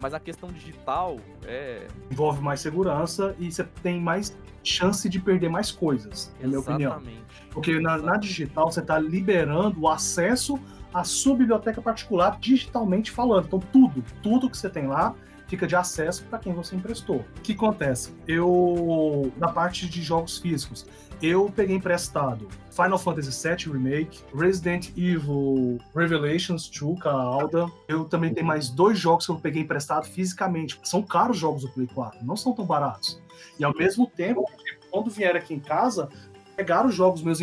Mas 0.03 0.13
a 0.13 0.19
questão 0.19 0.51
digital 0.51 1.17
é. 1.45 1.87
Envolve 2.11 2.41
mais 2.41 2.59
segurança 2.59 3.33
e 3.39 3.49
você 3.49 3.63
tem 3.81 4.01
mais 4.01 4.37
chance 4.61 5.07
de 5.07 5.17
perder 5.17 5.49
mais 5.49 5.71
coisas, 5.71 6.35
na 6.41 6.47
minha 6.47 6.59
opinião. 6.59 7.01
Porque 7.49 7.79
na, 7.79 7.97
na 7.97 8.17
digital 8.17 8.69
você 8.69 8.81
está 8.81 8.99
liberando 8.99 9.79
o 9.79 9.87
acesso 9.87 10.59
à 10.93 11.05
sua 11.05 11.37
biblioteca 11.37 11.81
particular 11.81 12.37
digitalmente 12.37 13.11
falando. 13.11 13.45
Então, 13.45 13.59
tudo, 13.59 14.03
tudo 14.21 14.49
que 14.49 14.57
você 14.57 14.69
tem 14.69 14.87
lá 14.87 15.15
fica 15.53 15.67
de 15.67 15.75
acesso 15.75 16.23
para 16.23 16.39
quem 16.39 16.51
você 16.51 16.75
emprestou. 16.75 17.17
O 17.17 17.41
que 17.41 17.53
acontece? 17.53 18.11
Eu, 18.27 19.31
na 19.37 19.49
parte 19.49 19.87
de 19.87 20.01
jogos 20.01 20.39
físicos, 20.39 20.87
eu 21.21 21.53
peguei 21.55 21.75
emprestado 21.75 22.47
Final 22.71 22.97
Fantasy 22.97 23.47
VII 23.47 23.71
Remake, 23.71 24.23
Resident 24.35 24.89
Evil 24.97 25.77
Revelations 25.95 26.67
2 26.67 26.99
com 26.99 27.07
a 27.07 27.13
Alda. 27.13 27.67
Eu 27.87 28.05
também 28.05 28.33
tenho 28.33 28.47
mais 28.47 28.67
dois 28.67 28.97
jogos 28.97 29.27
que 29.27 29.31
eu 29.31 29.35
peguei 29.35 29.61
emprestado 29.61 30.07
fisicamente. 30.07 30.79
São 30.83 31.03
caros 31.03 31.37
jogos 31.37 31.61
do 31.61 31.69
Play 31.69 31.85
4, 31.85 32.25
não 32.25 32.35
são 32.35 32.53
tão 32.53 32.65
baratos. 32.65 33.21
E 33.59 33.63
ao 33.63 33.75
mesmo 33.75 34.07
tempo, 34.07 34.49
quando 34.89 35.11
vieram 35.11 35.37
aqui 35.37 35.53
em 35.53 35.59
casa, 35.59 36.09
pegaram 36.55 36.89
os 36.89 36.95
jogos 36.95 37.21
meus 37.21 37.37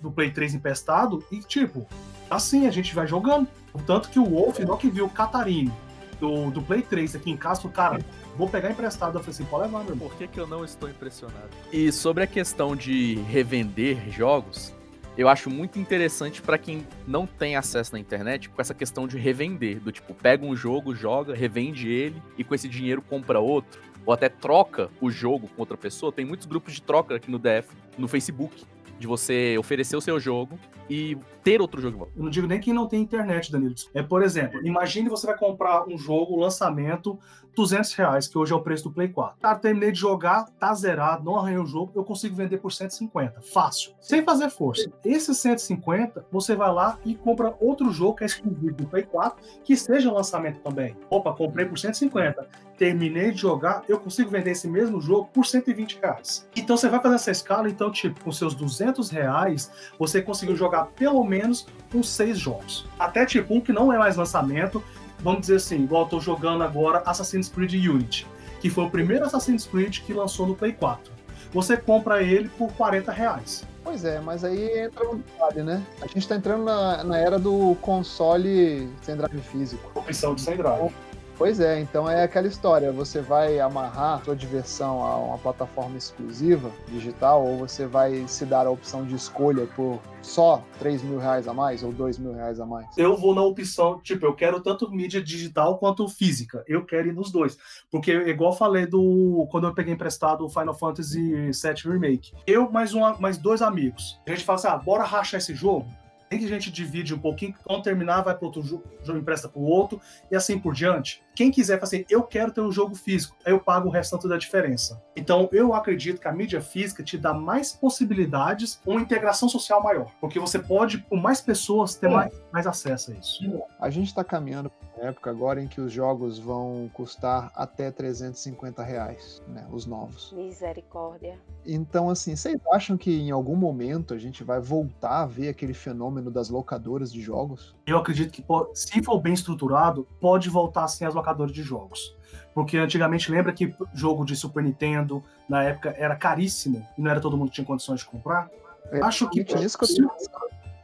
do 0.00 0.12
Play 0.12 0.30
3 0.30 0.54
emprestado 0.54 1.24
e, 1.32 1.40
tipo, 1.40 1.88
assim 2.30 2.68
a 2.68 2.70
gente 2.70 2.94
vai 2.94 3.08
jogando. 3.08 3.48
Tanto 3.84 4.10
que 4.10 4.20
o 4.20 4.24
Wolf, 4.24 4.60
não 4.60 4.76
que 4.76 4.88
viu 4.88 5.06
o 5.06 5.10
Catarine 5.10 5.72
do, 6.20 6.50
do 6.50 6.62
Play 6.62 6.82
3 6.82 7.16
aqui 7.16 7.30
em 7.30 7.36
casa, 7.36 7.68
cara, 7.68 7.98
vou 8.36 8.48
pegar 8.48 8.70
emprestado. 8.70 9.16
Eu 9.16 9.20
falei 9.20 9.34
assim, 9.34 9.44
pode 9.44 9.64
levar, 9.64 9.84
meu 9.84 9.92
irmão. 9.92 10.08
Por 10.08 10.16
que, 10.16 10.26
que 10.26 10.38
eu 10.38 10.46
não 10.46 10.64
estou 10.64 10.88
impressionado? 10.88 11.48
E 11.72 11.90
sobre 11.92 12.24
a 12.24 12.26
questão 12.26 12.74
de 12.74 13.16
revender 13.28 14.10
jogos, 14.10 14.74
eu 15.16 15.28
acho 15.28 15.50
muito 15.50 15.80
interessante 15.80 16.40
para 16.40 16.56
quem 16.56 16.86
não 17.06 17.26
tem 17.26 17.56
acesso 17.56 17.92
na 17.92 17.98
internet 17.98 18.48
com 18.48 18.60
essa 18.60 18.72
questão 18.72 19.06
de 19.08 19.18
revender, 19.18 19.80
do 19.80 19.90
tipo, 19.90 20.14
pega 20.14 20.46
um 20.46 20.54
jogo, 20.54 20.94
joga, 20.94 21.34
revende 21.34 21.88
ele 21.88 22.22
e 22.36 22.44
com 22.44 22.54
esse 22.54 22.68
dinheiro 22.68 23.02
compra 23.02 23.40
outro, 23.40 23.80
ou 24.06 24.12
até 24.12 24.28
troca 24.28 24.88
o 25.00 25.10
jogo 25.10 25.48
com 25.48 25.60
outra 25.60 25.76
pessoa. 25.76 26.12
Tem 26.12 26.24
muitos 26.24 26.46
grupos 26.46 26.74
de 26.74 26.82
troca 26.82 27.16
aqui 27.16 27.30
no 27.30 27.38
DF, 27.38 27.68
no 27.98 28.06
Facebook, 28.06 28.64
de 28.98 29.06
você 29.06 29.56
oferecer 29.58 29.96
o 29.96 30.00
seu 30.00 30.18
jogo 30.18 30.58
e 30.90 31.16
ter 31.44 31.60
outro 31.60 31.80
jogo. 31.80 32.08
Eu 32.16 32.24
não 32.24 32.30
digo 32.30 32.46
nem 32.46 32.60
que 32.60 32.72
não 32.72 32.86
tem 32.86 33.00
internet, 33.00 33.52
Danilo. 33.52 33.74
É, 33.94 34.02
por 34.02 34.22
exemplo, 34.22 34.64
imagine 34.66 35.08
você 35.08 35.26
vai 35.26 35.36
comprar 35.36 35.86
um 35.86 35.96
jogo, 35.96 36.36
lançamento, 36.36 37.18
200 37.54 37.92
reais, 37.94 38.28
que 38.28 38.38
hoje 38.38 38.52
é 38.52 38.56
o 38.56 38.60
preço 38.60 38.84
do 38.84 38.92
Play 38.92 39.08
4. 39.08 39.40
Cara, 39.40 39.58
terminei 39.58 39.92
de 39.92 39.98
jogar, 39.98 40.44
tá 40.58 40.72
zerado, 40.74 41.24
não 41.24 41.36
arranhei 41.36 41.58
o 41.58 41.66
jogo, 41.66 41.92
eu 41.94 42.04
consigo 42.04 42.34
vender 42.34 42.58
por 42.58 42.72
150. 42.72 43.40
Fácil. 43.42 43.92
Sem 44.00 44.22
fazer 44.22 44.48
força. 44.50 44.90
Esse 45.04 45.34
150, 45.34 46.26
você 46.30 46.54
vai 46.54 46.72
lá 46.72 46.98
e 47.04 47.14
compra 47.14 47.54
outro 47.60 47.90
jogo 47.90 48.16
que 48.16 48.24
é 48.24 48.26
exclusivo 48.26 48.74
do 48.74 48.86
Play 48.86 49.04
4, 49.04 49.42
que 49.64 49.76
seja 49.76 50.12
lançamento 50.12 50.60
também. 50.60 50.96
Opa, 51.10 51.32
comprei 51.32 51.66
por 51.66 51.78
150. 51.78 52.67
Terminei 52.78 53.32
de 53.32 53.40
jogar, 53.40 53.82
eu 53.88 53.98
consigo 53.98 54.30
vender 54.30 54.52
esse 54.52 54.68
mesmo 54.68 55.00
jogo 55.00 55.28
por 55.34 55.44
120 55.44 55.98
reais. 56.00 56.48
Então 56.54 56.76
você 56.76 56.88
vai 56.88 57.02
fazer 57.02 57.16
essa 57.16 57.30
escala, 57.32 57.68
então, 57.68 57.90
tipo, 57.90 58.22
com 58.22 58.30
seus 58.30 58.54
200 58.54 59.10
reais, 59.10 59.70
você 59.98 60.22
conseguiu 60.22 60.54
jogar 60.54 60.86
pelo 60.86 61.24
menos 61.24 61.66
uns 61.92 62.08
seis 62.08 62.38
jogos. 62.38 62.86
Até 62.96 63.26
tipo 63.26 63.52
um 63.52 63.60
que 63.60 63.72
não 63.72 63.92
é 63.92 63.98
mais 63.98 64.16
lançamento, 64.16 64.82
vamos 65.18 65.40
dizer 65.40 65.56
assim, 65.56 65.82
igual 65.82 66.04
eu 66.04 66.08
tô 66.08 66.20
jogando 66.20 66.62
agora 66.62 67.02
Assassin's 67.04 67.48
Creed 67.48 67.74
Unity, 67.74 68.28
que 68.60 68.70
foi 68.70 68.84
o 68.84 68.90
primeiro 68.90 69.24
Assassin's 69.24 69.66
Creed 69.66 69.98
que 70.00 70.12
lançou 70.12 70.46
no 70.46 70.54
Play 70.54 70.72
4. 70.72 71.12
Você 71.52 71.76
compra 71.76 72.22
ele 72.22 72.48
por 72.50 72.72
40 72.74 73.10
reais. 73.10 73.66
Pois 73.82 74.04
é, 74.04 74.20
mas 74.20 74.44
aí 74.44 74.80
entra 74.80 75.08
um 75.08 75.16
detalhe, 75.16 75.62
né? 75.62 75.82
A 76.02 76.06
gente 76.06 76.28
tá 76.28 76.36
entrando 76.36 76.64
na, 76.64 77.02
na 77.02 77.18
era 77.18 77.38
do 77.38 77.74
console 77.80 78.88
sem 79.00 79.16
drive 79.16 79.40
físico. 79.40 79.90
Opção 79.98 80.34
de 80.34 80.42
sem 80.42 80.56
drive. 80.56 80.92
Pois 81.38 81.60
é, 81.60 81.78
então 81.78 82.10
é 82.10 82.24
aquela 82.24 82.48
história, 82.48 82.90
você 82.90 83.20
vai 83.20 83.60
amarrar 83.60 84.24
sua 84.24 84.34
diversão 84.34 85.00
a 85.04 85.16
uma 85.18 85.38
plataforma 85.38 85.96
exclusiva 85.96 86.68
digital 86.88 87.46
ou 87.46 87.58
você 87.58 87.86
vai 87.86 88.26
se 88.26 88.44
dar 88.44 88.66
a 88.66 88.70
opção 88.70 89.06
de 89.06 89.14
escolha 89.14 89.64
por 89.76 90.00
só 90.20 90.64
3 90.80 91.00
mil 91.04 91.20
reais 91.20 91.46
a 91.46 91.54
mais 91.54 91.84
ou 91.84 91.92
2 91.92 92.18
mil 92.18 92.32
reais 92.32 92.58
a 92.58 92.66
mais? 92.66 92.88
Eu 92.98 93.16
vou 93.16 93.36
na 93.36 93.42
opção, 93.42 94.00
tipo, 94.00 94.26
eu 94.26 94.34
quero 94.34 94.60
tanto 94.60 94.90
mídia 94.90 95.22
digital 95.22 95.78
quanto 95.78 96.08
física, 96.08 96.64
eu 96.66 96.84
quero 96.84 97.06
ir 97.06 97.14
nos 97.14 97.30
dois, 97.30 97.56
porque 97.88 98.10
igual 98.10 98.52
falei 98.52 98.84
do, 98.84 99.46
quando 99.52 99.68
eu 99.68 99.74
peguei 99.74 99.94
emprestado 99.94 100.44
o 100.44 100.48
Final 100.48 100.74
Fantasy 100.74 101.52
VII 101.52 101.92
Remake, 101.92 102.32
eu 102.48 102.68
mais, 102.68 102.92
uma, 102.94 103.16
mais 103.16 103.38
dois 103.38 103.62
amigos, 103.62 104.20
a 104.26 104.30
gente 104.30 104.44
fala 104.44 104.58
assim, 104.58 104.66
ah, 104.66 104.76
bora 104.76 105.04
rachar 105.04 105.38
esse 105.38 105.54
jogo? 105.54 105.86
Tem 106.28 106.38
que 106.38 106.44
a 106.44 106.48
gente 106.48 106.70
divide 106.70 107.14
um 107.14 107.18
pouquinho, 107.18 107.54
quando 107.64 107.82
terminar 107.82 108.22
vai 108.22 108.34
para 108.34 108.46
outro 108.46 108.62
jogo, 108.62 108.84
empresta 109.08 109.48
para 109.48 109.60
o 109.60 109.64
outro 109.64 110.00
e 110.30 110.36
assim 110.36 110.58
por 110.58 110.74
diante. 110.74 111.22
Quem 111.34 111.50
quiser 111.50 111.78
fazer, 111.78 111.98
assim, 111.98 112.06
eu 112.10 112.22
quero 112.22 112.52
ter 112.52 112.60
um 112.60 112.72
jogo 112.72 112.94
físico, 112.94 113.36
aí 113.44 113.52
eu 113.52 113.60
pago 113.60 113.88
o 113.88 113.92
restante 113.92 114.28
da 114.28 114.36
diferença. 114.36 115.00
Então, 115.16 115.48
eu 115.52 115.72
acredito 115.72 116.20
que 116.20 116.28
a 116.28 116.32
mídia 116.32 116.60
física 116.60 117.02
te 117.02 117.16
dá 117.16 117.32
mais 117.32 117.72
possibilidades, 117.72 118.80
uma 118.84 119.00
integração 119.00 119.48
social 119.48 119.82
maior, 119.82 120.12
porque 120.20 120.38
você 120.38 120.58
pode, 120.58 120.98
com 120.98 121.16
mais 121.16 121.40
pessoas, 121.40 121.94
ter 121.94 122.08
mais, 122.08 122.32
mais 122.52 122.66
acesso 122.66 123.12
a 123.12 123.14
isso. 123.14 123.62
A 123.80 123.88
gente 123.88 124.08
está 124.08 124.24
caminhando 124.24 124.70
época 125.06 125.30
agora 125.30 125.62
em 125.62 125.68
que 125.68 125.80
os 125.80 125.92
jogos 125.92 126.38
vão 126.38 126.90
custar 126.92 127.50
até 127.54 127.90
350 127.90 128.82
reais, 128.82 129.42
né? 129.48 129.66
Os 129.70 129.86
novos. 129.86 130.32
Misericórdia. 130.32 131.38
Então, 131.64 132.10
assim, 132.10 132.34
vocês 132.34 132.60
acham 132.72 132.96
que 132.96 133.10
em 133.10 133.30
algum 133.30 133.56
momento 133.56 134.14
a 134.14 134.18
gente 134.18 134.42
vai 134.42 134.60
voltar 134.60 135.22
a 135.22 135.26
ver 135.26 135.48
aquele 135.48 135.74
fenômeno 135.74 136.30
das 136.30 136.48
locadoras 136.48 137.12
de 137.12 137.20
jogos? 137.20 137.76
Eu 137.86 137.98
acredito 137.98 138.32
que, 138.32 138.44
se 138.74 139.02
for 139.02 139.20
bem 139.20 139.34
estruturado, 139.34 140.06
pode 140.20 140.48
voltar 140.48 140.88
sim 140.88 141.04
as 141.04 141.14
locadoras 141.14 141.52
de 141.52 141.62
jogos. 141.62 142.16
Porque 142.54 142.76
antigamente, 142.76 143.30
lembra 143.30 143.52
que 143.52 143.74
jogo 143.94 144.24
de 144.24 144.34
Super 144.34 144.62
Nintendo, 144.62 145.22
na 145.48 145.62
época, 145.62 145.94
era 145.96 146.16
caríssimo 146.16 146.86
e 146.96 147.02
não 147.02 147.10
era 147.10 147.20
todo 147.20 147.36
mundo 147.36 147.48
que 147.48 147.54
tinha 147.54 147.66
condições 147.66 148.00
de 148.00 148.06
comprar? 148.06 148.50
É, 148.90 149.00
Acho 149.00 149.28
que. 149.28 149.40
Isso 149.40 149.78
que 149.78 149.84
eu, 150.00 150.10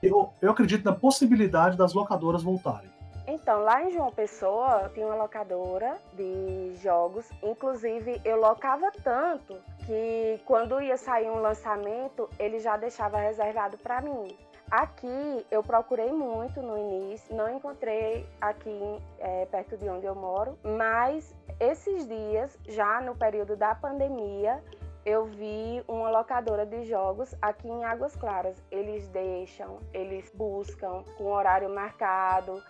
eu, 0.02 0.32
eu 0.40 0.50
acredito 0.50 0.84
na 0.84 0.92
possibilidade 0.92 1.76
das 1.76 1.92
locadoras 1.92 2.42
voltarem. 2.42 2.93
Então, 3.26 3.62
lá 3.62 3.82
em 3.82 3.90
João 3.90 4.10
Pessoa, 4.10 4.90
tinha 4.92 5.06
uma 5.06 5.14
locadora 5.14 5.96
de 6.12 6.74
jogos. 6.76 7.30
Inclusive, 7.42 8.20
eu 8.24 8.36
locava 8.36 8.90
tanto 9.02 9.56
que 9.86 10.40
quando 10.44 10.80
ia 10.80 10.96
sair 10.96 11.30
um 11.30 11.40
lançamento, 11.40 12.28
ele 12.38 12.58
já 12.58 12.76
deixava 12.76 13.18
reservado 13.18 13.78
para 13.78 14.02
mim. 14.02 14.36
Aqui 14.70 15.46
eu 15.50 15.62
procurei 15.62 16.10
muito 16.10 16.60
no 16.60 16.76
início, 16.76 17.34
não 17.34 17.54
encontrei 17.54 18.26
aqui 18.40 18.98
é, 19.18 19.46
perto 19.46 19.76
de 19.76 19.88
onde 19.88 20.06
eu 20.06 20.14
moro, 20.14 20.58
mas 20.62 21.34
esses 21.60 22.08
dias, 22.08 22.58
já 22.66 23.00
no 23.00 23.14
período 23.14 23.56
da 23.56 23.74
pandemia, 23.74 24.62
eu 25.04 25.26
vi 25.26 25.84
uma 25.86 26.10
locadora 26.10 26.64
de 26.64 26.84
jogos 26.84 27.34
aqui 27.42 27.68
em 27.68 27.84
Águas 27.84 28.16
Claras. 28.16 28.56
Eles 28.70 29.06
deixam, 29.08 29.78
eles 29.92 30.30
buscam 30.34 31.04
com 31.16 31.24
horário 31.26 31.68
marcado. 31.68 32.62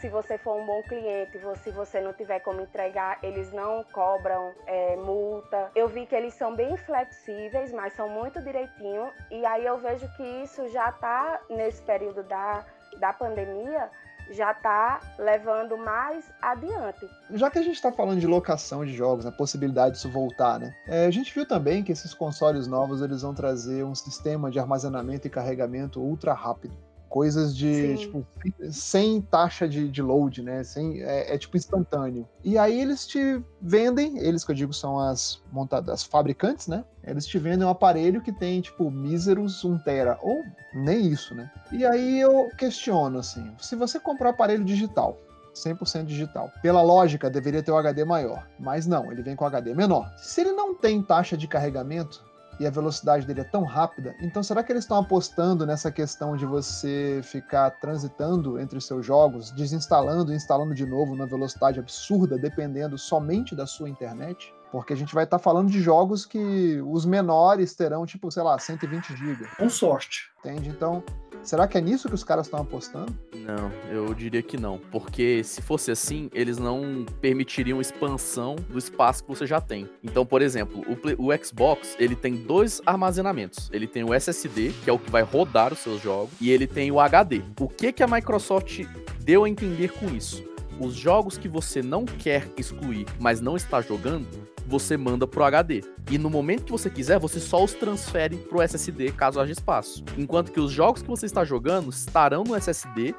Se 0.00 0.08
você 0.08 0.38
for 0.38 0.56
um 0.56 0.64
bom 0.64 0.82
cliente, 0.84 1.38
se 1.56 1.70
você 1.70 2.00
não 2.00 2.12
tiver 2.14 2.40
como 2.40 2.62
entregar, 2.62 3.18
eles 3.22 3.52
não 3.52 3.84
cobram 3.92 4.54
é, 4.66 4.96
multa. 4.96 5.70
Eu 5.74 5.86
vi 5.88 6.06
que 6.06 6.14
eles 6.14 6.34
são 6.34 6.54
bem 6.54 6.76
flexíveis, 6.78 7.72
mas 7.72 7.92
são 7.92 8.08
muito 8.08 8.40
direitinho. 8.42 9.10
E 9.30 9.44
aí 9.44 9.66
eu 9.66 9.76
vejo 9.78 10.08
que 10.16 10.22
isso 10.42 10.66
já 10.68 10.88
está 10.88 11.40
nesse 11.50 11.82
período 11.82 12.22
da, 12.22 12.64
da 12.98 13.12
pandemia 13.12 13.90
já 14.30 14.52
está 14.52 15.00
levando 15.18 15.76
mais 15.76 16.24
adiante. 16.40 17.08
Já 17.30 17.50
que 17.50 17.58
a 17.58 17.62
gente 17.62 17.74
está 17.74 17.92
falando 17.92 18.20
de 18.20 18.26
locação 18.26 18.84
de 18.84 18.94
jogos, 18.94 19.26
a 19.26 19.32
possibilidade 19.32 19.94
disso 19.94 20.10
voltar, 20.10 20.58
né? 20.58 20.74
É, 20.86 21.06
a 21.06 21.10
gente 21.10 21.34
viu 21.34 21.46
também 21.46 21.82
que 21.82 21.92
esses 21.92 22.14
consoles 22.14 22.66
novos 22.66 23.02
eles 23.02 23.22
vão 23.22 23.34
trazer 23.34 23.84
um 23.84 23.94
sistema 23.94 24.50
de 24.50 24.58
armazenamento 24.58 25.26
e 25.26 25.30
carregamento 25.30 26.00
ultra 26.00 26.32
rápido 26.32 26.76
coisas 27.12 27.54
de, 27.54 27.74
Sim. 27.74 27.96
tipo, 27.96 28.26
sem 28.70 29.20
taxa 29.20 29.68
de, 29.68 29.86
de 29.86 30.00
load, 30.00 30.42
né? 30.42 30.64
Sem, 30.64 31.02
é, 31.02 31.34
é, 31.34 31.36
tipo 31.36 31.58
instantâneo. 31.58 32.26
E 32.42 32.56
aí 32.56 32.80
eles 32.80 33.06
te 33.06 33.38
vendem, 33.60 34.16
eles 34.16 34.42
que 34.42 34.50
eu 34.50 34.56
digo 34.56 34.72
são 34.72 34.98
as 34.98 35.38
montadas, 35.52 35.92
as 35.92 36.02
fabricantes, 36.02 36.68
né? 36.68 36.82
Eles 37.04 37.26
te 37.26 37.38
vendem 37.38 37.66
um 37.66 37.70
aparelho 37.70 38.22
que 38.22 38.32
tem, 38.32 38.62
tipo, 38.62 38.90
míseros 38.90 39.62
1 39.62 39.78
tera, 39.80 40.18
ou 40.22 40.42
nem 40.72 41.06
isso, 41.06 41.34
né? 41.34 41.50
E 41.70 41.84
aí 41.84 42.18
eu 42.18 42.48
questiono, 42.56 43.18
assim, 43.18 43.46
se 43.60 43.76
você 43.76 44.00
comprar 44.00 44.28
um 44.28 44.32
aparelho 44.32 44.64
digital, 44.64 45.18
100% 45.54 46.06
digital. 46.06 46.50
Pela 46.62 46.80
lógica, 46.80 47.28
deveria 47.28 47.62
ter 47.62 47.72
o 47.72 47.74
um 47.74 47.78
HD 47.78 48.06
maior, 48.06 48.48
mas 48.58 48.86
não, 48.86 49.12
ele 49.12 49.22
vem 49.22 49.36
com 49.36 49.44
HD 49.44 49.74
menor. 49.74 50.10
Se 50.16 50.40
ele 50.40 50.52
não 50.52 50.74
tem 50.74 51.02
taxa 51.02 51.36
de 51.36 51.46
carregamento, 51.46 52.24
e 52.58 52.66
a 52.66 52.70
velocidade 52.70 53.26
dele 53.26 53.40
é 53.40 53.44
tão 53.44 53.64
rápida. 53.64 54.14
Então, 54.20 54.42
será 54.42 54.62
que 54.62 54.72
eles 54.72 54.84
estão 54.84 54.98
apostando 54.98 55.66
nessa 55.66 55.90
questão 55.90 56.36
de 56.36 56.46
você 56.46 57.20
ficar 57.22 57.70
transitando 57.70 58.58
entre 58.58 58.78
os 58.78 58.86
seus 58.86 59.04
jogos, 59.04 59.50
desinstalando 59.50 60.32
e 60.32 60.36
instalando 60.36 60.74
de 60.74 60.86
novo 60.86 61.16
na 61.16 61.26
velocidade 61.26 61.80
absurda, 61.80 62.38
dependendo 62.38 62.96
somente 62.98 63.54
da 63.54 63.66
sua 63.66 63.88
internet? 63.88 64.52
Porque 64.70 64.94
a 64.94 64.96
gente 64.96 65.14
vai 65.14 65.24
estar 65.24 65.38
tá 65.38 65.42
falando 65.42 65.70
de 65.70 65.80
jogos 65.80 66.24
que 66.24 66.80
os 66.86 67.04
menores 67.04 67.74
terão, 67.74 68.06
tipo, 68.06 68.30
sei 68.30 68.42
lá, 68.42 68.58
120 68.58 69.14
GB. 69.14 69.46
Com 69.58 69.68
sorte. 69.68 70.30
Entende? 70.38 70.70
Então, 70.70 71.04
Será 71.42 71.66
que 71.66 71.76
é 71.76 71.80
nisso 71.80 72.08
que 72.08 72.14
os 72.14 72.22
caras 72.22 72.46
estão 72.46 72.60
apostando? 72.60 73.12
Não, 73.34 73.72
eu 73.90 74.14
diria 74.14 74.42
que 74.42 74.56
não. 74.56 74.78
Porque 74.78 75.42
se 75.42 75.60
fosse 75.60 75.90
assim, 75.90 76.30
eles 76.32 76.58
não 76.58 77.04
permitiriam 77.20 77.80
expansão 77.80 78.54
do 78.54 78.78
espaço 78.78 79.24
que 79.24 79.28
você 79.28 79.46
já 79.46 79.60
tem. 79.60 79.88
Então, 80.02 80.24
por 80.24 80.40
exemplo, 80.40 80.84
o, 80.88 80.96
Play, 80.96 81.16
o 81.18 81.30
Xbox, 81.44 81.96
ele 81.98 82.14
tem 82.14 82.36
dois 82.36 82.80
armazenamentos. 82.86 83.68
Ele 83.72 83.86
tem 83.86 84.04
o 84.04 84.14
SSD, 84.14 84.72
que 84.84 84.90
é 84.90 84.92
o 84.92 84.98
que 84.98 85.10
vai 85.10 85.22
rodar 85.22 85.72
os 85.72 85.80
seus 85.80 86.00
jogos, 86.00 86.32
e 86.40 86.50
ele 86.50 86.66
tem 86.66 86.90
o 86.92 87.00
HD. 87.00 87.42
O 87.58 87.68
que, 87.68 87.92
que 87.92 88.02
a 88.02 88.06
Microsoft 88.06 88.84
deu 89.20 89.44
a 89.44 89.48
entender 89.48 89.92
com 89.92 90.06
isso? 90.14 90.51
Os 90.84 90.94
jogos 90.96 91.38
que 91.38 91.46
você 91.46 91.80
não 91.80 92.04
quer 92.04 92.50
excluir, 92.56 93.06
mas 93.20 93.40
não 93.40 93.54
está 93.54 93.80
jogando, 93.80 94.26
você 94.66 94.96
manda 94.96 95.28
pro 95.28 95.44
HD. 95.44 95.80
E 96.10 96.18
no 96.18 96.28
momento 96.28 96.64
que 96.64 96.72
você 96.72 96.90
quiser, 96.90 97.20
você 97.20 97.38
só 97.38 97.62
os 97.62 97.72
transfere 97.72 98.36
pro 98.36 98.60
SSD 98.60 99.12
caso 99.12 99.38
haja 99.38 99.52
espaço. 99.52 100.04
Enquanto 100.18 100.50
que 100.50 100.58
os 100.58 100.72
jogos 100.72 101.00
que 101.00 101.08
você 101.08 101.24
está 101.24 101.44
jogando 101.44 101.88
estarão 101.88 102.42
no 102.42 102.56
SSD 102.56 103.14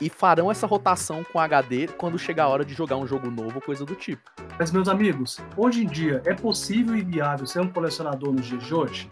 e 0.00 0.08
farão 0.08 0.50
essa 0.50 0.66
rotação 0.66 1.22
com 1.22 1.38
HD 1.38 1.86
quando 1.98 2.18
chegar 2.18 2.44
a 2.44 2.48
hora 2.48 2.64
de 2.64 2.72
jogar 2.72 2.96
um 2.96 3.06
jogo 3.06 3.30
novo 3.30 3.56
ou 3.56 3.60
coisa 3.60 3.84
do 3.84 3.94
tipo. 3.94 4.22
Mas, 4.58 4.72
meus 4.72 4.88
amigos, 4.88 5.38
hoje 5.54 5.84
em 5.84 5.86
dia 5.86 6.22
é 6.24 6.32
possível 6.32 6.96
e 6.96 7.02
viável 7.02 7.46
ser 7.46 7.60
um 7.60 7.68
colecionador 7.68 8.32
nos 8.32 8.46
dias 8.46 8.64
de 8.64 8.74
hoje? 8.74 9.10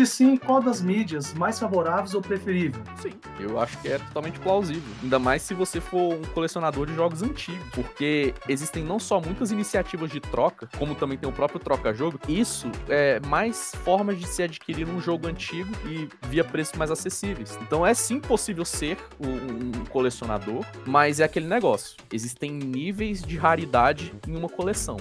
Se 0.00 0.06
sim, 0.06 0.36
qual 0.36 0.62
das 0.62 0.80
mídias 0.80 1.34
mais 1.34 1.58
favoráveis 1.58 2.14
ou 2.14 2.22
preferível? 2.22 2.80
Sim, 3.02 3.10
eu 3.40 3.58
acho 3.58 3.76
que 3.80 3.88
é 3.88 3.98
totalmente 3.98 4.38
plausível. 4.38 4.88
Ainda 5.02 5.18
mais 5.18 5.42
se 5.42 5.54
você 5.54 5.80
for 5.80 6.14
um 6.14 6.22
colecionador 6.22 6.86
de 6.86 6.94
jogos 6.94 7.20
antigos, 7.20 7.66
porque 7.72 8.32
existem 8.48 8.84
não 8.84 9.00
só 9.00 9.20
muitas 9.20 9.50
iniciativas 9.50 10.08
de 10.08 10.20
troca, 10.20 10.68
como 10.78 10.94
também 10.94 11.18
tem 11.18 11.28
o 11.28 11.32
próprio 11.32 11.58
troca-jogo. 11.58 12.16
Isso 12.28 12.70
é 12.88 13.18
mais 13.26 13.72
formas 13.82 14.20
de 14.20 14.28
se 14.28 14.40
adquirir 14.40 14.88
um 14.88 15.00
jogo 15.00 15.26
antigo 15.26 15.68
e 15.84 16.08
via 16.28 16.44
preços 16.44 16.78
mais 16.78 16.92
acessíveis. 16.92 17.58
Então 17.60 17.84
é 17.84 17.92
sim 17.92 18.20
possível 18.20 18.64
ser 18.64 18.96
um, 19.18 19.84
colecionador, 19.86 20.64
mas 20.86 21.18
é 21.18 21.24
aquele 21.24 21.48
negócio. 21.48 21.96
Existem 22.12 22.52
níveis 22.52 23.20
de 23.20 23.36
raridade 23.36 24.14
em 24.28 24.36
uma 24.36 24.48
coleção. 24.48 24.96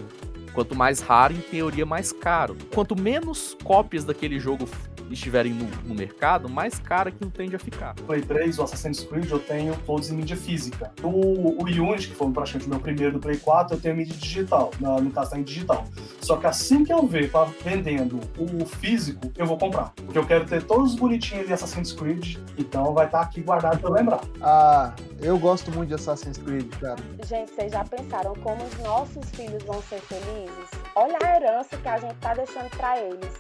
Quanto 0.58 0.74
mais 0.74 1.02
raro, 1.02 1.36
em 1.36 1.40
teoria, 1.40 1.86
mais 1.86 2.12
caro. 2.12 2.58
Quanto 2.74 3.00
menos 3.00 3.56
cópias 3.64 4.04
daquele 4.04 4.40
jogo 4.40 4.68
estiverem 5.12 5.54
no, 5.54 5.66
no 5.86 5.96
mercado, 5.96 6.50
mais 6.50 6.80
caro 6.80 7.10
aquilo 7.10 7.32
tende 7.32 7.56
a 7.56 7.60
ficar. 7.60 7.94
Play 7.96 8.22
3, 8.22 8.60
o 8.60 8.64
Assassin's 8.64 9.04
Creed, 9.04 9.30
eu 9.30 9.40
tenho 9.40 9.76
todos 9.86 10.10
em 10.10 10.16
mídia 10.16 10.36
física. 10.36 10.92
O, 11.04 11.62
o 11.62 11.64
Unity, 11.64 12.10
que 12.10 12.16
foi 12.16 12.32
praticamente 12.32 12.68
o 12.68 12.70
meu 12.70 12.80
primeiro 12.80 13.14
do 13.14 13.20
Play 13.20 13.38
4, 13.38 13.76
eu 13.76 13.82
tenho 13.82 13.96
mídia 13.96 14.16
digital, 14.16 14.72
no, 14.80 15.02
no 15.02 15.12
caso 15.12 15.32
tá 15.32 15.40
em 15.40 15.44
digital. 15.44 15.86
Só 16.22 16.38
que 16.38 16.48
assim 16.48 16.84
que 16.84 16.94
eu 16.94 17.06
ver 17.06 17.32
tá 17.32 17.48
vendendo 17.64 18.20
o 18.38 18.66
físico, 18.66 19.32
eu 19.38 19.46
vou 19.46 19.58
comprar. 19.58 19.94
Porque 19.96 20.18
eu 20.18 20.26
quero 20.26 20.46
ter 20.46 20.64
todos 20.64 20.94
os 20.94 21.00
bonitinhos 21.00 21.48
de 21.48 21.54
Assassin's 21.54 21.92
Creed, 21.94 22.38
então 22.58 22.94
vai 22.94 23.06
estar 23.06 23.20
tá 23.20 23.26
aqui 23.26 23.42
guardado 23.42 23.80
pra 23.80 23.90
eu 23.90 23.94
lembrar. 23.94 24.22
Ah, 24.42 24.94
eu 25.22 25.38
gosto 25.38 25.72
muito 25.72 25.90
de 25.90 25.96
Assassin's 25.96 26.38
Creed, 26.38 26.70
cara. 26.80 26.98
Gente, 27.26 27.52
vocês 27.52 27.72
já 27.72 27.84
pensaram 27.84 28.34
como 28.36 28.64
os 28.64 28.78
nossos 28.80 29.30
filhos 29.32 29.64
vão 29.64 29.82
ser 29.84 30.00
felizes? 30.02 30.70
Olha 30.96 31.18
a 31.24 31.36
herança 31.36 31.78
que 31.78 31.88
a 31.88 31.98
gente 31.98 32.16
tá 32.16 32.34
deixando 32.34 32.70
para 32.78 33.00
eles. 33.00 33.38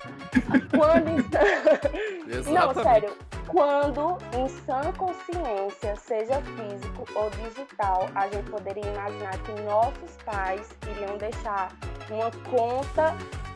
Quando 0.75 1.09
Não, 2.51 2.73
sério. 2.83 3.15
Quando 3.47 4.17
em 4.35 4.49
sã 4.49 4.91
consciência, 4.97 5.95
seja 5.95 6.41
físico 6.41 7.07
ou 7.15 7.29
digital, 7.29 8.09
a 8.13 8.27
gente 8.27 8.49
poderia 8.49 8.85
imaginar 8.85 9.37
que 9.39 9.61
nossos 9.61 10.17
pais 10.25 10.69
iriam 10.89 11.17
deixar 11.17 11.69
uma 12.09 12.29
conta 12.49 13.15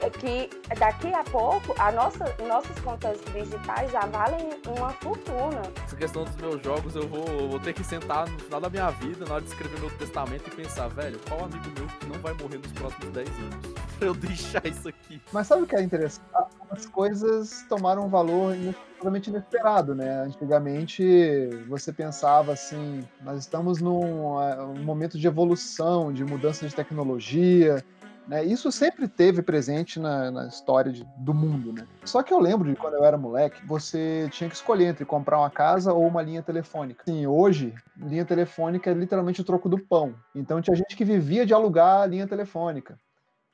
que 0.10 0.50
daqui 0.80 1.14
a 1.14 1.24
pouco 1.26 1.76
a 1.78 1.92
nossa, 1.92 2.36
nossas 2.48 2.78
contas 2.80 3.20
digitais 3.34 3.92
já 3.92 4.02
valem 4.02 4.50
uma 4.68 4.90
fortuna. 4.94 5.62
Essa 5.86 5.96
questão 5.96 6.24
dos 6.24 6.36
meus 6.38 6.64
jogos, 6.64 6.96
eu 6.96 7.08
vou, 7.08 7.50
vou 7.50 7.60
ter 7.60 7.74
que 7.74 7.84
sentar 7.84 8.28
no 8.28 8.40
final 8.40 8.60
da 8.60 8.70
minha 8.70 8.90
vida, 8.92 9.26
na 9.26 9.36
hora 9.36 9.44
de 9.44 9.50
escrever 9.50 9.80
meu 9.80 9.92
testamento 9.92 10.48
e 10.48 10.56
pensar, 10.56 10.88
velho, 10.88 11.20
qual 11.28 11.46
amigo 11.46 11.70
meu 11.78 11.88
que 11.88 12.06
não 12.08 12.20
vai 12.20 12.34
morrer 12.34 12.58
nos 12.58 12.72
próximos 12.72 13.10
10 13.12 13.30
anos 13.30 13.74
pra 14.00 14.08
eu 14.08 14.14
deixar 14.14 14.66
isso 14.66 14.88
aqui? 14.88 15.22
Mas 15.32 15.48
sabe 15.48 15.64
o 15.64 15.68
que 15.68 15.76
é 15.76 15.82
interessante? 15.82 16.26
As 16.72 16.86
coisas 16.86 17.66
tomaram 17.68 18.06
um 18.06 18.10
valor 18.10 18.56
totalmente 18.98 19.28
inesperado, 19.28 19.94
né? 19.94 20.24
Antigamente 20.24 21.50
você 21.68 21.92
pensava 21.92 22.54
assim, 22.54 23.04
nós 23.22 23.40
estamos 23.40 23.82
num, 23.82 24.40
num 24.76 24.84
momento 24.84 25.20
de 25.20 25.28
evolução, 25.28 26.14
de 26.14 26.24
mudança 26.24 26.68
de 26.68 26.74
tecnologia, 26.74 27.84
né? 28.28 28.46
Isso 28.46 28.72
sempre 28.72 29.08
teve 29.08 29.42
presente 29.42 30.00
na, 30.00 30.32
na 30.32 30.48
história 30.48 30.92
de, 30.92 31.06
do 31.18 31.34
mundo. 31.34 31.74
Né? 31.74 31.86
Só 32.06 32.22
que 32.22 32.34
eu 32.34 32.40
lembro 32.40 32.70
de 32.70 32.76
quando 32.76 32.94
eu 32.94 33.04
era 33.04 33.18
moleque, 33.18 33.66
você 33.66 34.30
tinha 34.32 34.50
que 34.50 34.56
escolher 34.56 34.86
entre 34.86 35.04
comprar 35.04 35.40
uma 35.40 35.50
casa 35.50 35.92
ou 35.92 36.08
uma 36.08 36.22
linha 36.22 36.42
telefônica. 36.42 37.04
Sim, 37.06 37.26
hoje, 37.26 37.74
linha 37.98 38.24
telefônica 38.24 38.90
é 38.90 38.94
literalmente 38.94 39.42
o 39.42 39.44
troco 39.44 39.68
do 39.68 39.80
pão. 39.80 40.16
Então 40.36 40.62
tinha 40.62 40.76
gente 40.76 40.96
que 40.96 41.04
vivia 41.04 41.46
de 41.46 41.54
alugar 41.54 42.02
a 42.02 42.06
linha 42.06 42.28
telefônica. 42.28 42.98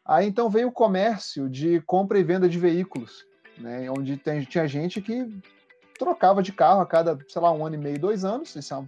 Aí 0.07 0.27
então 0.27 0.49
veio 0.49 0.69
o 0.69 0.71
comércio 0.71 1.49
de 1.49 1.81
compra 1.81 2.17
e 2.17 2.23
venda 2.23 2.47
de 2.47 2.57
veículos, 2.57 3.25
né? 3.57 3.89
onde 3.91 4.15
tem, 4.15 4.41
tinha 4.43 4.67
gente 4.67 5.01
que 5.01 5.27
trocava 5.99 6.41
de 6.41 6.53
carro 6.53 6.81
a 6.81 6.85
cada, 6.85 7.17
sei 7.27 7.41
lá, 7.41 7.51
um 7.51 7.65
ano 7.65 7.75
e 7.75 7.79
meio, 7.79 7.99
dois 7.99 8.23
anos. 8.23 8.55
Isso 8.55 8.73
é 8.73 8.77
um 8.77 8.87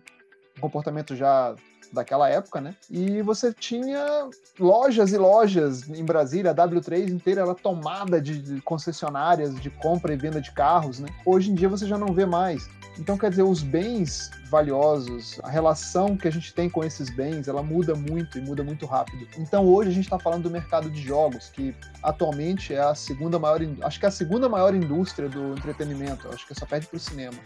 comportamento 0.61 1.15
já 1.15 1.55
daquela 1.91 2.29
época, 2.29 2.61
né? 2.61 2.75
E 2.89 3.21
você 3.21 3.51
tinha 3.51 4.29
lojas 4.59 5.11
e 5.11 5.17
lojas 5.17 5.89
em 5.89 6.05
Brasília, 6.05 6.51
a 6.51 6.55
W3 6.55 7.09
inteira 7.09 7.41
ela 7.41 7.55
tomada 7.55 8.21
de 8.21 8.61
concessionárias 8.61 9.59
de 9.59 9.69
compra 9.69 10.13
e 10.13 10.17
venda 10.17 10.39
de 10.39 10.51
carros, 10.51 10.99
né? 10.99 11.09
Hoje 11.25 11.51
em 11.51 11.55
dia 11.55 11.67
você 11.67 11.87
já 11.87 11.97
não 11.97 12.13
vê 12.13 12.25
mais. 12.25 12.69
Então, 12.99 13.17
quer 13.17 13.29
dizer, 13.29 13.43
os 13.43 13.63
bens 13.63 14.29
valiosos, 14.49 15.39
a 15.43 15.49
relação 15.49 16.17
que 16.17 16.27
a 16.27 16.31
gente 16.31 16.53
tem 16.53 16.69
com 16.69 16.83
esses 16.83 17.09
bens, 17.09 17.47
ela 17.47 17.63
muda 17.63 17.95
muito 17.95 18.37
e 18.37 18.41
muda 18.41 18.61
muito 18.61 18.85
rápido. 18.85 19.25
Então, 19.37 19.65
hoje 19.65 19.89
a 19.89 19.93
gente 19.93 20.03
está 20.03 20.19
falando 20.19 20.43
do 20.43 20.51
mercado 20.51 20.89
de 20.89 21.01
jogos, 21.01 21.49
que 21.49 21.73
atualmente 22.03 22.73
é 22.73 22.81
a 22.81 22.93
segunda 22.93 23.39
maior, 23.39 23.61
acho 23.83 23.99
que 23.99 24.05
é 24.05 24.09
a 24.09 24.11
segunda 24.11 24.49
maior 24.49 24.75
indústria 24.75 25.29
do 25.29 25.53
entretenimento. 25.53 26.27
Acho 26.27 26.45
que 26.45 26.53
só 26.53 26.65
perde 26.65 26.87
para 26.87 26.97
o 26.97 26.99
cinema. 26.99 27.37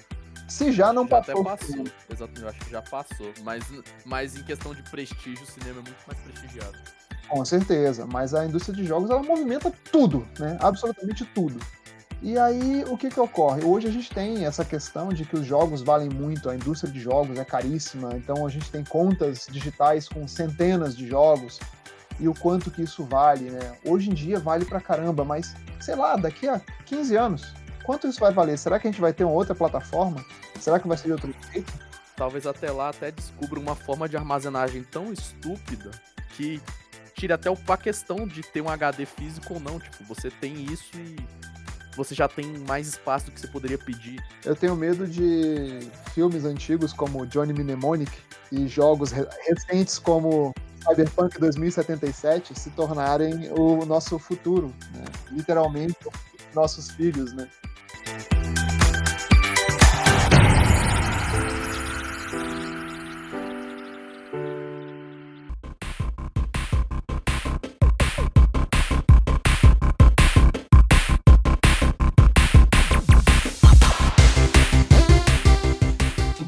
Se 0.47 0.71
já 0.71 0.91
não 0.91 1.03
já 1.03 1.09
passou. 1.09 1.41
Até 1.41 1.43
passou. 1.43 1.85
Exatamente, 2.09 2.41
eu 2.41 2.49
acho 2.49 2.59
que 2.59 2.71
já 2.71 2.81
passou. 2.81 3.33
Mas, 3.43 3.63
mas 4.05 4.35
em 4.35 4.43
questão 4.43 4.73
de 4.73 4.81
prestígio, 4.83 5.43
o 5.43 5.45
cinema 5.45 5.81
é 5.81 5.83
muito 5.83 6.03
mais 6.07 6.19
prestigiado. 6.19 6.77
Com 7.29 7.45
certeza, 7.45 8.05
mas 8.07 8.33
a 8.33 8.45
indústria 8.45 8.75
de 8.75 8.85
jogos 8.85 9.09
ela 9.09 9.23
movimenta 9.23 9.71
tudo, 9.91 10.27
né? 10.39 10.57
Absolutamente 10.59 11.25
tudo. 11.25 11.59
E 12.23 12.39
aí, 12.39 12.83
o 12.87 12.97
que 12.97 13.09
que 13.09 13.19
ocorre? 13.19 13.63
Hoje 13.63 13.87
a 13.87 13.91
gente 13.91 14.09
tem 14.09 14.45
essa 14.45 14.63
questão 14.63 15.09
de 15.09 15.25
que 15.25 15.35
os 15.35 15.45
jogos 15.45 15.81
valem 15.81 16.09
muito, 16.09 16.49
a 16.49 16.55
indústria 16.55 16.91
de 16.91 16.99
jogos 16.99 17.37
é 17.37 17.45
caríssima, 17.45 18.15
então 18.15 18.47
a 18.47 18.49
gente 18.49 18.71
tem 18.71 18.83
contas 18.83 19.45
digitais 19.51 20.07
com 20.07 20.27
centenas 20.27 20.95
de 20.95 21.05
jogos 21.05 21.59
e 22.19 22.27
o 22.27 22.33
quanto 22.33 22.71
que 22.71 22.81
isso 22.81 23.03
vale, 23.03 23.51
né? 23.51 23.77
Hoje 23.85 24.09
em 24.09 24.13
dia 24.13 24.39
vale 24.39 24.63
pra 24.63 24.79
caramba, 24.79 25.25
mas 25.25 25.53
sei 25.81 25.95
lá, 25.95 26.15
daqui 26.15 26.47
a 26.47 26.61
15 26.85 27.15
anos, 27.17 27.53
Quanto 27.83 28.07
isso 28.07 28.19
vai 28.19 28.31
valer? 28.31 28.57
Será 28.57 28.79
que 28.79 28.87
a 28.87 28.91
gente 28.91 29.01
vai 29.01 29.13
ter 29.13 29.25
uma 29.25 29.33
outra 29.33 29.53
plataforma? 29.53 30.25
Será 30.59 30.79
que 30.79 30.87
vai 30.87 30.97
ser 30.97 31.07
de 31.07 31.11
outro 31.11 31.35
jeito? 31.51 31.71
Talvez 32.15 32.47
até 32.47 32.71
lá 32.71 32.89
até 32.89 33.11
descubra 33.11 33.59
uma 33.59 33.75
forma 33.75 34.07
de 34.07 34.15
armazenagem 34.15 34.83
tão 34.83 35.11
estúpida 35.11 35.91
que 36.29 36.61
tire 37.13 37.33
até 37.33 37.49
a 37.49 37.77
questão 37.77 38.25
de 38.25 38.41
ter 38.41 38.61
um 38.61 38.69
HD 38.69 39.05
físico 39.05 39.55
ou 39.55 39.59
não. 39.59 39.79
Tipo, 39.79 40.03
você 40.05 40.31
tem 40.31 40.63
isso 40.63 40.97
e 40.97 41.17
você 41.95 42.15
já 42.15 42.27
tem 42.27 42.45
mais 42.67 42.87
espaço 42.87 43.27
do 43.27 43.31
que 43.31 43.39
você 43.39 43.47
poderia 43.47 43.77
pedir. 43.77 44.23
Eu 44.43 44.55
tenho 44.55 44.75
medo 44.75 45.07
de 45.07 45.79
filmes 46.13 46.45
antigos 46.45 46.93
como 46.93 47.25
Johnny 47.25 47.53
Mnemonic 47.53 48.11
e 48.51 48.67
jogos 48.67 49.11
recentes 49.11 49.99
como 49.99 50.53
Cyberpunk 50.87 51.39
2077 51.39 52.57
se 52.59 52.69
tornarem 52.71 53.49
o 53.57 53.85
nosso 53.85 54.19
futuro, 54.19 54.73
né? 54.93 55.05
literalmente 55.31 55.95
nossos 56.53 56.91
filhos, 56.91 57.33
né? 57.33 57.47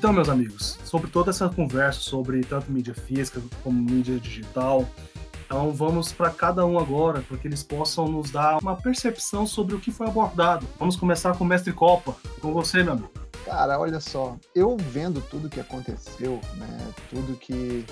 Então, 0.06 0.14
meus 0.14 0.30
amigos, 0.30 0.78
sobre 0.84 1.10
toda 1.10 1.32
essa 1.32 1.50
conversa 1.50 2.00
sobre 2.00 2.44
tanto 2.44 2.72
mídia 2.72 2.94
física 2.94 3.42
como 3.64 3.82
mídia 3.82 4.20
digital, 4.20 4.88
então 5.44 5.74
vamos 5.74 6.14
para 6.14 6.30
cada 6.30 6.64
um 6.64 6.78
agora, 6.78 7.24
para 7.24 7.36
que 7.40 7.48
eles 7.48 7.64
possam 7.64 8.08
nos 8.08 8.30
dar 8.30 8.60
uma 8.62 8.76
percepção 8.76 9.48
sobre 9.48 9.74
o 9.74 9.80
que 9.80 9.90
foi 9.90 10.06
abordado. 10.06 10.68
Vamos 10.78 10.96
começar 10.96 11.36
com 11.36 11.44
o 11.44 11.48
Mestre 11.48 11.74
Copa, 11.74 12.16
com 12.40 12.54
você, 12.54 12.84
meu 12.84 12.94
amigo. 12.94 13.10
Cara, 13.46 13.80
olha 13.80 14.00
só, 14.00 14.38
eu 14.54 14.78
vendo 14.78 15.22
tudo 15.22 15.50
que 15.50 15.60
aconteceu, 15.60 16.40
né, 16.54 16.94
tudo 17.10 17.36
que 17.36 17.84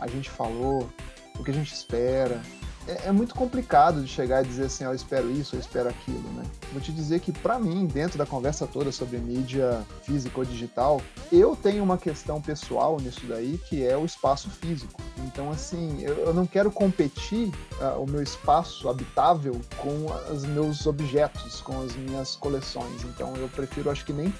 a 0.00 0.08
gente 0.08 0.28
falou, 0.28 0.90
o 1.38 1.44
que 1.44 1.52
a 1.52 1.54
gente 1.54 1.72
espera, 1.72 2.42
é, 2.86 3.08
é, 3.08 3.12
muito 3.12 3.34
complicado 3.34 4.02
de 4.02 4.08
chegar 4.08 4.44
e 4.44 4.48
dizer 4.48 4.64
assim, 4.64 4.84
eu 4.84 4.94
espero 4.94 5.30
isso, 5.30 5.54
eu 5.54 5.60
espero 5.60 5.88
aquilo, 5.88 6.28
né? 6.32 6.44
Vou 6.72 6.80
te 6.80 6.92
dizer 6.92 7.20
que 7.20 7.30
para 7.30 7.58
mim, 7.58 7.86
dentro 7.86 8.16
da 8.16 8.24
conversa 8.24 8.66
toda 8.66 8.90
sobre 8.90 9.18
mídia 9.18 9.84
física 10.02 10.38
ou 10.38 10.44
digital, 10.44 11.00
eu 11.30 11.54
tenho 11.54 11.82
uma 11.82 11.98
questão 11.98 12.40
pessoal 12.40 12.98
nisso 12.98 13.20
daí, 13.26 13.58
que 13.68 13.86
é 13.86 13.96
o 13.96 14.04
espaço 14.04 14.48
físico. 14.50 15.00
Então, 15.18 15.50
assim, 15.50 16.02
eu, 16.02 16.14
eu 16.16 16.34
não 16.34 16.46
quero 16.46 16.70
competir 16.70 17.48
uh, 17.80 18.02
o 18.02 18.10
meu 18.10 18.22
espaço 18.22 18.88
habitável 18.88 19.60
com 19.76 20.06
os 20.32 20.44
meus 20.44 20.86
objetos, 20.86 21.60
com 21.60 21.82
as 21.82 21.94
minhas 21.94 22.34
coleções. 22.36 23.04
Então, 23.04 23.34
eu 23.36 23.48
prefiro, 23.48 23.90
acho 23.90 24.04
que 24.04 24.12
nem 24.12 24.32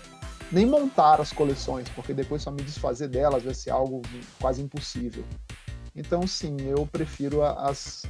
nem 0.52 0.66
montar 0.66 1.20
as 1.20 1.32
coleções, 1.32 1.88
porque 1.90 2.12
depois 2.12 2.42
só 2.42 2.50
me 2.50 2.60
desfazer 2.62 3.06
delas 3.06 3.44
vai 3.44 3.54
ser 3.54 3.70
algo 3.70 4.02
quase 4.40 4.60
impossível. 4.60 5.24
Então, 5.94 6.26
sim, 6.26 6.56
eu 6.62 6.86
prefiro 6.86 7.42
as, 7.44 8.02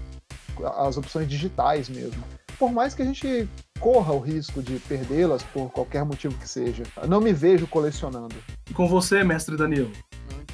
as 0.65 0.97
opções 0.97 1.29
digitais 1.29 1.89
mesmo. 1.89 2.23
Por 2.59 2.71
mais 2.73 2.95
que 2.95 3.03
a 3.03 3.05
gente 3.05 3.49
corra 3.81 4.13
o 4.13 4.21
risco 4.21 4.63
de 4.63 4.79
perdê-las 4.81 5.43
por 5.43 5.71
qualquer 5.71 6.05
motivo 6.05 6.37
que 6.37 6.47
seja. 6.47 6.85
Eu 7.01 7.09
não 7.09 7.21
me 7.21 7.33
vejo 7.33 7.67
colecionando. 7.67 8.37
E 8.69 8.75
com 8.75 8.87
você, 8.87 9.25
mestre 9.25 9.57
Danilo? 9.57 9.91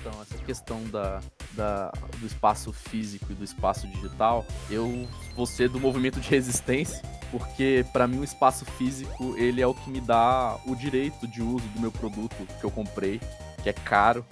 Então, 0.01 0.13
essa 0.23 0.39
questão 0.45 0.85
da, 0.85 1.21
da, 1.53 1.91
do 2.19 2.27
espaço 2.27 2.73
físico 2.73 3.27
e 3.31 3.35
do 3.35 3.43
espaço 3.43 3.89
digital, 3.89 4.47
eu 4.71 5.09
vou 5.35 5.47
ser 5.47 5.69
do 5.69 5.81
movimento 5.81 6.21
de 6.21 6.31
resistência, 6.31 7.03
porque 7.33 7.85
para 7.93 8.07
mim 8.07 8.21
o 8.21 8.25
espaço 8.25 8.65
físico 8.65 9.35
ele 9.37 9.61
é 9.61 9.67
o 9.67 9.75
que 9.75 9.91
me 9.91 10.01
dá 10.01 10.57
o 10.65 10.77
direito 10.77 11.27
de 11.27 11.43
uso 11.43 11.67
do 11.69 11.81
meu 11.81 11.91
produto 11.91 12.37
que 12.61 12.65
eu 12.65 12.71
comprei, 12.71 13.21
que 13.65 13.69
é 13.69 13.73
caro, 13.73 14.25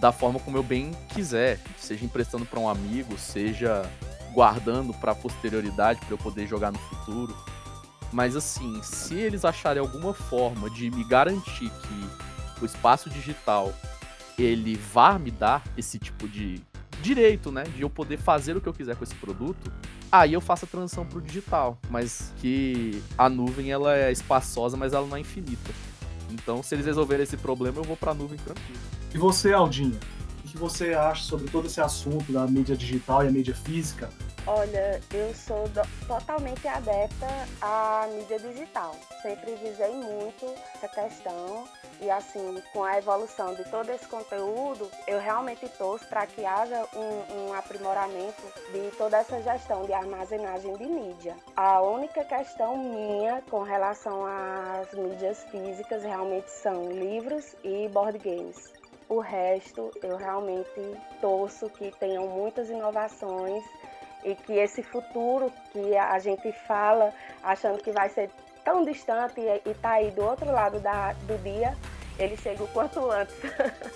da 0.00 0.10
forma 0.10 0.40
como 0.40 0.56
eu 0.56 0.62
bem 0.62 0.92
quiser, 1.10 1.58
seja 1.78 2.04
emprestando 2.04 2.46
para 2.46 2.58
um 2.58 2.68
amigo, 2.68 3.18
seja 3.18 3.88
guardando 4.34 4.92
para 4.92 5.14
posterioridade 5.14 6.00
para 6.00 6.10
eu 6.10 6.18
poder 6.18 6.46
jogar 6.46 6.72
no 6.72 6.78
futuro. 6.78 7.34
Mas 8.12 8.36
assim, 8.36 8.82
se 8.82 9.14
eles 9.14 9.44
acharem 9.44 9.80
alguma 9.80 10.12
forma 10.12 10.68
de 10.68 10.90
me 10.90 11.04
garantir 11.04 11.70
que 11.70 12.62
o 12.62 12.66
espaço 12.66 13.08
digital 13.08 13.72
ele 14.38 14.76
vá 14.76 15.18
me 15.18 15.30
dar 15.30 15.62
esse 15.76 15.98
tipo 15.98 16.28
de 16.28 16.60
direito, 17.00 17.52
né, 17.52 17.64
de 17.64 17.82
eu 17.82 17.90
poder 17.90 18.18
fazer 18.18 18.56
o 18.56 18.60
que 18.60 18.68
eu 18.68 18.72
quiser 18.72 18.96
com 18.96 19.04
esse 19.04 19.14
produto, 19.14 19.72
aí 20.10 20.32
eu 20.32 20.40
faço 20.40 20.64
a 20.64 20.68
transição 20.68 21.04
pro 21.04 21.20
digital, 21.20 21.78
mas 21.88 22.32
que 22.38 23.02
a 23.16 23.28
nuvem 23.28 23.70
ela 23.70 23.96
é 23.96 24.10
espaçosa, 24.10 24.76
mas 24.76 24.92
ela 24.92 25.06
não 25.06 25.16
é 25.16 25.20
infinita. 25.20 25.72
Então, 26.30 26.62
se 26.62 26.74
eles 26.74 26.86
resolverem 26.86 27.22
esse 27.22 27.36
problema, 27.36 27.78
eu 27.78 27.84
vou 27.84 27.96
para 27.96 28.12
a 28.12 28.14
nuvem 28.14 28.38
tranquilo. 28.38 28.80
E 29.12 29.18
você, 29.18 29.52
Aldinho? 29.52 29.98
Que 30.54 30.60
você 30.60 30.94
acha 30.94 31.24
sobre 31.24 31.50
todo 31.50 31.66
esse 31.66 31.80
assunto 31.80 32.32
da 32.32 32.46
mídia 32.46 32.76
digital 32.76 33.24
e 33.24 33.26
a 33.26 33.30
mídia 33.32 33.56
física? 33.56 34.08
Olha, 34.46 35.00
eu 35.12 35.34
sou 35.34 35.68
totalmente 36.06 36.68
adepta 36.68 37.26
à 37.60 38.06
mídia 38.14 38.38
digital. 38.38 38.94
Sempre 39.20 39.56
visei 39.56 39.92
muito 39.92 40.46
essa 40.76 40.86
questão 40.86 41.66
e 42.00 42.08
assim, 42.08 42.62
com 42.72 42.84
a 42.84 42.96
evolução 42.98 43.52
de 43.56 43.64
todo 43.68 43.90
esse 43.90 44.06
conteúdo, 44.06 44.88
eu 45.08 45.18
realmente 45.18 45.68
torço 45.70 46.06
para 46.06 46.24
que 46.24 46.44
haja 46.44 46.86
um, 46.94 47.48
um, 47.48 47.52
aprimoramento 47.52 48.42
de 48.72 48.96
toda 48.96 49.16
essa 49.16 49.42
gestão 49.42 49.84
de 49.86 49.92
armazenagem 49.92 50.76
de 50.76 50.86
mídia. 50.86 51.34
A 51.56 51.82
única 51.82 52.22
questão 52.24 52.76
minha 52.76 53.42
com 53.50 53.62
relação 53.62 54.24
às 54.24 54.92
mídias 54.94 55.42
físicas 55.50 56.04
realmente 56.04 56.48
são 56.48 56.92
livros 56.92 57.56
e 57.64 57.88
board 57.88 58.18
games. 58.18 58.72
O 59.14 59.20
resto, 59.20 59.92
eu 60.02 60.16
realmente 60.16 60.98
torço 61.20 61.70
que 61.70 61.92
tenham 62.00 62.26
muitas 62.26 62.68
inovações 62.68 63.62
e 64.24 64.34
que 64.34 64.54
esse 64.54 64.82
futuro 64.82 65.52
que 65.70 65.96
a 65.96 66.18
gente 66.18 66.50
fala 66.66 67.12
achando 67.40 67.80
que 67.80 67.92
vai 67.92 68.08
ser 68.08 68.28
tão 68.64 68.84
distante 68.84 69.40
e 69.40 69.70
está 69.70 69.92
aí 69.92 70.10
do 70.10 70.24
outro 70.24 70.50
lado 70.50 70.80
da, 70.80 71.12
do 71.12 71.40
dia, 71.44 71.76
ele 72.18 72.36
chegue 72.36 72.64
o 72.64 72.66
quanto 72.66 73.08
antes. 73.08 73.36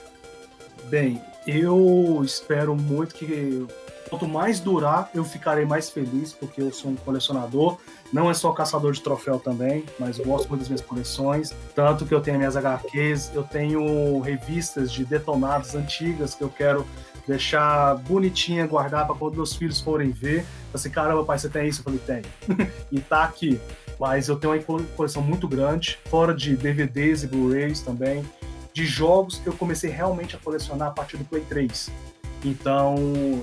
Bem, 0.87 1.21
eu 1.45 2.23
espero 2.23 2.77
muito 2.77 3.17
que 3.17 3.67
quanto 4.09 4.27
mais 4.27 4.61
durar, 4.61 5.11
eu 5.15 5.25
ficarei 5.25 5.65
mais 5.65 5.91
feliz, 5.91 6.33
porque 6.33 6.61
eu 6.63 6.73
sou 6.73 6.91
um 6.91 6.97
colecionador. 6.97 7.79
Não 8.13 8.31
é 8.31 8.35
só 8.35 8.53
caçador 8.53 8.93
de 8.93 9.03
troféu 9.03 9.39
também, 9.39 9.85
mas 9.99 10.19
gosto 10.19 10.49
muito 10.49 10.61
das 10.61 10.69
minhas 10.69 10.81
coleções. 10.81 11.55
Tanto 11.75 12.07
que 12.07 12.15
eu 12.15 12.21
tenho 12.21 12.39
minhas 12.39 12.57
HQs, 12.57 13.33
eu 13.35 13.43
tenho 13.43 14.21
revistas 14.21 14.91
de 14.91 15.05
detonados 15.05 15.75
antigas 15.75 16.35
que 16.35 16.43
eu 16.43 16.49
quero 16.49 16.87
deixar 17.27 17.97
bonitinha, 17.97 18.67
guardar 18.67 19.07
para 19.07 19.15
quando 19.15 19.35
meus 19.35 19.55
filhos 19.55 19.81
forem 19.81 20.11
ver. 20.11 20.45
Assim, 20.73 20.89
caramba, 20.89 21.25
pai, 21.25 21.39
você 21.39 21.49
tem 21.49 21.69
isso? 21.69 21.81
Eu 21.81 21.85
falei, 21.85 22.01
tenho. 22.01 22.71
e 22.91 23.01
tá 23.01 23.25
aqui. 23.25 23.61
Mas 24.01 24.29
eu 24.29 24.37
tenho 24.37 24.55
uma 24.69 24.83
coleção 24.97 25.23
muito 25.23 25.47
grande, 25.47 25.99
fora 26.07 26.35
de 26.35 26.57
DVDs 26.57 27.25
e 27.25 27.27
Blu-rays 27.27 27.83
também, 27.83 28.25
de 28.73 28.87
jogos 28.87 29.39
que 29.39 29.49
eu 29.49 29.53
comecei 29.53 29.91
realmente 29.91 30.37
a 30.37 30.39
colecionar 30.39 30.89
a 30.89 30.93
partir 30.93 31.17
do 31.17 31.25
Play 31.25 31.43
3. 31.49 31.91
Então, 32.45 32.97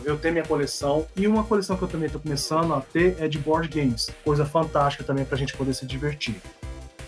eu 0.06 0.18
tenho 0.18 0.36
minha 0.36 0.46
coleção. 0.46 1.06
E 1.16 1.28
uma 1.28 1.44
coleção 1.44 1.76
que 1.76 1.84
eu 1.84 1.88
também 1.88 2.08
estou 2.08 2.22
começando 2.22 2.74
a 2.74 2.82
ter 2.82 3.18
é 3.20 3.28
de 3.28 3.38
board 3.38 3.68
games. 3.68 4.10
Coisa 4.24 4.46
fantástica 4.46 5.04
também 5.04 5.26
para 5.26 5.36
a 5.36 5.38
gente 5.38 5.56
poder 5.56 5.74
se 5.74 5.86
divertir. 5.86 6.36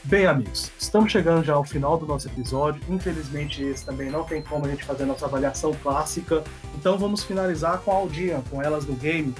Bem, 0.03 0.25
amigos, 0.25 0.71
estamos 0.79 1.11
chegando 1.11 1.43
já 1.43 1.53
ao 1.53 1.65
final 1.65 1.97
do 1.97 2.05
nosso 2.05 2.27
episódio. 2.27 2.81
Infelizmente, 2.87 3.61
esse 3.61 3.85
também 3.85 4.09
não 4.09 4.23
tem 4.23 4.41
como 4.41 4.65
a 4.65 4.69
gente 4.69 4.83
fazer 4.83 5.03
a 5.03 5.05
nossa 5.05 5.25
avaliação 5.25 5.73
clássica. 5.83 6.43
Então, 6.75 6.97
vamos 6.97 7.23
finalizar 7.23 7.79
com 7.79 7.91
a 7.91 7.95
Aldinha, 7.95 8.41
com 8.49 8.61
elas 8.61 8.85
do 8.85 8.93
game. 8.93 9.33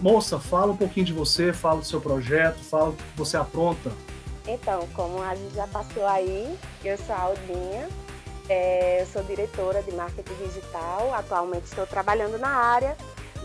Moça, 0.00 0.38
fala 0.38 0.72
um 0.72 0.76
pouquinho 0.76 1.06
de 1.06 1.12
você, 1.12 1.52
fala 1.52 1.80
do 1.80 1.86
seu 1.86 2.00
projeto, 2.00 2.58
fala 2.58 2.90
o 2.90 2.92
que 2.92 3.02
você 3.16 3.36
apronta. 3.36 3.90
Então, 4.46 4.86
como 4.94 5.22
a 5.22 5.34
gente 5.34 5.54
já 5.54 5.66
passou 5.66 6.06
aí, 6.06 6.56
eu 6.84 6.96
sou 6.98 7.14
a 7.14 7.20
Aldinha, 7.20 7.88
é, 8.48 9.02
eu 9.02 9.06
sou 9.06 9.22
diretora 9.22 9.82
de 9.82 9.92
marketing 9.92 10.34
digital, 10.44 11.12
atualmente 11.14 11.64
estou 11.64 11.86
trabalhando 11.86 12.38
na 12.38 12.48
área 12.48 12.96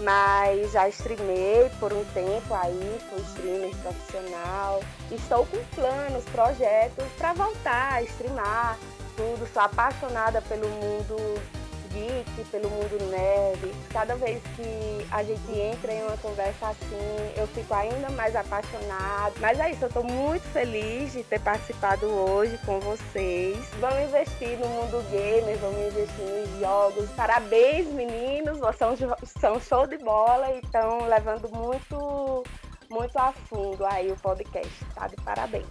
mas 0.02 0.72
já 0.72 0.88
streamei 0.90 1.70
por 1.80 1.94
um 1.94 2.04
tempo 2.06 2.54
aí, 2.54 3.00
fui 3.10 3.22
streamer 3.22 3.76
profissional. 3.78 4.82
Estou 5.12 5.46
com 5.46 5.58
planos, 5.76 6.24
projetos 6.26 7.06
para 7.18 7.34
voltar 7.34 7.94
a 7.94 8.04
streamar 8.04 8.78
tudo. 9.16 9.48
Sou 9.54 9.62
apaixonada 9.62 10.42
pelo 10.42 10.68
mundo 10.68 11.42
geek, 11.94 12.50
pelo 12.50 12.70
mundo 12.70 12.98
nerd. 13.10 13.72
Cada 13.92 14.16
vez 14.16 14.42
que 14.56 15.08
a 15.12 15.24
gente 15.24 15.52
entra 15.52 15.94
em 15.94 16.04
uma 16.04 16.18
conversa 16.18 16.70
assim, 16.70 17.34
eu 17.38 17.48
fico 17.48 17.74
ainda 17.74 18.10
mais 18.12 18.36
apaixonada. 18.36 19.34
Mas 19.40 19.60
é 19.60 19.72
isso, 19.72 19.84
eu 19.84 19.88
estou 19.88 20.04
muito 20.04 20.44
feliz 20.52 21.14
de 21.14 21.24
ter 21.24 21.40
participado 21.40 22.06
hoje 22.06 22.58
com 22.66 22.80
vocês. 22.80 23.58
Vamos 23.80 24.04
investir 24.04 24.58
no 24.60 24.68
mundo 24.68 25.04
gamer, 25.12 25.58
vamos 25.58 25.80
investir 25.80 26.26
nos 26.26 26.60
jogos. 26.60 27.10
Parabéns, 27.12 27.88
meninos, 27.88 28.60
vocês 28.60 29.00
são, 29.00 29.18
são 29.40 29.60
show 29.60 29.88
de 29.88 29.98
bola 29.98 30.52
e 30.52 30.60
estão 30.60 31.08
levando 31.08 31.50
muito, 31.50 32.44
muito 32.90 33.18
a 33.18 33.32
fundo 33.50 33.86
aí 33.86 34.12
o 34.12 34.16
podcast. 34.18 34.86
Tá 34.96 35.08
de 35.08 35.16
parabéns. 35.18 35.66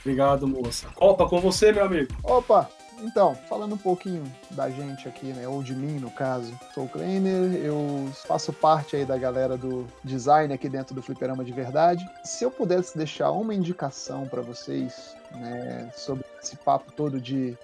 Obrigado, 0.00 0.46
moça. 0.46 0.86
Opa, 0.96 1.26
com 1.26 1.40
você, 1.40 1.72
meu 1.72 1.86
amigo. 1.86 2.14
Opa, 2.22 2.68
Então, 3.02 3.34
falando 3.48 3.74
um 3.74 3.78
pouquinho 3.78 4.24
da 4.50 4.70
gente 4.70 5.08
aqui, 5.08 5.26
né, 5.26 5.46
ou 5.46 5.62
de 5.62 5.74
mim 5.74 5.98
no 5.98 6.10
caso, 6.10 6.52
sou 6.74 6.84
o 6.84 6.88
Kleiner, 6.88 7.54
eu 7.54 8.10
faço 8.26 8.52
parte 8.52 8.96
aí 8.96 9.04
da 9.04 9.16
galera 9.16 9.56
do 9.56 9.86
design 10.02 10.52
aqui 10.52 10.68
dentro 10.68 10.94
do 10.94 11.02
Fliperama 11.02 11.44
de 11.44 11.52
Verdade. 11.52 12.08
Se 12.24 12.44
eu 12.44 12.50
pudesse 12.50 12.96
deixar 12.96 13.30
uma 13.30 13.54
indicação 13.54 14.26
para 14.26 14.42
vocês, 14.42 15.16
né, 15.32 15.90
sobre 15.94 16.24
esse 16.42 16.56
papo 16.56 16.92
todo 16.92 17.20
de 17.20 17.56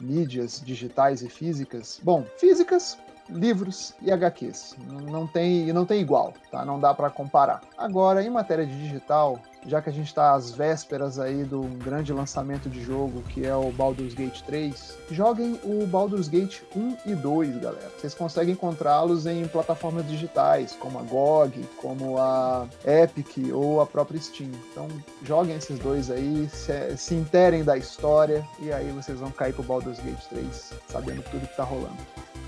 mídias 0.00 0.62
digitais 0.64 1.22
e 1.22 1.28
físicas, 1.28 2.00
bom, 2.02 2.24
físicas 2.38 2.98
livros 3.28 3.94
e 4.00 4.10
HQs. 4.10 4.76
Não 5.10 5.26
tem, 5.26 5.72
não 5.72 5.84
tem 5.84 6.00
igual, 6.00 6.32
tá? 6.50 6.64
Não 6.64 6.78
dá 6.78 6.94
para 6.94 7.10
comparar. 7.10 7.60
Agora, 7.76 8.22
em 8.22 8.30
matéria 8.30 8.66
de 8.66 8.78
digital, 8.78 9.40
já 9.66 9.82
que 9.82 9.90
a 9.90 9.92
gente 9.92 10.06
está 10.06 10.34
às 10.34 10.52
vésperas 10.52 11.18
aí 11.18 11.44
do 11.44 11.62
grande 11.82 12.12
lançamento 12.12 12.68
de 12.68 12.82
jogo 12.82 13.22
que 13.22 13.46
é 13.46 13.54
o 13.54 13.70
Baldur's 13.72 14.14
Gate 14.14 14.40
3, 14.42 14.96
joguem 15.10 15.58
o 15.64 15.86
Baldur's 15.86 16.28
Gate 16.28 16.60
1 16.74 16.96
e 17.06 17.14
2, 17.14 17.58
galera. 17.58 17.90
Vocês 17.98 18.14
conseguem 18.14 18.54
encontrá-los 18.54 19.26
em 19.26 19.46
plataformas 19.48 20.06
digitais, 20.08 20.76
como 20.78 20.98
a 20.98 21.02
GOG, 21.02 21.62
como 21.76 22.18
a 22.18 22.66
Epic 22.84 23.52
ou 23.52 23.80
a 23.80 23.86
própria 23.86 24.20
Steam. 24.20 24.50
Então, 24.70 24.88
joguem 25.22 25.56
esses 25.56 25.78
dois 25.78 26.10
aí, 26.10 26.48
se, 26.50 26.96
se 26.96 27.14
interem 27.14 27.64
da 27.64 27.76
história 27.76 28.46
e 28.58 28.72
aí 28.72 28.90
vocês 28.92 29.18
vão 29.18 29.30
cair 29.30 29.52
pro 29.52 29.62
Baldur's 29.62 29.98
Gate 30.00 30.24
3, 30.28 30.72
sabendo 30.88 31.22
tudo 31.30 31.46
que 31.46 31.56
tá 31.56 31.64
rolando. 31.64 31.96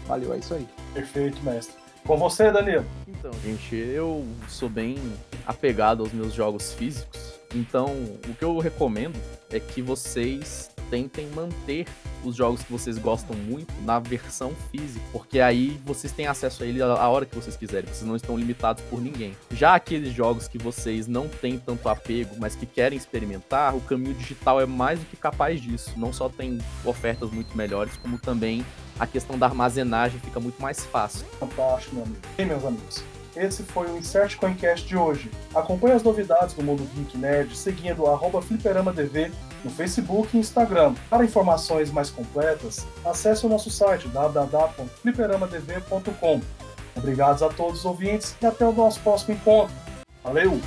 Valeu, 0.07 0.33
é 0.33 0.39
isso 0.39 0.55
aí. 0.55 0.66
Perfeito, 0.95 1.43
mestre. 1.43 1.88
Com 2.09 2.16
você, 2.16 2.50
Danilo. 2.50 2.86
Então, 3.06 3.30
gente, 3.44 3.76
eu 3.76 4.26
sou 4.48 4.66
bem 4.66 4.96
apegado 5.46 6.02
aos 6.02 6.11
meus 6.11 6.32
jogos 6.32 6.72
físicos. 6.72 7.34
Então, 7.54 7.88
o 8.26 8.34
que 8.34 8.42
eu 8.42 8.56
recomendo 8.56 9.20
é 9.50 9.61
que 9.61 9.82
vocês 9.82 10.70
tentem 10.88 11.26
manter 11.34 11.86
os 12.24 12.34
jogos 12.34 12.62
que 12.62 12.72
vocês 12.72 12.96
gostam 12.96 13.36
muito 13.36 13.70
na 13.82 13.98
versão 13.98 14.54
física, 14.70 15.04
porque 15.12 15.38
aí 15.38 15.78
vocês 15.84 16.11
têm 16.11 16.26
acesso 16.26 16.62
a 16.62 16.66
ele 16.66 16.80
a 16.80 17.09
hora 17.09 17.26
que 17.26 17.34
vocês 17.36 17.56
quiserem, 17.56 17.92
vocês 17.92 18.09
não 18.09 18.16
estão 18.16 18.38
limitados 18.38 18.82
por 18.84 19.02
ninguém. 19.02 19.36
Já 19.52 19.74
aqueles 19.74 20.12
jogos 20.12 20.48
que 20.48 20.56
vocês 20.56 21.06
não 21.06 21.28
têm 21.28 21.59
tanto 21.59 21.90
apego, 21.90 22.34
mas 22.38 22.56
que 22.56 22.64
querem 22.64 22.96
experimentar, 22.96 23.76
o 23.76 23.82
caminho 23.82 24.14
digital 24.14 24.62
é 24.62 24.66
mais 24.66 24.98
do 24.98 25.04
que 25.04 25.16
capaz 25.16 25.61
disso. 25.61 25.92
Não 25.94 26.11
só 26.11 26.30
tem 26.30 26.59
ofertas 26.86 27.30
muito 27.30 27.54
melhores, 27.54 27.98
como 27.98 28.18
também 28.18 28.64
a 28.99 29.07
questão 29.07 29.38
da 29.38 29.46
armazenagem 29.46 30.18
fica 30.20 30.40
muito 30.40 30.61
mais 30.61 30.84
fácil. 30.84 31.24
Fantástico, 31.38 31.94
meu 31.94 32.05
amigo. 32.05 32.18
E 32.38 32.44
meus 32.44 32.64
amigos, 32.64 33.05
esse 33.36 33.62
foi 33.62 33.86
o 33.88 33.96
Insert 33.96 34.36
Coincast 34.36 34.84
de 34.86 34.96
hoje. 34.96 35.30
Acompanhe 35.55 35.94
as 35.94 36.03
novidades 36.03 36.55
do 36.55 36.62
mundo 36.62 36.86
Geek 36.94 37.16
Nerd 37.16 37.57
seguindo 37.57 38.05
o 38.05 38.42
FliperamaDV 38.42 39.32
no 39.64 39.70
Facebook 39.70 40.36
e 40.36 40.40
Instagram. 40.40 40.94
Para 41.09 41.24
informações 41.24 41.90
mais 41.90 42.11
completas, 42.11 42.86
acesse 43.05 43.46
o 43.46 43.49
nosso 43.49 43.70
site 43.70 44.09
www.fliperamadv.com. 44.09 46.40
Obrigados 46.96 47.42
a 47.42 47.49
todos 47.49 47.78
os 47.80 47.84
ouvintes 47.84 48.36
e 48.42 48.46
até 48.46 48.64
o 48.66 48.72
nosso 48.72 48.99
próximo 49.01 49.34
encontro. 49.34 49.74
Valeu! 50.24 50.61